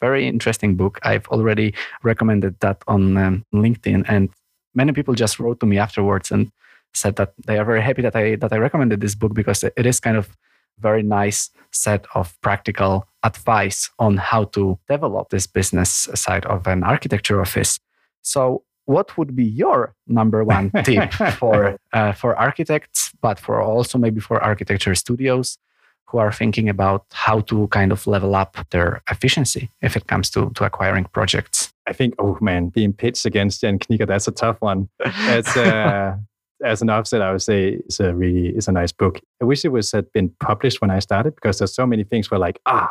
very 0.00 0.26
interesting 0.26 0.76
book. 0.76 0.98
I've 1.02 1.26
already 1.28 1.74
recommended 2.02 2.58
that 2.60 2.82
on 2.88 3.16
um, 3.16 3.44
LinkedIn, 3.54 4.04
and 4.08 4.30
many 4.74 4.92
people 4.92 5.14
just 5.14 5.38
wrote 5.38 5.60
to 5.60 5.66
me 5.66 5.78
afterwards 5.78 6.30
and 6.30 6.50
said 6.94 7.16
that 7.16 7.32
they 7.46 7.58
are 7.58 7.64
very 7.64 7.82
happy 7.82 8.02
that 8.02 8.16
I 8.16 8.36
that 8.36 8.52
I 8.52 8.56
recommended 8.56 9.00
this 9.00 9.14
book 9.14 9.34
because 9.34 9.62
it 9.62 9.86
is 9.86 10.00
kind 10.00 10.16
of 10.16 10.36
very 10.78 11.02
nice 11.02 11.50
set 11.70 12.06
of 12.14 12.40
practical 12.40 13.06
advice 13.22 13.90
on 13.98 14.16
how 14.16 14.44
to 14.44 14.78
develop 14.88 15.30
this 15.30 15.46
business 15.46 16.08
side 16.14 16.46
of 16.46 16.66
an 16.66 16.82
architecture 16.82 17.40
office. 17.40 17.78
So, 18.22 18.64
what 18.86 19.16
would 19.16 19.36
be 19.36 19.44
your 19.44 19.94
number 20.06 20.42
one 20.44 20.70
tip 20.84 21.12
for 21.12 21.78
uh, 21.92 22.12
for 22.12 22.36
architects, 22.36 23.12
but 23.20 23.38
for 23.38 23.60
also 23.62 23.98
maybe 23.98 24.20
for 24.20 24.42
architecture 24.42 24.94
studios 24.94 25.58
who 26.06 26.18
are 26.18 26.32
thinking 26.32 26.68
about 26.68 27.04
how 27.12 27.40
to 27.40 27.68
kind 27.68 27.92
of 27.92 28.06
level 28.06 28.34
up 28.34 28.56
their 28.70 29.00
efficiency 29.10 29.70
if 29.80 29.96
it 29.96 30.06
comes 30.08 30.30
to 30.30 30.50
to 30.54 30.64
acquiring 30.64 31.04
projects? 31.12 31.72
I 31.86 31.92
think, 31.92 32.14
oh 32.18 32.38
man, 32.40 32.68
being 32.68 32.92
pitched 32.92 33.26
against 33.26 33.60
Jan 33.60 33.78
Knikker, 33.78 34.06
that's 34.06 34.28
a 34.28 34.32
tough 34.32 34.56
one. 34.60 34.88
It's 35.04 35.56
uh, 35.56 36.16
as 36.64 36.82
an 36.82 36.90
offset, 36.90 37.22
I 37.22 37.32
would 37.32 37.42
say 37.42 37.80
it's 37.84 38.00
a 38.00 38.14
really 38.14 38.48
it's 38.48 38.68
a 38.68 38.72
nice 38.72 38.92
book. 38.92 39.20
I 39.40 39.44
wish 39.44 39.64
it 39.64 39.70
was 39.70 39.92
had 39.92 40.12
been 40.12 40.30
published 40.40 40.80
when 40.80 40.90
I 40.90 40.98
started 40.98 41.34
because 41.34 41.58
there's 41.58 41.74
so 41.74 41.86
many 41.86 42.04
things 42.04 42.30
where 42.30 42.40
like 42.40 42.60
ah, 42.66 42.90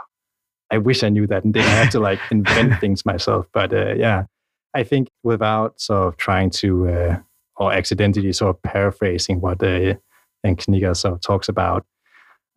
I 0.72 0.78
wish 0.78 1.04
I 1.04 1.10
knew 1.10 1.28
that 1.28 1.44
and 1.44 1.54
didn't 1.54 1.70
have 1.70 1.90
to 1.92 2.00
like 2.00 2.20
invent 2.32 2.80
things 2.80 3.06
myself. 3.06 3.48
But 3.54 3.74
uh, 3.74 3.94
yeah, 3.96 4.26
I 4.74 4.84
think 4.84 5.10
without 5.24 5.80
sort 5.80 6.08
of 6.08 6.18
trying 6.18 6.52
to 6.52 6.90
uh, 6.90 7.20
or 7.58 7.74
accidentally 7.74 8.32
sort 8.34 8.56
of 8.56 8.62
paraphrasing 8.62 9.42
what 9.42 9.62
uh, 9.64 9.96
and 10.44 10.58
Knikker 10.58 10.96
sort 10.96 11.16
of 11.16 11.22
talks 11.22 11.50
about, 11.50 11.86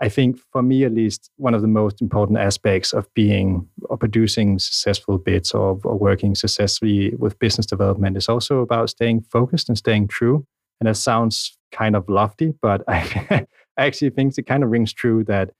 I 0.01 0.09
think 0.09 0.38
for 0.51 0.62
me 0.62 0.85
at 0.85 0.92
least, 0.92 1.31
one 1.37 1.55
of 1.55 1.62
the 1.62 1.68
most 1.68 2.03
important 2.03 2.38
aspects 2.38 2.92
of 2.92 3.12
being 3.14 3.68
or 3.85 3.96
producing 3.96 4.59
successful 4.59 5.17
bits 5.17 5.54
or, 5.54 5.81
or 5.85 5.96
working 5.96 6.35
successfully 6.35 7.15
with 7.19 7.38
business 7.38 7.67
development 7.67 8.17
is 8.17 8.29
also 8.29 8.60
about 8.60 8.90
staying 8.90 9.23
focused 9.23 9.69
and 9.69 9.79
staying 9.79 10.08
true. 10.08 10.44
And 10.81 10.88
that 10.88 10.96
sounds 10.96 11.56
kind 11.71 11.94
of 11.94 12.08
lofty, 12.08 12.52
but 12.60 12.83
I 12.88 13.46
actually 13.79 14.10
think 14.10 14.37
it 14.37 14.46
kind 14.46 14.65
of 14.65 14.71
rings 14.71 14.92
true 14.92 15.23
that 15.25 15.50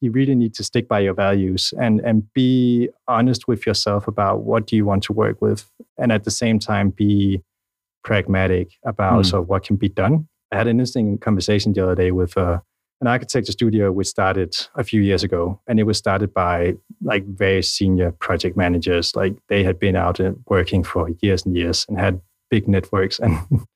you 0.00 0.10
really 0.10 0.34
need 0.34 0.54
to 0.54 0.64
stick 0.64 0.88
by 0.88 1.00
your 1.00 1.14
values 1.14 1.72
and 1.80 2.00
and 2.00 2.32
be 2.34 2.88
honest 3.08 3.48
with 3.48 3.66
yourself 3.66 4.06
about 4.06 4.42
what 4.42 4.66
do 4.66 4.76
you 4.76 4.84
want 4.84 5.02
to 5.04 5.12
work 5.12 5.40
with 5.40 5.70
and 5.98 6.12
at 6.12 6.24
the 6.24 6.30
same 6.30 6.58
time 6.58 6.90
be 6.90 7.42
pragmatic 8.04 8.72
about 8.84 9.24
mm. 9.24 9.30
so 9.30 9.42
what 9.42 9.64
can 9.64 9.76
be 9.76 9.88
done. 9.88 10.28
I 10.52 10.56
had 10.56 10.68
an 10.68 10.78
interesting 10.78 11.18
conversation 11.18 11.72
the 11.72 11.82
other 11.82 11.96
day 11.96 12.12
with 12.12 12.36
uh, 12.38 12.60
an 13.00 13.08
architecture 13.08 13.52
studio 13.52 13.90
which 13.90 14.06
started 14.06 14.56
a 14.76 14.84
few 14.84 15.00
years 15.00 15.24
ago 15.24 15.60
and 15.66 15.80
it 15.80 15.82
was 15.84 15.98
started 15.98 16.32
by 16.32 16.76
like 17.02 17.26
very 17.26 17.62
senior 17.62 18.12
project 18.12 18.56
managers. 18.56 19.16
Like 19.16 19.36
they 19.48 19.64
had 19.64 19.78
been 19.78 19.96
out 19.96 20.20
and 20.20 20.38
working 20.46 20.84
for 20.84 21.10
years 21.20 21.44
and 21.44 21.56
years 21.56 21.84
and 21.88 21.98
had 21.98 22.20
big 22.50 22.68
networks. 22.68 23.18
And 23.24 23.66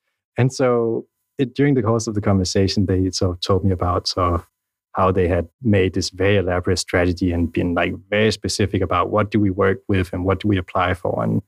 And 0.40 0.52
so 0.52 1.06
it, 1.38 1.54
during 1.54 1.74
the 1.74 1.82
course 1.82 2.06
of 2.06 2.14
the 2.14 2.20
conversation, 2.22 2.86
they 2.86 3.10
sort 3.10 3.32
of 3.32 3.40
told 3.40 3.62
me 3.62 3.72
about 3.72 4.08
sort 4.08 4.34
of 4.34 4.46
how 4.92 5.12
they 5.12 5.28
had 5.28 5.48
made 5.62 5.94
this 5.94 6.10
very 6.10 6.36
elaborate 6.36 6.78
strategy 6.78 7.32
and 7.32 7.52
been 7.52 7.74
like 7.74 7.94
very 8.08 8.32
specific 8.32 8.82
about 8.82 9.10
what 9.10 9.30
do 9.30 9.38
we 9.38 9.50
work 9.50 9.78
with 9.88 10.12
and 10.12 10.24
what 10.24 10.40
do 10.40 10.48
we 10.48 10.58
apply 10.58 10.94
for. 10.94 11.22
And 11.22 11.42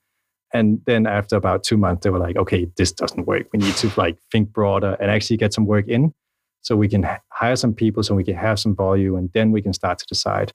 and 0.54 0.80
then 0.84 1.06
after 1.06 1.36
about 1.36 1.64
two 1.64 1.78
months, 1.78 2.04
they 2.04 2.10
were 2.10 2.18
like, 2.18 2.36
okay, 2.36 2.68
this 2.76 2.92
doesn't 2.92 3.26
work. 3.26 3.46
We 3.52 3.58
need 3.58 3.74
to 3.76 3.90
like 3.96 4.18
think 4.30 4.52
broader 4.52 4.98
and 5.00 5.10
actually 5.10 5.38
get 5.38 5.54
some 5.54 5.64
work 5.64 5.88
in 5.88 6.12
so 6.62 6.76
we 6.76 6.88
can 6.88 7.06
hire 7.30 7.56
some 7.56 7.74
people 7.74 8.02
so 8.02 8.14
we 8.14 8.24
can 8.24 8.36
have 8.36 8.58
some 8.58 8.74
volume 8.74 9.16
and 9.16 9.30
then 9.34 9.52
we 9.52 9.60
can 9.60 9.72
start 9.72 9.98
to 9.98 10.06
decide 10.06 10.52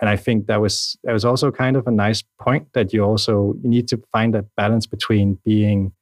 and 0.00 0.10
i 0.10 0.16
think 0.16 0.46
that 0.46 0.60
was 0.60 0.96
that 1.04 1.12
was 1.12 1.24
also 1.24 1.52
kind 1.52 1.76
of 1.76 1.86
a 1.86 1.90
nice 1.90 2.22
point 2.40 2.66
that 2.72 2.92
you 2.92 3.04
also 3.04 3.54
you 3.62 3.68
need 3.68 3.86
to 3.86 4.02
find 4.10 4.34
that 4.34 4.46
balance 4.56 4.86
between 4.86 5.38
being 5.44 5.92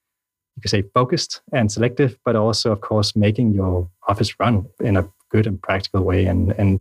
you 0.56 0.62
could 0.62 0.70
say 0.70 0.82
focused 0.94 1.42
and 1.52 1.70
selective 1.70 2.16
but 2.24 2.36
also 2.36 2.72
of 2.72 2.80
course 2.80 3.14
making 3.14 3.52
your 3.52 3.88
office 4.08 4.38
run 4.40 4.64
in 4.80 4.96
a 4.96 5.08
good 5.32 5.46
and 5.46 5.60
practical 5.60 6.02
way 6.02 6.24
and 6.26 6.52
and 6.58 6.80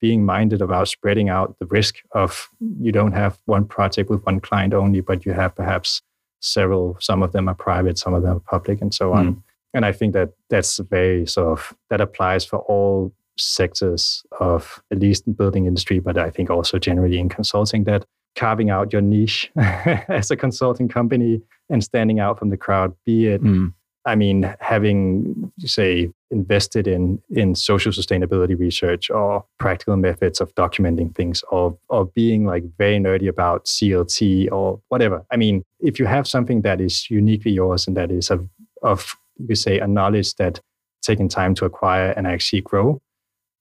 being 0.00 0.24
minded 0.24 0.62
about 0.62 0.86
spreading 0.86 1.28
out 1.28 1.56
the 1.58 1.66
risk 1.66 1.96
of 2.12 2.48
you 2.80 2.92
don't 2.92 3.12
have 3.12 3.36
one 3.46 3.64
project 3.64 4.08
with 4.08 4.24
one 4.24 4.40
client 4.40 4.72
only 4.72 5.00
but 5.00 5.26
you 5.26 5.32
have 5.32 5.54
perhaps 5.54 6.02
several 6.40 6.96
some 7.00 7.22
of 7.22 7.32
them 7.32 7.48
are 7.48 7.54
private 7.54 7.98
some 7.98 8.14
of 8.14 8.22
them 8.22 8.36
are 8.36 8.40
public 8.40 8.80
and 8.80 8.94
so 8.94 9.12
on 9.12 9.34
mm. 9.34 9.42
and 9.74 9.84
i 9.84 9.90
think 9.90 10.12
that 10.12 10.30
that's 10.50 10.78
very 10.78 11.26
sort 11.26 11.48
of 11.48 11.74
that 11.90 12.00
applies 12.00 12.44
for 12.44 12.60
all 12.60 13.12
sectors 13.40 14.24
of 14.40 14.82
at 14.90 14.98
least 14.98 15.26
in 15.26 15.32
building 15.32 15.66
industry, 15.66 15.98
but 15.98 16.18
I 16.18 16.30
think 16.30 16.50
also 16.50 16.78
generally 16.78 17.18
in 17.18 17.28
consulting 17.28 17.84
that 17.84 18.04
carving 18.34 18.70
out 18.70 18.92
your 18.92 19.02
niche 19.02 19.50
as 19.56 20.30
a 20.30 20.36
consulting 20.36 20.88
company 20.88 21.40
and 21.70 21.82
standing 21.82 22.20
out 22.20 22.38
from 22.38 22.50
the 22.50 22.56
crowd, 22.56 22.94
be 23.04 23.26
it 23.26 23.42
mm. 23.42 23.72
I 24.08 24.14
mean, 24.14 24.54
having 24.60 25.52
say 25.60 26.10
invested 26.30 26.86
in 26.88 27.20
in 27.30 27.54
social 27.54 27.92
sustainability 27.92 28.58
research 28.58 29.10
or 29.10 29.44
practical 29.58 29.96
methods 29.96 30.40
of 30.40 30.54
documenting 30.54 31.14
things 31.14 31.44
or 31.50 31.78
or 31.88 32.06
being 32.06 32.46
like 32.46 32.64
very 32.78 32.98
nerdy 32.98 33.28
about 33.28 33.66
CLT 33.66 34.50
or 34.50 34.80
whatever. 34.88 35.24
I 35.30 35.36
mean, 35.36 35.62
if 35.80 35.98
you 35.98 36.06
have 36.06 36.26
something 36.26 36.62
that 36.62 36.80
is 36.80 37.10
uniquely 37.10 37.52
yours 37.52 37.86
and 37.86 37.96
that 37.96 38.10
is 38.10 38.30
of 38.30 38.48
of 38.82 39.14
you 39.38 39.46
could 39.46 39.58
say 39.58 39.78
a 39.78 39.86
knowledge 39.86 40.34
that 40.36 40.60
taken 41.02 41.28
time 41.28 41.54
to 41.54 41.64
acquire 41.66 42.10
and 42.16 42.26
actually 42.26 42.62
grow, 42.62 43.00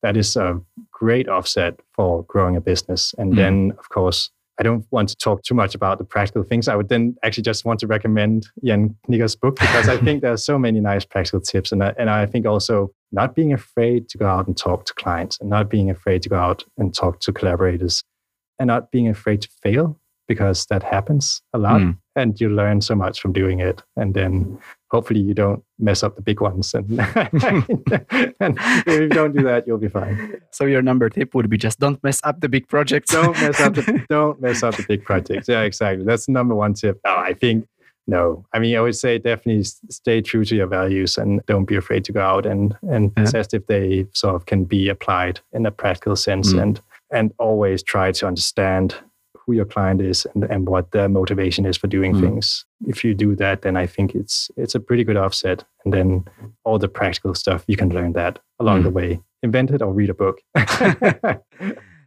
that 0.01 0.15
is 0.15 0.35
a 0.35 0.59
great 0.91 1.27
offset 1.27 1.79
for 1.93 2.23
growing 2.23 2.55
a 2.55 2.61
business. 2.61 3.13
And 3.17 3.33
mm. 3.33 3.35
then, 3.35 3.73
of 3.77 3.89
course, 3.89 4.29
I 4.60 4.64
don't 4.64 4.86
want 4.91 5.10
to 5.10 5.16
talk 5.16 5.43
too 5.43 5.53
much 5.53 5.76
about 5.76 5.99
the 5.99 6.03
practical 6.03 6.43
things. 6.43 6.68
I 6.68 6.76
would 6.76 6.89
then 6.89 7.16
actually 7.24 7.43
just 7.43 7.64
want 7.64 7.80
to 7.82 7.88
recommend 7.88 8.47
Jan 8.64 8.95
Knikker's 9.08 9.36
book 9.36 9.60
because 9.60 9.88
I 9.88 9.97
think 10.03 10.22
there 10.22 10.34
are 10.34 10.38
so 10.38 10.58
many 10.58 10.80
nice 10.80 11.05
practical 11.05 11.39
tips. 11.41 11.72
And 11.72 11.84
I, 11.84 11.93
and 11.97 12.10
I 12.10 12.26
think 12.26 12.45
also 12.45 12.91
not 13.12 13.36
being 13.36 13.53
afraid 13.53 14.10
to 14.10 14.18
go 14.18 14.26
out 14.28 14.47
and 14.47 14.58
talk 14.58 14.86
to 14.86 14.93
clients 14.93 15.39
and 15.39 15.49
not 15.49 15.70
being 15.70 15.89
afraid 15.89 16.24
to 16.24 16.30
go 16.30 16.38
out 16.38 16.64
and 16.78 16.93
talk 16.93 17.20
to 17.22 17.32
collaborators 17.32 18.03
and 18.60 18.68
not 18.68 18.91
being 18.91 19.08
afraid 19.08 19.41
to 19.43 19.49
fail 19.62 19.99
because 20.28 20.65
that 20.65 20.84
happens 20.84 21.41
a 21.53 21.57
lot 21.57 21.82
mm. 21.82 21.97
and 22.15 22.39
you 22.39 22.49
learn 22.49 22.82
so 22.82 22.95
much 22.95 23.19
from 23.19 23.34
doing 23.34 23.59
it. 23.59 23.82
And 23.95 24.13
then 24.13 24.59
hopefully 24.91 25.19
you 25.19 25.34
don't 25.34 25.63
mess 25.80 26.03
up 26.03 26.15
the 26.15 26.21
big 26.21 26.41
ones. 26.41 26.73
And, 26.73 26.89
and 28.39 28.57
if 28.86 28.88
you 28.88 29.09
don't 29.09 29.36
do 29.36 29.43
that, 29.43 29.63
you'll 29.65 29.78
be 29.78 29.88
fine. 29.88 30.39
So 30.51 30.65
your 30.65 30.82
number 30.82 31.09
tip 31.09 31.34
would 31.34 31.49
be 31.49 31.57
just 31.57 31.80
don't 31.80 32.03
mess 32.03 32.21
up 32.23 32.41
the 32.41 32.49
big 32.49 32.67
projects. 32.67 33.11
don't 33.11 33.39
mess 33.39 33.59
up 33.59 33.75
the 33.75 34.05
don't 34.09 34.41
mess 34.41 34.63
up 34.63 34.75
the 34.75 34.86
big 34.88 35.03
projects. 35.03 35.47
Yeah, 35.47 35.61
exactly. 35.61 36.05
That's 36.05 36.25
the 36.25 36.34
number 36.34 36.55
one 36.55 36.73
tip. 36.73 36.99
Oh, 37.05 37.15
I 37.15 37.34
think 37.34 37.67
no. 38.07 38.45
I 38.53 38.59
mean, 38.59 38.75
I 38.78 38.82
would 38.82 38.95
say 38.95 39.17
definitely 39.17 39.63
stay 39.63 40.21
true 40.21 40.45
to 40.45 40.55
your 40.55 40.67
values 40.67 41.17
and 41.17 41.41
don't 41.45 41.65
be 41.65 41.75
afraid 41.75 42.05
to 42.05 42.13
go 42.13 42.21
out 42.21 42.45
and 42.45 42.75
and 42.89 43.11
yeah. 43.17 43.25
test 43.25 43.53
if 43.53 43.67
they 43.67 44.07
sort 44.13 44.36
of 44.36 44.45
can 44.45 44.63
be 44.63 44.89
applied 44.89 45.39
in 45.53 45.65
a 45.65 45.71
practical 45.71 46.15
sense 46.15 46.53
mm. 46.53 46.61
and 46.61 46.82
and 47.11 47.34
always 47.38 47.84
try 47.84 48.11
to 48.11 48.28
understand 48.28 48.95
who 49.47 49.53
your 49.53 49.65
client 49.65 50.01
is 50.01 50.27
and, 50.35 50.43
and 50.43 50.67
what 50.67 50.91
their 50.91 51.07
motivation 51.07 51.65
is 51.65 51.77
for 51.77 51.87
doing 51.87 52.13
mm. 52.13 52.21
things. 52.21 52.65
If 52.85 53.03
you 53.03 53.13
do 53.13 53.35
that, 53.37 53.61
then 53.61 53.77
I 53.77 53.87
think 53.87 54.13
it's 54.13 54.51
it's 54.57 54.75
a 54.75 54.79
pretty 54.79 55.05
good 55.05 55.17
offset. 55.17 55.63
And 55.85 55.93
then 55.93 56.25
all 56.65 56.77
the 56.77 56.89
practical 56.89 57.33
stuff 57.33 57.63
you 57.67 57.77
can 57.77 57.89
learn 57.89 58.13
that 58.13 58.39
along 58.59 58.81
mm. 58.81 58.83
the 58.83 58.89
way. 58.91 59.19
Invent 59.41 59.71
it 59.71 59.81
or 59.81 59.93
read 59.93 60.09
a 60.09 60.13
book. 60.13 60.41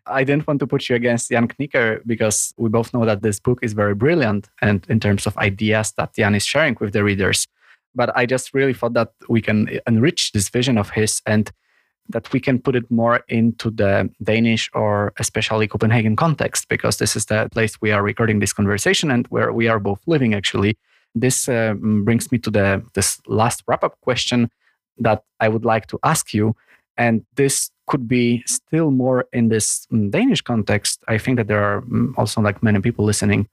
I 0.06 0.24
didn't 0.24 0.46
want 0.46 0.60
to 0.60 0.66
put 0.66 0.88
you 0.88 0.96
against 0.96 1.30
Jan 1.30 1.48
Knikker 1.48 2.00
because 2.04 2.52
we 2.56 2.68
both 2.68 2.92
know 2.92 3.04
that 3.06 3.22
this 3.22 3.40
book 3.40 3.60
is 3.62 3.72
very 3.72 3.94
brilliant 3.94 4.48
and 4.60 4.84
in 4.88 5.00
terms 5.00 5.26
of 5.26 5.36
ideas 5.38 5.92
that 5.92 6.14
Jan 6.14 6.34
is 6.34 6.44
sharing 6.44 6.76
with 6.80 6.92
the 6.92 7.04
readers. 7.04 7.46
But 7.94 8.16
I 8.16 8.26
just 8.26 8.52
really 8.52 8.74
thought 8.74 8.94
that 8.94 9.12
we 9.28 9.40
can 9.40 9.80
enrich 9.86 10.32
this 10.32 10.48
vision 10.48 10.78
of 10.78 10.90
his 10.90 11.22
and 11.26 11.50
that 12.10 12.32
we 12.32 12.40
can 12.40 12.58
put 12.58 12.76
it 12.76 12.90
more 12.90 13.20
into 13.28 13.70
the 13.70 14.10
Danish 14.22 14.70
or 14.74 15.12
especially 15.18 15.68
Copenhagen 15.68 16.16
context, 16.16 16.68
because 16.68 16.98
this 16.98 17.16
is 17.16 17.26
the 17.26 17.48
place 17.52 17.80
we 17.80 17.92
are 17.92 18.02
recording 18.02 18.40
this 18.40 18.52
conversation 18.52 19.10
and 19.10 19.26
where 19.28 19.52
we 19.52 19.68
are 19.68 19.78
both 19.78 20.00
living 20.06 20.34
actually. 20.34 20.76
This 21.14 21.48
uh, 21.48 21.74
brings 21.74 22.30
me 22.30 22.38
to 22.38 22.50
the 22.50 22.82
this 22.94 23.20
last 23.26 23.62
wrap 23.66 23.82
up 23.82 24.00
question 24.00 24.50
that 24.98 25.24
I 25.40 25.48
would 25.48 25.64
like 25.64 25.86
to 25.88 25.98
ask 26.04 26.32
you. 26.34 26.54
And 26.96 27.24
this 27.34 27.70
could 27.86 28.06
be 28.06 28.42
still 28.46 28.90
more 28.90 29.26
in 29.32 29.48
this 29.48 29.86
mm, 29.92 30.10
Danish 30.10 30.42
context. 30.42 31.02
I 31.08 31.18
think 31.18 31.38
that 31.38 31.48
there 31.48 31.62
are 31.62 31.82
mm, 31.82 32.12
also 32.16 32.40
like 32.40 32.62
many 32.62 32.80
people 32.80 33.04
listening 33.04 33.48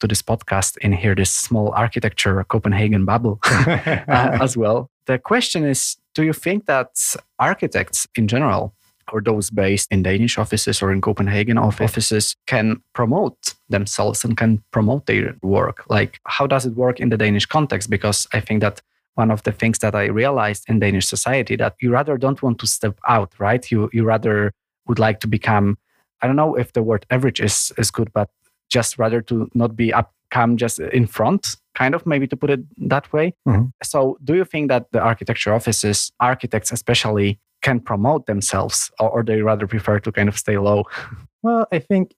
to 0.00 0.06
this 0.06 0.22
podcast 0.22 0.76
and 0.82 0.94
hear 0.94 1.14
this 1.14 1.32
small 1.32 1.72
architecture 1.72 2.44
Copenhagen 2.44 3.04
bubble 3.04 3.38
uh, 3.44 4.06
as 4.40 4.56
well. 4.56 4.90
The 5.06 5.18
question 5.18 5.64
is 5.64 5.96
do 6.18 6.24
you 6.24 6.32
think 6.32 6.66
that 6.66 6.90
architects 7.38 8.08
in 8.16 8.26
general, 8.26 8.74
or 9.12 9.20
those 9.20 9.50
based 9.50 9.86
in 9.92 10.02
Danish 10.02 10.36
offices 10.36 10.82
or 10.82 10.90
in 10.90 11.00
Copenhagen 11.00 11.56
offices, 11.56 12.34
can 12.48 12.82
promote 12.92 13.54
themselves 13.68 14.24
and 14.24 14.36
can 14.36 14.60
promote 14.72 15.06
their 15.06 15.36
work? 15.42 15.84
Like, 15.88 16.18
how 16.26 16.48
does 16.48 16.66
it 16.66 16.74
work 16.74 16.98
in 16.98 17.10
the 17.10 17.16
Danish 17.16 17.46
context? 17.46 17.88
Because 17.88 18.26
I 18.32 18.40
think 18.40 18.62
that 18.62 18.82
one 19.14 19.30
of 19.30 19.44
the 19.44 19.52
things 19.52 19.78
that 19.78 19.94
I 19.94 20.06
realized 20.06 20.64
in 20.68 20.80
Danish 20.80 21.06
society 21.06 21.54
that 21.54 21.76
you 21.80 21.92
rather 21.92 22.18
don't 22.18 22.42
want 22.42 22.58
to 22.58 22.66
step 22.66 22.98
out, 23.06 23.32
right? 23.38 23.70
You 23.70 23.88
you 23.92 24.02
rather 24.04 24.52
would 24.88 24.98
like 24.98 25.20
to 25.20 25.28
become 25.28 25.78
I 26.20 26.26
don't 26.26 26.34
know 26.42 26.56
if 26.56 26.72
the 26.72 26.82
word 26.82 27.06
average 27.10 27.40
is 27.40 27.72
is 27.78 27.92
good, 27.92 28.12
but 28.12 28.28
just 28.68 28.98
rather 28.98 29.22
to 29.22 29.48
not 29.54 29.76
be 29.76 29.92
up 29.92 30.12
come 30.30 30.56
just 30.56 30.80
in 30.80 31.06
front 31.06 31.56
kind 31.78 31.94
of 31.94 32.04
maybe 32.06 32.26
to 32.26 32.36
put 32.36 32.50
it 32.50 32.60
that 32.88 33.10
way. 33.12 33.34
Mm-hmm. 33.46 33.66
So, 33.82 34.18
do 34.24 34.34
you 34.34 34.44
think 34.44 34.68
that 34.68 34.90
the 34.90 35.00
architecture 35.00 35.54
offices, 35.54 36.10
architects 36.18 36.72
especially, 36.72 37.38
can 37.62 37.80
promote 37.80 38.26
themselves, 38.26 38.90
or, 38.98 39.10
or 39.10 39.22
they 39.22 39.42
rather 39.42 39.66
prefer 39.66 40.00
to 40.00 40.10
kind 40.12 40.28
of 40.28 40.36
stay 40.38 40.58
low? 40.58 40.84
Well, 41.40 41.68
I 41.70 41.78
think 41.78 42.14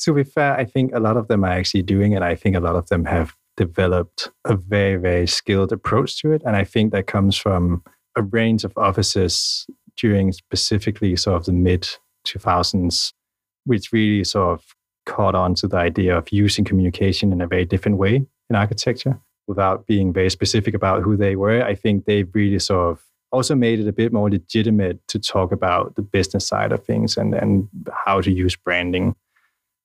to 0.00 0.12
be 0.12 0.24
fair, 0.24 0.56
I 0.56 0.64
think 0.64 0.92
a 0.92 0.98
lot 0.98 1.16
of 1.16 1.28
them 1.28 1.44
are 1.44 1.52
actually 1.52 1.82
doing 1.82 2.10
it. 2.10 2.22
I 2.22 2.34
think 2.34 2.56
a 2.56 2.60
lot 2.60 2.74
of 2.74 2.88
them 2.88 3.04
have 3.04 3.36
developed 3.56 4.30
a 4.44 4.56
very, 4.56 4.96
very 4.96 5.28
skilled 5.28 5.70
approach 5.70 6.20
to 6.22 6.32
it. 6.32 6.42
And 6.44 6.56
I 6.56 6.64
think 6.64 6.90
that 6.90 7.06
comes 7.06 7.36
from 7.36 7.84
a 8.16 8.22
range 8.22 8.64
of 8.64 8.72
offices 8.76 9.64
during 9.96 10.32
specifically 10.32 11.14
sort 11.14 11.36
of 11.36 11.44
the 11.44 11.52
mid 11.52 11.88
2000s, 12.26 13.12
which 13.64 13.92
really 13.92 14.24
sort 14.24 14.58
of 14.58 14.64
caught 15.06 15.36
on 15.36 15.54
to 15.54 15.68
the 15.68 15.76
idea 15.76 16.18
of 16.18 16.32
using 16.32 16.64
communication 16.64 17.32
in 17.32 17.40
a 17.40 17.46
very 17.46 17.64
different 17.64 17.96
way 17.96 18.26
in 18.50 18.56
architecture 18.56 19.20
without 19.46 19.86
being 19.86 20.12
very 20.12 20.30
specific 20.30 20.74
about 20.74 21.02
who 21.02 21.16
they 21.16 21.36
were. 21.36 21.62
I 21.62 21.74
think 21.74 22.04
they 22.04 22.22
really 22.24 22.58
sort 22.58 22.92
of 22.92 23.04
also 23.32 23.54
made 23.54 23.80
it 23.80 23.88
a 23.88 23.92
bit 23.92 24.12
more 24.12 24.30
legitimate 24.30 25.06
to 25.08 25.18
talk 25.18 25.52
about 25.52 25.96
the 25.96 26.02
business 26.02 26.46
side 26.46 26.72
of 26.72 26.84
things 26.84 27.16
and, 27.16 27.34
and 27.34 27.68
how 28.04 28.20
to 28.20 28.30
use 28.30 28.56
branding. 28.56 29.14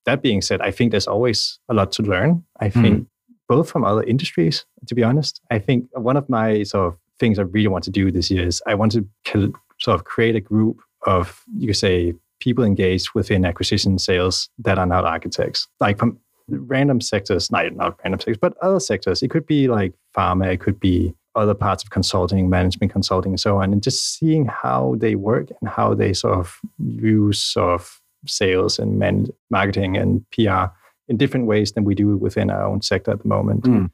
That 0.05 0.21
being 0.21 0.41
said, 0.41 0.61
I 0.61 0.71
think 0.71 0.91
there's 0.91 1.07
always 1.07 1.59
a 1.67 1.73
lot 1.73 1.91
to 1.93 2.03
learn. 2.03 2.43
I 2.59 2.69
hmm. 2.69 2.81
think 2.81 2.99
mm. 2.99 3.07
both 3.47 3.69
from 3.69 3.83
other 3.83 4.03
industries, 4.03 4.65
to 4.87 4.95
be 4.95 5.03
honest. 5.03 5.41
I 5.51 5.59
think 5.59 5.89
one 5.93 6.15
of 6.15 6.29
my 6.29 6.63
sort 6.63 6.93
of 6.93 6.99
things 7.19 7.37
I 7.37 7.43
really 7.43 7.67
want 7.67 7.83
to 7.85 7.91
do 7.91 8.11
this 8.11 8.31
year 8.31 8.47
is 8.47 8.61
I 8.65 8.75
want 8.75 8.93
to 8.93 9.53
sort 9.79 9.95
of 9.95 10.03
create 10.05 10.35
a 10.35 10.41
group 10.41 10.81
of, 11.05 11.43
you 11.57 11.67
could 11.67 11.77
say, 11.77 12.13
people 12.39 12.63
engaged 12.63 13.09
within 13.13 13.45
acquisition 13.45 13.99
sales 13.99 14.49
that 14.59 14.79
are 14.79 14.85
not 14.85 15.03
architects. 15.03 15.67
Like 15.79 15.97
from 15.97 16.19
random 16.51 17.01
sectors, 17.01 17.51
not, 17.51 17.73
not 17.75 17.99
random 18.03 18.19
sectors, 18.19 18.37
but 18.37 18.57
other 18.61 18.79
sectors. 18.79 19.21
It 19.23 19.29
could 19.29 19.45
be 19.45 19.67
like 19.67 19.93
pharma, 20.15 20.53
it 20.53 20.59
could 20.59 20.79
be 20.79 21.13
other 21.35 21.53
parts 21.53 21.83
of 21.83 21.89
consulting, 21.89 22.49
management 22.49 22.91
consulting, 22.91 23.33
and 23.33 23.39
so 23.39 23.61
on, 23.61 23.71
and 23.71 23.83
just 23.83 24.17
seeing 24.17 24.45
how 24.45 24.95
they 24.97 25.15
work 25.15 25.49
and 25.61 25.69
how 25.69 25.93
they 25.93 26.13
sort 26.13 26.37
of 26.37 26.59
use 26.77 27.41
sort 27.41 27.79
of 27.79 28.01
sales 28.25 28.79
and 28.79 28.99
man- 28.99 29.27
marketing 29.49 29.97
and 29.97 30.25
PR 30.31 30.65
in 31.07 31.17
different 31.17 31.45
ways 31.45 31.71
than 31.71 31.83
we 31.83 31.95
do 31.95 32.17
within 32.17 32.49
our 32.49 32.63
own 32.63 32.81
sector 32.81 33.11
at 33.11 33.21
the 33.21 33.27
moment. 33.27 33.63
Mm. 33.63 33.89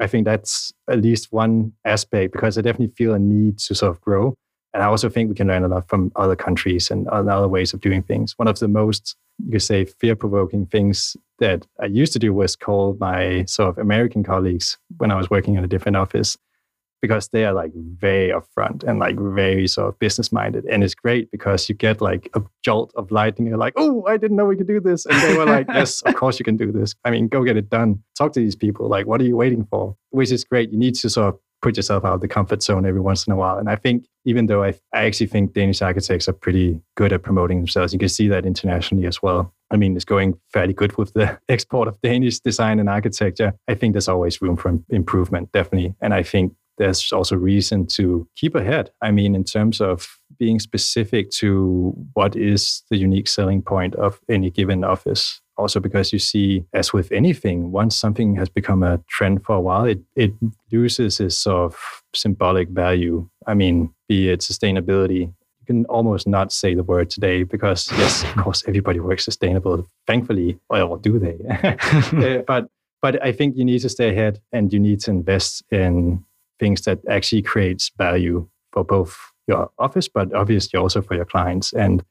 I 0.00 0.06
think 0.06 0.24
that's 0.24 0.72
at 0.88 1.00
least 1.00 1.32
one 1.32 1.72
aspect 1.84 2.32
because 2.32 2.56
I 2.56 2.62
definitely 2.62 2.94
feel 2.96 3.14
a 3.14 3.18
need 3.18 3.58
to 3.58 3.74
sort 3.74 3.90
of 3.90 4.00
grow. 4.00 4.34
And 4.74 4.82
I 4.82 4.86
also 4.86 5.08
think 5.08 5.28
we 5.28 5.34
can 5.34 5.48
learn 5.48 5.64
a 5.64 5.68
lot 5.68 5.88
from 5.88 6.12
other 6.16 6.36
countries 6.36 6.90
and 6.90 7.08
other 7.08 7.48
ways 7.48 7.72
of 7.72 7.80
doing 7.80 8.02
things. 8.02 8.34
One 8.36 8.48
of 8.48 8.58
the 8.58 8.68
most, 8.68 9.16
you 9.44 9.52
could 9.52 9.62
say, 9.62 9.84
fear 9.86 10.14
provoking 10.14 10.66
things 10.66 11.16
that 11.38 11.66
I 11.80 11.86
used 11.86 12.12
to 12.12 12.18
do 12.18 12.34
was 12.34 12.54
call 12.54 12.96
my 13.00 13.44
sort 13.46 13.70
of 13.70 13.78
American 13.78 14.22
colleagues 14.22 14.76
when 14.98 15.10
I 15.10 15.16
was 15.16 15.30
working 15.30 15.54
in 15.54 15.64
a 15.64 15.68
different 15.68 15.96
office 15.96 16.36
because 17.00 17.28
they 17.28 17.44
are 17.44 17.52
like 17.52 17.72
very 17.74 18.32
upfront 18.32 18.82
and 18.82 18.98
like 18.98 19.16
very 19.18 19.68
sort 19.68 19.88
of 19.88 19.98
business 19.98 20.32
minded. 20.32 20.64
And 20.64 20.82
it's 20.82 20.94
great 20.94 21.30
because 21.30 21.68
you 21.68 21.74
get 21.74 22.00
like 22.00 22.28
a 22.34 22.42
jolt 22.62 22.92
of 22.96 23.10
lightning. 23.10 23.48
you're 23.48 23.56
like, 23.56 23.74
oh, 23.76 24.04
I 24.06 24.16
didn't 24.16 24.36
know 24.36 24.46
we 24.46 24.56
could 24.56 24.66
do 24.66 24.80
this. 24.80 25.06
And 25.06 25.20
they 25.22 25.36
were 25.36 25.46
like, 25.46 25.68
yes, 25.72 26.02
of 26.02 26.14
course 26.16 26.38
you 26.38 26.44
can 26.44 26.56
do 26.56 26.72
this. 26.72 26.94
I 27.04 27.10
mean, 27.10 27.28
go 27.28 27.44
get 27.44 27.56
it 27.56 27.70
done. 27.70 28.02
Talk 28.16 28.32
to 28.32 28.40
these 28.40 28.56
people. 28.56 28.88
Like, 28.88 29.06
what 29.06 29.20
are 29.20 29.24
you 29.24 29.36
waiting 29.36 29.64
for? 29.64 29.96
Which 30.10 30.32
is 30.32 30.44
great. 30.44 30.72
You 30.72 30.78
need 30.78 30.96
to 30.96 31.10
sort 31.10 31.34
of 31.34 31.40
put 31.62 31.76
yourself 31.76 32.04
out 32.04 32.14
of 32.14 32.20
the 32.20 32.28
comfort 32.28 32.62
zone 32.62 32.86
every 32.86 33.00
once 33.00 33.26
in 33.26 33.32
a 33.32 33.36
while. 33.36 33.58
And 33.58 33.68
I 33.68 33.76
think, 33.76 34.06
even 34.24 34.46
though 34.46 34.62
I, 34.62 34.74
I 34.92 35.04
actually 35.06 35.26
think 35.26 35.54
Danish 35.54 35.82
architects 35.82 36.28
are 36.28 36.32
pretty 36.32 36.80
good 36.96 37.12
at 37.12 37.22
promoting 37.22 37.58
themselves, 37.58 37.92
you 37.92 37.98
can 37.98 38.08
see 38.08 38.28
that 38.28 38.46
internationally 38.46 39.06
as 39.06 39.22
well. 39.22 39.52
I 39.70 39.76
mean, 39.76 39.96
it's 39.96 40.04
going 40.04 40.38
fairly 40.52 40.72
good 40.72 40.96
with 40.96 41.12
the 41.14 41.38
export 41.48 41.88
of 41.88 42.00
Danish 42.00 42.40
design 42.40 42.78
and 42.78 42.88
architecture. 42.88 43.54
I 43.68 43.74
think 43.74 43.94
there's 43.94 44.08
always 44.08 44.40
room 44.40 44.56
for 44.56 44.78
improvement, 44.88 45.52
definitely. 45.52 45.94
And 46.00 46.14
I 46.14 46.22
think 46.22 46.54
there's 46.78 47.12
also 47.12 47.36
reason 47.36 47.86
to 47.86 48.26
keep 48.36 48.54
ahead. 48.54 48.90
I 49.02 49.10
mean, 49.10 49.34
in 49.34 49.44
terms 49.44 49.80
of 49.80 50.18
being 50.38 50.60
specific 50.60 51.30
to 51.30 51.92
what 52.14 52.36
is 52.36 52.82
the 52.90 52.96
unique 52.96 53.28
selling 53.28 53.62
point 53.62 53.94
of 53.96 54.20
any 54.28 54.50
given 54.50 54.84
office. 54.84 55.40
Also, 55.58 55.80
because 55.80 56.12
you 56.12 56.20
see, 56.20 56.64
as 56.72 56.92
with 56.92 57.10
anything, 57.10 57.72
once 57.72 57.96
something 57.96 58.36
has 58.36 58.48
become 58.48 58.84
a 58.84 58.98
trend 59.08 59.44
for 59.44 59.56
a 59.56 59.60
while, 59.60 59.84
it, 59.84 59.98
it 60.14 60.32
loses 60.70 61.18
its 61.18 61.36
sort 61.36 61.72
of 61.72 62.02
symbolic 62.14 62.68
value. 62.68 63.28
I 63.46 63.54
mean, 63.54 63.92
be 64.08 64.28
it 64.28 64.40
sustainability, 64.40 65.20
you 65.20 65.66
can 65.66 65.84
almost 65.86 66.28
not 66.28 66.52
say 66.52 66.74
the 66.74 66.84
word 66.84 67.10
today 67.10 67.42
because, 67.42 67.90
yes, 67.92 68.22
of 68.22 68.36
course, 68.44 68.62
everybody 68.68 69.00
works 69.00 69.24
sustainable, 69.24 69.84
thankfully, 70.06 70.58
or 70.70 70.96
do 70.98 71.18
they? 71.18 71.36
Uh, 72.18 72.42
but 72.46 72.68
but 73.00 73.22
I 73.22 73.32
think 73.32 73.56
you 73.56 73.64
need 73.64 73.80
to 73.80 73.88
stay 73.88 74.10
ahead 74.10 74.40
and 74.52 74.72
you 74.72 74.80
need 74.80 75.00
to 75.00 75.10
invest 75.10 75.62
in 75.70 76.24
things 76.58 76.82
that 76.82 76.98
actually 77.08 77.42
creates 77.42 77.90
value 77.96 78.48
for 78.72 78.84
both 78.84 79.16
your 79.46 79.70
office, 79.78 80.08
but 80.08 80.32
obviously 80.34 80.78
also 80.78 81.00
for 81.00 81.14
your 81.14 81.24
clients. 81.24 81.72
And 81.72 82.02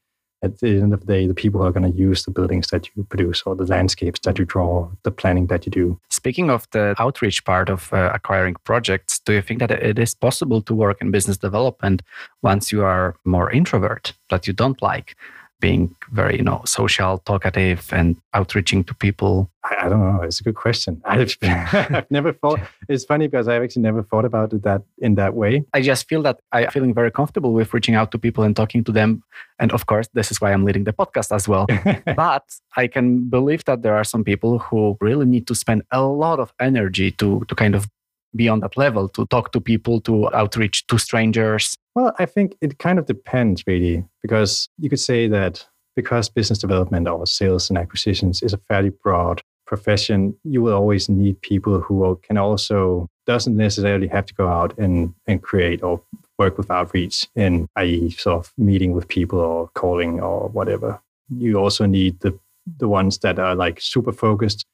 at 0.42 0.58
the 0.60 0.68
end 0.80 0.92
of 0.92 1.00
the 1.00 1.06
day, 1.06 1.26
the 1.26 1.34
people 1.34 1.60
who 1.60 1.66
are 1.66 1.72
going 1.72 1.90
to 1.90 1.98
use 1.98 2.24
the 2.24 2.30
buildings 2.30 2.68
that 2.68 2.88
you 2.94 3.04
produce 3.04 3.42
or 3.42 3.56
the 3.56 3.66
landscapes 3.66 4.20
that 4.20 4.38
you 4.38 4.44
draw, 4.44 4.88
the 5.02 5.10
planning 5.10 5.46
that 5.48 5.66
you 5.66 5.70
do. 5.70 6.00
Speaking 6.10 6.50
of 6.50 6.68
the 6.70 6.94
outreach 6.98 7.44
part 7.44 7.68
of 7.68 7.92
uh, 7.92 8.10
acquiring 8.14 8.54
projects, 8.64 9.18
do 9.18 9.32
you 9.32 9.42
think 9.42 9.58
that 9.60 9.70
it 9.70 9.98
is 9.98 10.14
possible 10.14 10.62
to 10.62 10.74
work 10.74 11.00
in 11.00 11.10
business 11.10 11.36
development 11.36 12.02
once 12.42 12.70
you 12.70 12.84
are 12.84 13.16
more 13.24 13.50
introvert, 13.50 14.12
that 14.30 14.46
you 14.46 14.52
don't 14.52 14.80
like? 14.80 15.16
Being 15.60 15.94
very 16.12 16.36
you 16.36 16.42
know 16.42 16.62
social 16.64 17.18
talkative 17.18 17.92
and 17.92 18.16
outreaching 18.34 18.84
to 18.84 18.94
people. 18.94 19.50
I, 19.64 19.86
I 19.86 19.88
don't 19.88 20.00
know. 20.00 20.22
It's 20.22 20.40
a 20.40 20.44
good 20.44 20.54
question. 20.54 21.02
I've, 21.04 21.36
I've, 21.42 22.10
never 22.10 22.32
thought 22.32 22.60
it's 22.88 23.04
funny 23.04 23.26
because 23.26 23.48
i've 23.48 23.62
actually 23.62 23.82
never 23.82 24.02
thought 24.02 24.24
about 24.24 24.52
it 24.52 24.62
that 24.62 24.82
in 24.98 25.16
that 25.16 25.34
way. 25.34 25.64
I 25.74 25.80
just 25.80 26.08
feel 26.08 26.22
that 26.22 26.40
i'm 26.52 26.70
feeling 26.70 26.94
very 26.94 27.10
comfortable 27.10 27.52
with 27.52 27.72
reaching 27.74 27.94
out 27.94 28.10
to 28.12 28.18
people 28.18 28.44
and 28.44 28.54
talking 28.54 28.84
to 28.84 28.92
them. 28.92 29.22
And 29.58 29.72
of 29.72 29.86
course 29.86 30.08
this 30.12 30.30
is 30.30 30.40
why 30.40 30.52
i'm 30.52 30.64
leading 30.64 30.84
the 30.84 30.92
podcast 30.92 31.34
as 31.34 31.48
well. 31.48 31.66
But 32.16 32.44
i 32.76 32.86
can 32.86 33.28
believe 33.28 33.64
that 33.64 33.82
there 33.82 33.96
are 33.96 34.04
some 34.04 34.24
people 34.24 34.58
who 34.58 34.96
really 35.00 35.26
need 35.26 35.46
to 35.48 35.54
spend 35.54 35.82
a 35.90 36.02
lot 36.02 36.38
of 36.40 36.52
energy 36.60 37.10
to 37.12 37.44
to 37.48 37.54
kind 37.54 37.74
of 37.74 37.88
be 38.36 38.48
on 38.48 38.60
that 38.60 38.76
level 38.76 39.08
to 39.08 39.26
talk 39.26 39.52
to 39.52 39.60
people 39.60 40.00
to 40.00 40.32
outreach 40.34 40.86
to 40.86 40.98
strangers 40.98 41.76
well, 41.98 42.14
I 42.20 42.26
think 42.26 42.56
it 42.60 42.78
kind 42.78 43.00
of 43.00 43.06
depends 43.06 43.64
really, 43.66 44.04
because 44.22 44.68
you 44.78 44.88
could 44.88 45.00
say 45.00 45.26
that 45.26 45.66
because 45.96 46.28
business 46.28 46.60
development 46.60 47.08
or 47.08 47.26
sales 47.26 47.68
and 47.68 47.76
acquisitions 47.76 48.40
is 48.40 48.52
a 48.52 48.58
fairly 48.68 48.90
broad 48.90 49.42
profession, 49.66 50.36
you 50.44 50.62
will 50.62 50.74
always 50.74 51.08
need 51.08 51.42
people 51.42 51.80
who 51.80 52.20
can 52.22 52.38
also 52.38 53.08
doesn't 53.26 53.56
necessarily 53.56 54.06
have 54.06 54.26
to 54.26 54.34
go 54.34 54.46
out 54.46 54.78
and, 54.78 55.12
and 55.26 55.42
create 55.42 55.82
or 55.82 56.00
work 56.38 56.56
with 56.56 56.70
outreach 56.70 57.26
in 57.34 57.66
i.e. 57.74 58.10
sort 58.10 58.46
of 58.46 58.52
meeting 58.56 58.92
with 58.92 59.08
people 59.08 59.40
or 59.40 59.68
calling 59.74 60.20
or 60.20 60.48
whatever. 60.50 61.00
You 61.36 61.56
also 61.58 61.84
need 61.84 62.20
the 62.20 62.38
the 62.76 62.86
ones 62.86 63.18
that 63.18 63.40
are 63.40 63.56
like 63.56 63.80
super 63.80 64.12
focused, 64.12 64.64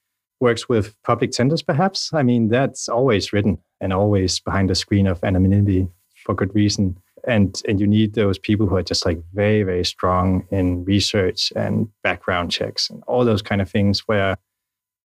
works 0.45 0.69
with 0.69 0.95
public 1.03 1.31
tenders 1.33 1.63
perhaps. 1.63 1.99
I 2.13 2.23
mean, 2.23 2.49
that's 2.49 2.89
always 2.89 3.33
written 3.33 3.59
and 3.81 3.93
always 3.93 4.41
behind 4.41 4.71
the 4.71 4.75
screen 4.75 5.07
of 5.07 5.25
anonymity 5.25 5.89
for 6.25 6.35
good 6.35 6.55
reason 6.55 6.97
and 7.27 7.63
and 7.69 7.81
you 7.81 7.87
need 7.87 8.15
those 8.15 8.39
people 8.39 8.67
who 8.67 8.77
are 8.77 8.89
just 8.93 9.07
like 9.07 9.19
very 9.33 9.63
very 9.63 9.85
strong 9.85 10.47
in 10.51 10.85
research 10.85 11.53
and 11.57 11.89
background 12.03 12.51
checks 12.51 12.91
and 12.91 13.03
all 13.07 13.25
those 13.25 13.43
kind 13.43 13.61
of 13.63 13.71
things 13.71 14.01
where 14.09 14.37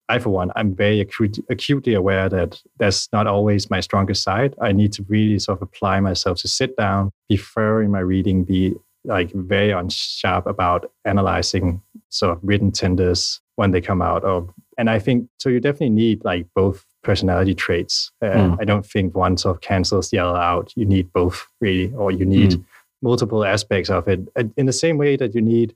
I, 0.09 0.19
for 0.19 0.31
one, 0.31 0.51
I'm 0.57 0.75
very 0.75 1.01
acute, 1.01 1.39
acutely 1.51 1.93
aware 1.93 2.31
that 2.31 2.63
that's 2.79 3.09
not 3.13 3.27
always 3.27 3.69
my 3.69 3.81
strongest 3.81 4.23
side. 4.23 4.55
I 4.61 4.73
need 4.73 4.93
to 4.95 5.05
really 5.09 5.39
sort 5.39 5.59
of 5.59 5.63
apply 5.63 6.01
myself 6.01 6.39
to 6.39 6.49
sit 6.49 6.77
down, 6.77 7.11
be 7.29 7.37
thorough 7.37 7.85
in 7.85 7.91
my 7.91 8.01
reading, 8.01 8.45
be 8.45 8.75
like 9.05 9.31
very 9.33 9.73
on 9.73 9.91
sharp 9.91 10.47
about 10.47 10.91
analyzing 11.05 11.83
sort 12.09 12.35
of 12.35 12.41
written 12.43 12.73
tenders 12.73 13.41
when 13.57 13.71
they 13.73 13.83
come 13.83 14.01
out. 14.01 14.25
Or, 14.25 14.49
and 14.79 14.89
I 14.89 14.99
think 15.01 15.29
so. 15.39 15.49
You 15.49 15.61
definitely 15.61 15.91
need 15.91 16.25
like 16.25 16.47
both 16.55 16.87
personality 17.03 17.55
traits. 17.55 18.13
Uh, 18.23 18.27
mm. 18.27 18.57
I 18.61 18.65
don't 18.65 18.87
think 18.87 19.15
one 19.15 19.37
sort 19.37 19.57
of 19.57 19.61
cancels 19.61 20.11
the 20.11 20.21
other 20.21 20.39
out. 20.39 20.73
You 20.77 20.87
need 20.87 21.13
both, 21.13 21.47
really, 21.61 21.93
or 21.95 22.11
you 22.13 22.25
need 22.25 22.53
mm. 22.53 22.65
multiple 23.03 23.45
aspects 23.45 23.91
of 23.91 24.07
it. 24.09 24.21
In 24.57 24.67
the 24.67 24.73
same 24.73 24.97
way 24.97 25.17
that 25.17 25.35
you 25.35 25.41
need 25.41 25.75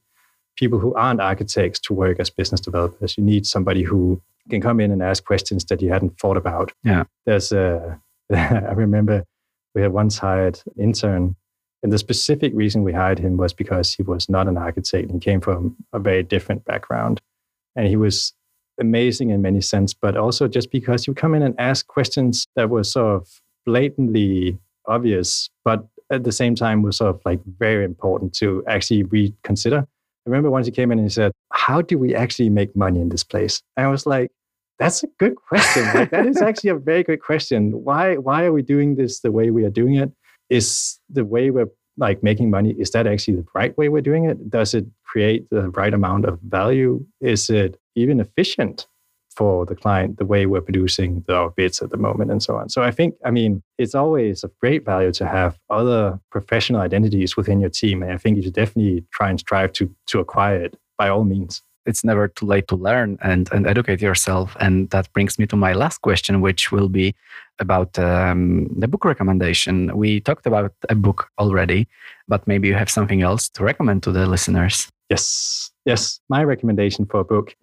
people 0.57 0.79
who 0.79 0.95
aren't 0.95 1.21
architects 1.21 1.81
to 1.81 1.95
work 1.95 2.21
as 2.21 2.31
business 2.31 2.61
developers, 2.61 3.19
you 3.19 3.25
need 3.25 3.47
somebody 3.47 3.83
who 3.83 4.23
can 4.51 4.61
come 4.61 4.81
in 4.81 4.91
and 4.91 5.03
ask 5.03 5.25
questions 5.25 5.65
that 5.67 5.83
you 5.83 5.91
hadn't 5.91 6.19
thought 6.19 6.37
about. 6.37 6.73
Yeah. 6.85 7.05
There's 7.27 7.53
a, 7.53 8.01
I 8.33 8.73
remember 8.73 9.25
we 9.75 9.83
had 9.83 9.93
once 9.93 10.19
hired 10.19 10.61
an 10.77 10.85
intern, 10.85 11.35
and 11.83 11.93
the 11.93 11.99
specific 11.99 12.53
reason 12.55 12.85
we 12.85 12.93
hired 12.93 13.19
him 13.19 13.37
was 13.37 13.53
because 13.53 13.93
he 13.93 14.03
was 14.03 14.29
not 14.29 14.47
an 14.47 14.57
architect 14.57 15.11
and 15.11 15.21
came 15.21 15.41
from 15.41 15.77
a 15.93 15.99
very 15.99 16.23
different 16.23 16.65
background. 16.65 17.21
And 17.75 17.89
he 17.89 17.97
was 17.97 18.35
amazing 18.83 19.31
in 19.31 19.41
many 19.41 19.63
sense, 19.63 19.95
but 19.95 20.17
also 20.17 20.47
just 20.47 20.71
because 20.71 21.07
you 21.07 21.15
come 21.15 21.35
in 21.35 21.43
and 21.43 21.55
ask 21.59 21.87
questions 21.87 22.47
that 22.57 22.69
were 22.69 22.85
sort 22.85 23.17
of 23.17 23.29
blatantly 23.65 24.59
obvious, 24.87 25.49
but 25.65 25.87
at 26.11 26.25
the 26.25 26.33
same 26.33 26.55
time 26.55 26.83
was 26.83 26.99
sort 26.99 27.15
of 27.15 27.23
like 27.25 27.41
very 27.59 27.85
important 27.85 28.35
to 28.35 28.63
actually 28.69 29.05
reconsider. 29.05 29.79
I 29.79 30.31
remember 30.31 30.51
once 30.51 30.67
he 30.67 30.73
came 30.73 30.93
in 30.93 30.99
and 30.99 31.09
he 31.09 31.13
said, 31.13 31.33
How 31.53 31.81
do 31.81 31.99
we 31.99 32.15
actually 32.15 32.51
make 32.51 32.77
money 32.77 33.01
in 33.01 33.09
this 33.09 33.25
place? 33.25 33.63
And 33.77 33.87
I 33.87 33.91
was 33.91 34.05
like, 34.07 34.31
That's 34.79 35.03
a 35.03 35.09
good 35.19 35.37
question. 35.37 35.85
like, 35.95 36.11
that 36.11 36.27
is 36.27 36.43
actually 36.43 36.71
a 36.71 36.77
very 36.77 37.03
good 37.03 37.23
question. 37.23 37.73
Why 37.85 38.17
why 38.17 38.45
are 38.45 38.53
we 38.53 38.63
doing 38.63 38.97
this 38.97 39.21
the 39.21 39.33
way 39.33 39.51
we 39.51 39.65
are 39.65 39.71
doing 39.71 39.95
it? 39.95 40.13
Is 40.51 40.99
the 41.09 41.25
way 41.25 41.51
we're 41.51 41.71
like 41.99 42.23
making 42.23 42.51
money, 42.51 42.75
is 42.79 42.91
that 42.91 43.07
actually 43.07 43.37
the 43.37 43.47
right 43.55 43.77
way 43.77 43.89
we're 43.89 44.03
doing 44.03 44.25
it? 44.25 44.51
Does 44.51 44.75
it 44.75 44.87
create 45.13 45.43
the 45.51 45.69
right 45.71 45.95
amount 45.95 46.25
of 46.25 46.41
value? 46.41 47.05
Is 47.21 47.51
it 47.51 47.79
even 47.95 48.21
efficient 48.21 48.87
for 49.35 49.67
the 49.67 49.75
client 49.75 50.19
the 50.19 50.25
way 50.25 50.47
we're 50.47 50.61
producing 50.61 51.25
our 51.29 51.51
bids 51.51 51.81
at 51.83 51.91
the 51.91 51.97
moment 51.97 52.31
and 52.31 52.43
so 52.43 52.57
on. 52.57 52.69
So 52.69 52.83
I 52.83 52.91
think, 52.91 53.15
I 53.25 53.31
mean, 53.31 53.63
it's 53.79 53.95
always 53.95 54.45
of 54.45 54.57
great 54.59 54.85
value 54.85 55.13
to 55.13 55.27
have 55.27 55.59
other 55.71 56.21
professional 56.31 56.81
identities 56.81 57.37
within 57.37 57.61
your 57.61 57.71
team. 57.71 58.03
And 58.03 58.13
I 58.13 58.19
think 58.19 58.37
you 58.37 58.43
should 58.43 58.53
definitely 58.53 59.05
try 59.11 59.31
and 59.31 59.41
strive 59.41 59.73
to 59.75 59.85
to 60.09 60.21
acquire 60.21 60.63
it 60.67 60.77
by 60.99 61.09
all 61.09 61.25
means. 61.25 61.63
It's 61.85 62.05
never 62.05 62.29
too 62.29 62.47
late 62.47 62.69
to 62.69 62.77
learn 62.77 63.19
and, 63.23 63.51
and 63.53 63.67
educate 63.67 64.01
yourself. 64.01 64.57
And 64.61 64.89
that 64.91 65.13
brings 65.15 65.37
me 65.37 65.47
to 65.47 65.57
my 65.57 65.73
last 65.73 65.99
question, 66.03 66.41
which 66.41 66.71
will 66.71 66.89
be 66.89 67.13
about 67.59 67.99
um, 67.99 68.69
the 68.79 68.87
book 68.87 69.05
recommendation. 69.05 69.75
We 69.97 70.21
talked 70.21 70.47
about 70.47 70.73
a 70.89 70.95
book 70.95 71.29
already, 71.41 71.89
but 72.29 72.47
maybe 72.47 72.69
you 72.69 72.75
have 72.75 72.91
something 72.91 73.23
else 73.23 73.49
to 73.55 73.65
recommend 73.65 74.05
to 74.05 74.13
the 74.13 74.27
listeners. 74.27 74.93
Yes. 75.13 75.71
Yes. 75.85 76.21
My 76.31 76.43
recommendation 76.43 77.05
for 77.05 77.21
a 77.21 77.25
book 77.25 77.55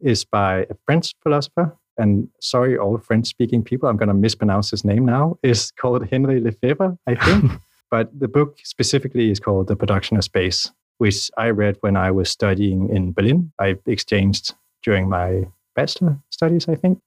is 0.00 0.24
by 0.24 0.60
a 0.70 0.74
French 0.86 1.14
philosopher. 1.22 1.76
And 1.98 2.28
sorry, 2.40 2.78
all 2.78 2.96
French 2.96 3.26
speaking 3.26 3.62
people, 3.62 3.90
I'm 3.90 3.98
going 3.98 4.08
to 4.08 4.14
mispronounce 4.14 4.70
his 4.70 4.86
name 4.86 5.04
now, 5.04 5.36
is 5.42 5.70
called 5.72 6.08
Henri 6.10 6.40
Lefebvre, 6.40 6.96
I 7.06 7.14
think. 7.14 7.52
but 7.90 8.18
the 8.18 8.28
book 8.28 8.56
specifically 8.62 9.30
is 9.30 9.38
called 9.38 9.66
The 9.66 9.76
Production 9.76 10.16
of 10.16 10.24
Space, 10.24 10.72
which 10.96 11.30
I 11.36 11.50
read 11.50 11.76
when 11.82 11.94
I 11.94 12.10
was 12.10 12.30
studying 12.30 12.88
in 12.88 13.12
Berlin. 13.12 13.52
I 13.58 13.76
exchanged 13.84 14.54
during 14.82 15.10
my 15.10 15.46
bachelor 15.76 16.18
studies, 16.30 16.68
I 16.68 16.74
think. 16.74 17.00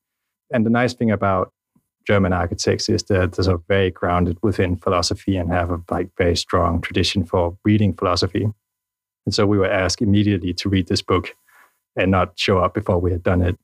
And 0.54 0.64
the 0.64 0.70
nice 0.70 0.94
thing 0.94 1.10
about 1.10 1.54
German 2.06 2.34
architects 2.34 2.88
is 2.88 3.02
that 3.04 3.32
they're 3.32 3.44
sort 3.46 3.56
of 3.56 3.64
very 3.68 3.90
grounded 3.90 4.38
within 4.44 4.76
philosophy 4.76 5.38
and 5.38 5.52
have 5.52 5.72
a 5.72 5.82
like 5.90 6.10
very 6.20 6.36
strong 6.36 6.82
tradition 6.82 7.26
for 7.26 7.58
reading 7.66 7.94
philosophy. 7.94 8.46
And 9.26 9.34
so 9.36 9.46
we 9.46 9.58
were 9.58 9.70
asked 9.70 10.02
immediately 10.02 10.54
to 10.56 10.70
read 10.70 10.88
this 10.88 11.02
book 11.02 11.36
and 11.96 12.12
not 12.12 12.38
show 12.38 12.60
up 12.60 12.74
before 12.74 13.00
we 13.00 13.12
had 13.12 13.24
done 13.24 13.42
it. 13.42 13.58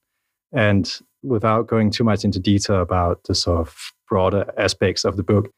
And 0.52 0.92
without 1.24 1.68
going 1.68 1.92
too 1.92 2.04
much 2.04 2.24
into 2.24 2.40
detail 2.40 2.82
about 2.82 3.24
the 3.24 3.36
sort 3.36 3.60
of 3.60 3.92
broader 4.08 4.52
aspects 4.58 5.04
of 5.04 5.18
the 5.18 5.24
book, 5.24 5.50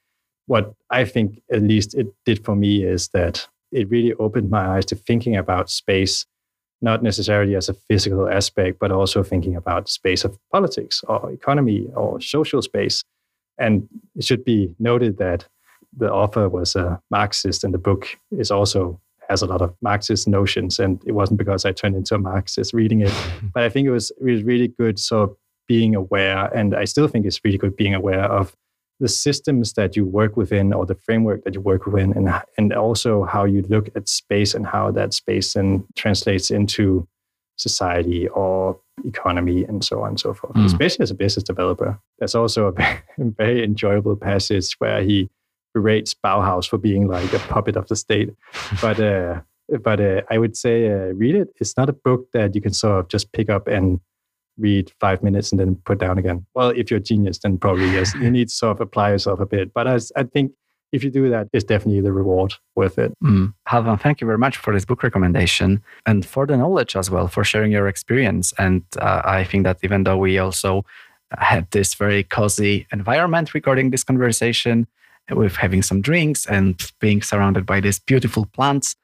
what 0.48 0.74
I 0.90 1.06
think 1.06 1.42
at 1.52 1.62
least 1.62 1.94
it 1.94 2.08
did 2.26 2.44
for 2.44 2.56
me 2.56 2.84
is 2.84 3.10
that 3.10 3.48
it 3.72 3.90
really 3.90 4.14
opened 4.14 4.50
my 4.50 4.78
eyes 4.78 4.86
to 4.88 4.96
thinking 4.96 5.36
about 5.36 5.70
space, 5.70 6.26
not 6.82 7.04
necessarily 7.04 7.56
as 7.56 7.70
a 7.70 7.76
physical 7.88 8.28
aspect, 8.28 8.80
but 8.80 8.92
also 8.92 9.22
thinking 9.22 9.56
about 9.56 9.90
space 9.90 10.24
of 10.24 10.38
politics 10.52 11.04
or 11.08 11.32
economy 11.32 11.88
or 11.96 12.20
social 12.20 12.62
space. 12.62 13.04
And 13.60 13.88
it 14.16 14.24
should 14.24 14.44
be 14.44 14.76
noted 14.80 15.18
that 15.18 15.46
the 15.96 16.12
author 16.12 16.50
was 16.50 16.76
a 16.76 17.00
Marxist, 17.12 17.64
and 17.64 17.74
the 17.74 17.80
book 17.80 18.08
is 18.32 18.50
also 18.50 19.00
has 19.30 19.42
a 19.42 19.46
lot 19.46 19.62
of 19.62 19.76
Marxist 19.82 20.28
notions. 20.28 20.80
And 20.80 21.02
it 21.06 21.12
wasn't 21.12 21.38
because 21.38 21.66
I 21.66 21.72
turned 21.72 21.96
into 21.96 22.16
a 22.16 22.20
Marxist 22.20 22.74
reading 22.74 23.02
it, 23.02 23.14
but 23.54 23.64
I 23.64 23.70
think 23.70 23.88
it 23.88 23.92
was, 23.92 24.12
it 24.12 24.24
was 24.24 24.44
really 24.44 24.68
good. 24.68 25.00
So 25.00 25.38
being 25.68 25.96
aware, 25.96 26.46
and 26.56 26.76
I 26.76 26.86
still 26.86 27.08
think 27.08 27.26
it's 27.26 27.42
really 27.44 27.58
good 27.58 27.76
being 27.76 27.94
aware 27.94 28.24
of 28.24 28.56
the 29.00 29.08
systems 29.08 29.74
that 29.74 29.96
you 29.96 30.04
work 30.04 30.36
within 30.36 30.74
or 30.74 30.86
the 30.86 30.96
framework 30.96 31.44
that 31.46 31.54
you 31.54 31.62
work 31.62 31.86
within, 31.86 32.12
and, 32.14 32.30
and 32.58 32.74
also 32.74 33.24
how 33.24 33.46
you 33.46 33.62
look 33.70 33.90
at 33.96 34.10
space 34.10 34.54
and 34.54 34.68
how 34.68 34.92
that 34.92 35.14
space 35.14 35.54
then 35.54 35.86
translates 35.96 36.52
into 36.52 37.08
society 37.56 38.28
or 38.30 38.80
economy 39.06 39.64
and 39.64 39.84
so 39.84 40.02
on 40.02 40.10
and 40.10 40.20
so 40.20 40.34
forth, 40.34 40.54
mm. 40.54 40.66
especially 40.66 41.04
as 41.04 41.12
a 41.12 41.16
business 41.16 41.44
developer. 41.44 42.00
There's 42.18 42.36
also 42.36 42.68
a 42.68 42.72
very, 42.72 43.02
very 43.18 43.64
enjoyable 43.64 44.16
passage 44.16 44.74
where 44.80 45.02
he 45.02 45.30
berates 45.74 46.14
Bauhaus 46.14 46.68
for 46.68 46.78
being 46.78 47.08
like 47.08 47.34
a 47.34 47.40
puppet 47.40 47.76
of 47.76 47.88
the 47.88 47.96
state. 47.96 48.30
But 48.82 49.00
uh, 49.00 49.42
but 49.84 50.00
uh, 50.00 50.22
I 50.32 50.38
would 50.38 50.58
say 50.58 50.88
uh, 50.88 51.14
read 51.14 51.36
it. 51.36 51.50
It's 51.60 51.78
not 51.78 51.90
a 51.90 51.94
book 51.94 52.32
that 52.34 52.56
you 52.56 52.62
can 52.62 52.74
sort 52.74 53.00
of 53.00 53.08
just 53.08 53.32
pick 53.34 53.50
up 53.50 53.68
and 53.68 54.00
read 54.58 54.92
five 55.00 55.24
minutes 55.24 55.52
and 55.52 55.60
then 55.60 55.76
put 55.86 56.00
down 56.00 56.18
again. 56.18 56.46
Well, 56.54 56.70
if 56.70 56.92
you're 56.92 57.00
a 57.00 57.04
genius, 57.04 57.40
then 57.40 57.58
probably 57.58 57.92
yes. 57.92 58.14
you 58.16 58.30
need 58.38 58.50
to 58.50 58.54
sort 58.54 58.78
of 58.78 58.82
apply 58.82 59.12
yourself 59.12 59.40
a 59.40 59.46
bit. 59.46 59.74
But 59.74 59.88
I, 59.88 60.00
I 60.16 60.24
think 60.24 60.52
if 60.92 61.04
you 61.04 61.12
do 61.12 61.30
that, 61.30 61.48
it's 61.54 61.64
definitely 61.64 62.02
the 62.02 62.12
reward 62.12 62.54
worth 62.76 62.98
it. 62.98 63.14
Mm. 63.24 63.54
Halfdan, 63.68 64.02
thank 64.02 64.22
you 64.22 64.28
very 64.28 64.38
much 64.38 64.58
for 64.58 64.74
this 64.74 64.86
book 64.86 65.04
recommendation 65.04 65.82
and 66.06 66.26
for 66.26 66.46
the 66.46 66.58
knowledge 66.58 66.96
as 66.96 67.10
well, 67.12 67.28
for 67.28 67.44
sharing 67.44 67.72
your 67.72 67.88
experience. 67.88 68.54
And 68.58 68.84
uh, 68.98 69.22
I 69.24 69.44
think 69.44 69.64
that 69.66 69.78
even 69.84 70.04
though 70.04 70.18
we 70.18 70.40
also 70.40 70.86
had 71.38 71.70
this 71.72 71.94
very 71.94 72.24
cozy 72.24 72.88
environment 72.92 73.54
regarding 73.54 73.92
this 73.92 74.04
conversation, 74.04 74.88
with 75.32 75.56
having 75.56 75.82
some 75.82 76.02
drinks 76.02 76.46
and 76.46 76.92
being 77.00 77.22
surrounded 77.22 77.66
by 77.66 77.80
these 77.80 78.00
beautiful 78.00 78.46
plants, 78.46 78.96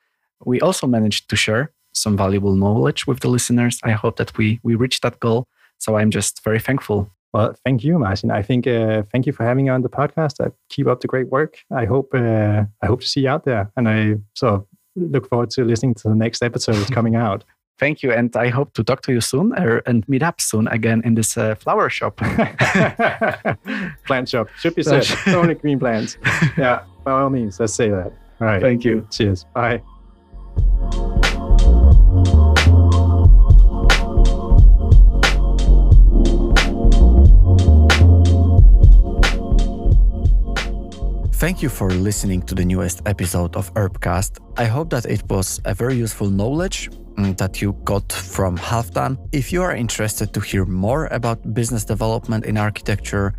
we 0.45 0.59
also 0.61 0.87
managed 0.87 1.29
to 1.29 1.35
share 1.35 1.71
some 1.93 2.17
valuable 2.17 2.55
knowledge 2.55 3.07
with 3.07 3.21
the 3.21 3.29
listeners. 3.29 3.79
I 3.83 3.91
hope 3.91 4.17
that 4.17 4.37
we 4.37 4.59
we 4.63 4.75
reached 4.75 5.01
that 5.03 5.19
goal. 5.19 5.47
So 5.77 5.97
I'm 5.97 6.11
just 6.11 6.43
very 6.43 6.59
thankful. 6.59 7.09
Well, 7.33 7.53
thank 7.65 7.83
you, 7.83 7.99
Martin. 7.99 8.31
I 8.31 8.41
think 8.41 8.65
uh, 8.65 9.03
thank 9.11 9.25
you 9.25 9.33
for 9.33 9.43
having 9.43 9.65
me 9.65 9.69
on 9.69 9.81
the 9.81 9.89
podcast. 9.89 10.45
I 10.45 10.51
keep 10.69 10.87
up 10.87 11.01
the 11.01 11.07
great 11.07 11.29
work. 11.29 11.57
I 11.71 11.85
hope 11.85 12.13
uh, 12.13 12.63
I 12.81 12.85
hope 12.85 13.01
to 13.01 13.07
see 13.07 13.21
you 13.21 13.29
out 13.29 13.43
there, 13.45 13.71
and 13.75 13.89
I 13.89 14.15
so 14.33 14.67
look 14.95 15.27
forward 15.29 15.49
to 15.51 15.65
listening 15.65 15.93
to 15.95 16.09
the 16.09 16.15
next 16.15 16.41
episode 16.41 16.89
coming 16.91 17.15
out. 17.15 17.43
Thank 17.77 18.03
you, 18.03 18.13
and 18.13 18.33
I 18.37 18.47
hope 18.47 18.73
to 18.75 18.83
talk 18.85 19.01
to 19.01 19.11
you 19.11 19.19
soon 19.19 19.51
er, 19.59 19.81
and 19.85 20.07
meet 20.07 20.23
up 20.23 20.39
soon 20.39 20.67
again 20.69 21.01
in 21.03 21.15
this 21.15 21.37
uh, 21.37 21.55
flower 21.55 21.89
shop. 21.89 22.15
plant 24.07 24.29
shop 24.29 24.47
should 24.57 24.75
be 24.75 24.83
said. 24.83 25.05
only 25.27 25.55
green 25.55 25.77
plants. 25.77 26.17
Yeah, 26.57 26.83
by 27.03 27.11
all 27.11 27.29
means, 27.29 27.59
let's 27.59 27.73
say 27.73 27.89
that. 27.89 28.13
All 28.39 28.47
right. 28.47 28.61
Thank 28.61 28.85
you. 28.85 29.05
Cheers. 29.11 29.45
Bye. 29.53 29.81
Thank 41.33 41.61
you 41.61 41.67
for 41.67 41.89
listening 41.89 42.41
to 42.43 42.55
the 42.55 42.63
newest 42.63 43.01
episode 43.05 43.57
of 43.57 43.73
Urbcast. 43.73 44.39
I 44.55 44.63
hope 44.63 44.89
that 44.91 45.05
it 45.05 45.29
was 45.29 45.59
a 45.65 45.73
very 45.73 45.95
useful 45.95 46.29
knowledge 46.29 46.89
Mm, 47.17 47.37
that 47.37 47.61
you 47.61 47.71
got 47.85 48.11
from 48.11 48.57
Halfdan. 48.57 49.17
If 49.31 49.53
you 49.53 49.61
are 49.61 49.73
interested 49.73 50.33
to 50.33 50.41
hear 50.41 50.65
more 50.65 51.07
about 51.07 51.53
business 51.53 51.85
development 51.85 52.43
in 52.45 52.57
architecture, 52.57 53.33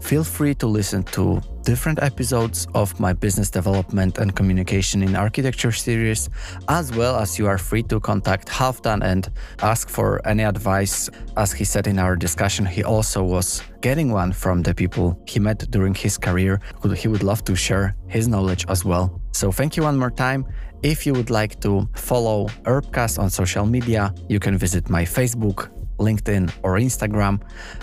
feel 0.00 0.24
free 0.24 0.54
to 0.56 0.66
listen 0.66 1.04
to 1.14 1.40
different 1.62 2.02
episodes 2.02 2.66
of 2.74 2.98
my 2.98 3.12
business 3.12 3.48
development 3.48 4.18
and 4.18 4.34
communication 4.34 5.02
in 5.02 5.14
architecture 5.14 5.70
series, 5.70 6.28
as 6.68 6.90
well 6.96 7.16
as 7.16 7.38
you 7.38 7.46
are 7.46 7.58
free 7.58 7.84
to 7.84 8.00
contact 8.00 8.48
Halfdan 8.48 9.04
and 9.04 9.30
ask 9.62 9.88
for 9.88 10.20
any 10.26 10.42
advice. 10.42 11.08
As 11.36 11.52
he 11.52 11.64
said 11.64 11.86
in 11.86 12.00
our 12.00 12.16
discussion, 12.16 12.66
he 12.66 12.82
also 12.82 13.22
was 13.22 13.62
getting 13.80 14.10
one 14.10 14.32
from 14.32 14.62
the 14.62 14.74
people 14.74 15.22
he 15.28 15.38
met 15.38 15.70
during 15.70 15.94
his 15.94 16.18
career. 16.18 16.60
He 16.96 17.06
would 17.06 17.22
love 17.22 17.44
to 17.44 17.54
share 17.54 17.94
his 18.08 18.26
knowledge 18.26 18.66
as 18.68 18.84
well. 18.84 19.20
So 19.32 19.52
thank 19.52 19.76
you 19.76 19.84
one 19.84 19.96
more 19.96 20.10
time 20.10 20.44
if 20.82 21.06
you 21.06 21.12
would 21.14 21.30
like 21.30 21.60
to 21.60 21.88
follow 21.94 22.46
Urbcast 22.64 23.18
on 23.18 23.30
social 23.30 23.66
media, 23.66 24.14
you 24.28 24.40
can 24.40 24.56
visit 24.56 24.88
my 24.88 25.04
Facebook, 25.04 25.70
LinkedIn, 25.98 26.50
or 26.62 26.78
Instagram. 26.78 27.40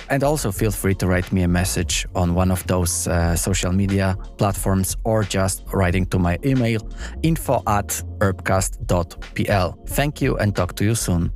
And 0.09 0.23
also 0.23 0.51
feel 0.51 0.71
free 0.71 0.95
to 0.95 1.07
write 1.07 1.31
me 1.31 1.43
a 1.43 1.47
message 1.47 2.07
on 2.15 2.33
one 2.33 2.51
of 2.51 2.65
those 2.67 3.07
uh, 3.07 3.35
social 3.35 3.71
media 3.71 4.17
platforms 4.37 4.97
or 5.03 5.23
just 5.23 5.63
writing 5.73 6.05
to 6.07 6.19
my 6.19 6.39
email 6.43 6.81
info 7.21 7.61
at 7.67 8.01
urbcast.pl. 8.19 9.77
Thank 9.87 10.21
you 10.21 10.37
and 10.37 10.55
talk 10.55 10.75
to 10.75 10.83
you 10.83 10.95
soon. 10.95 11.31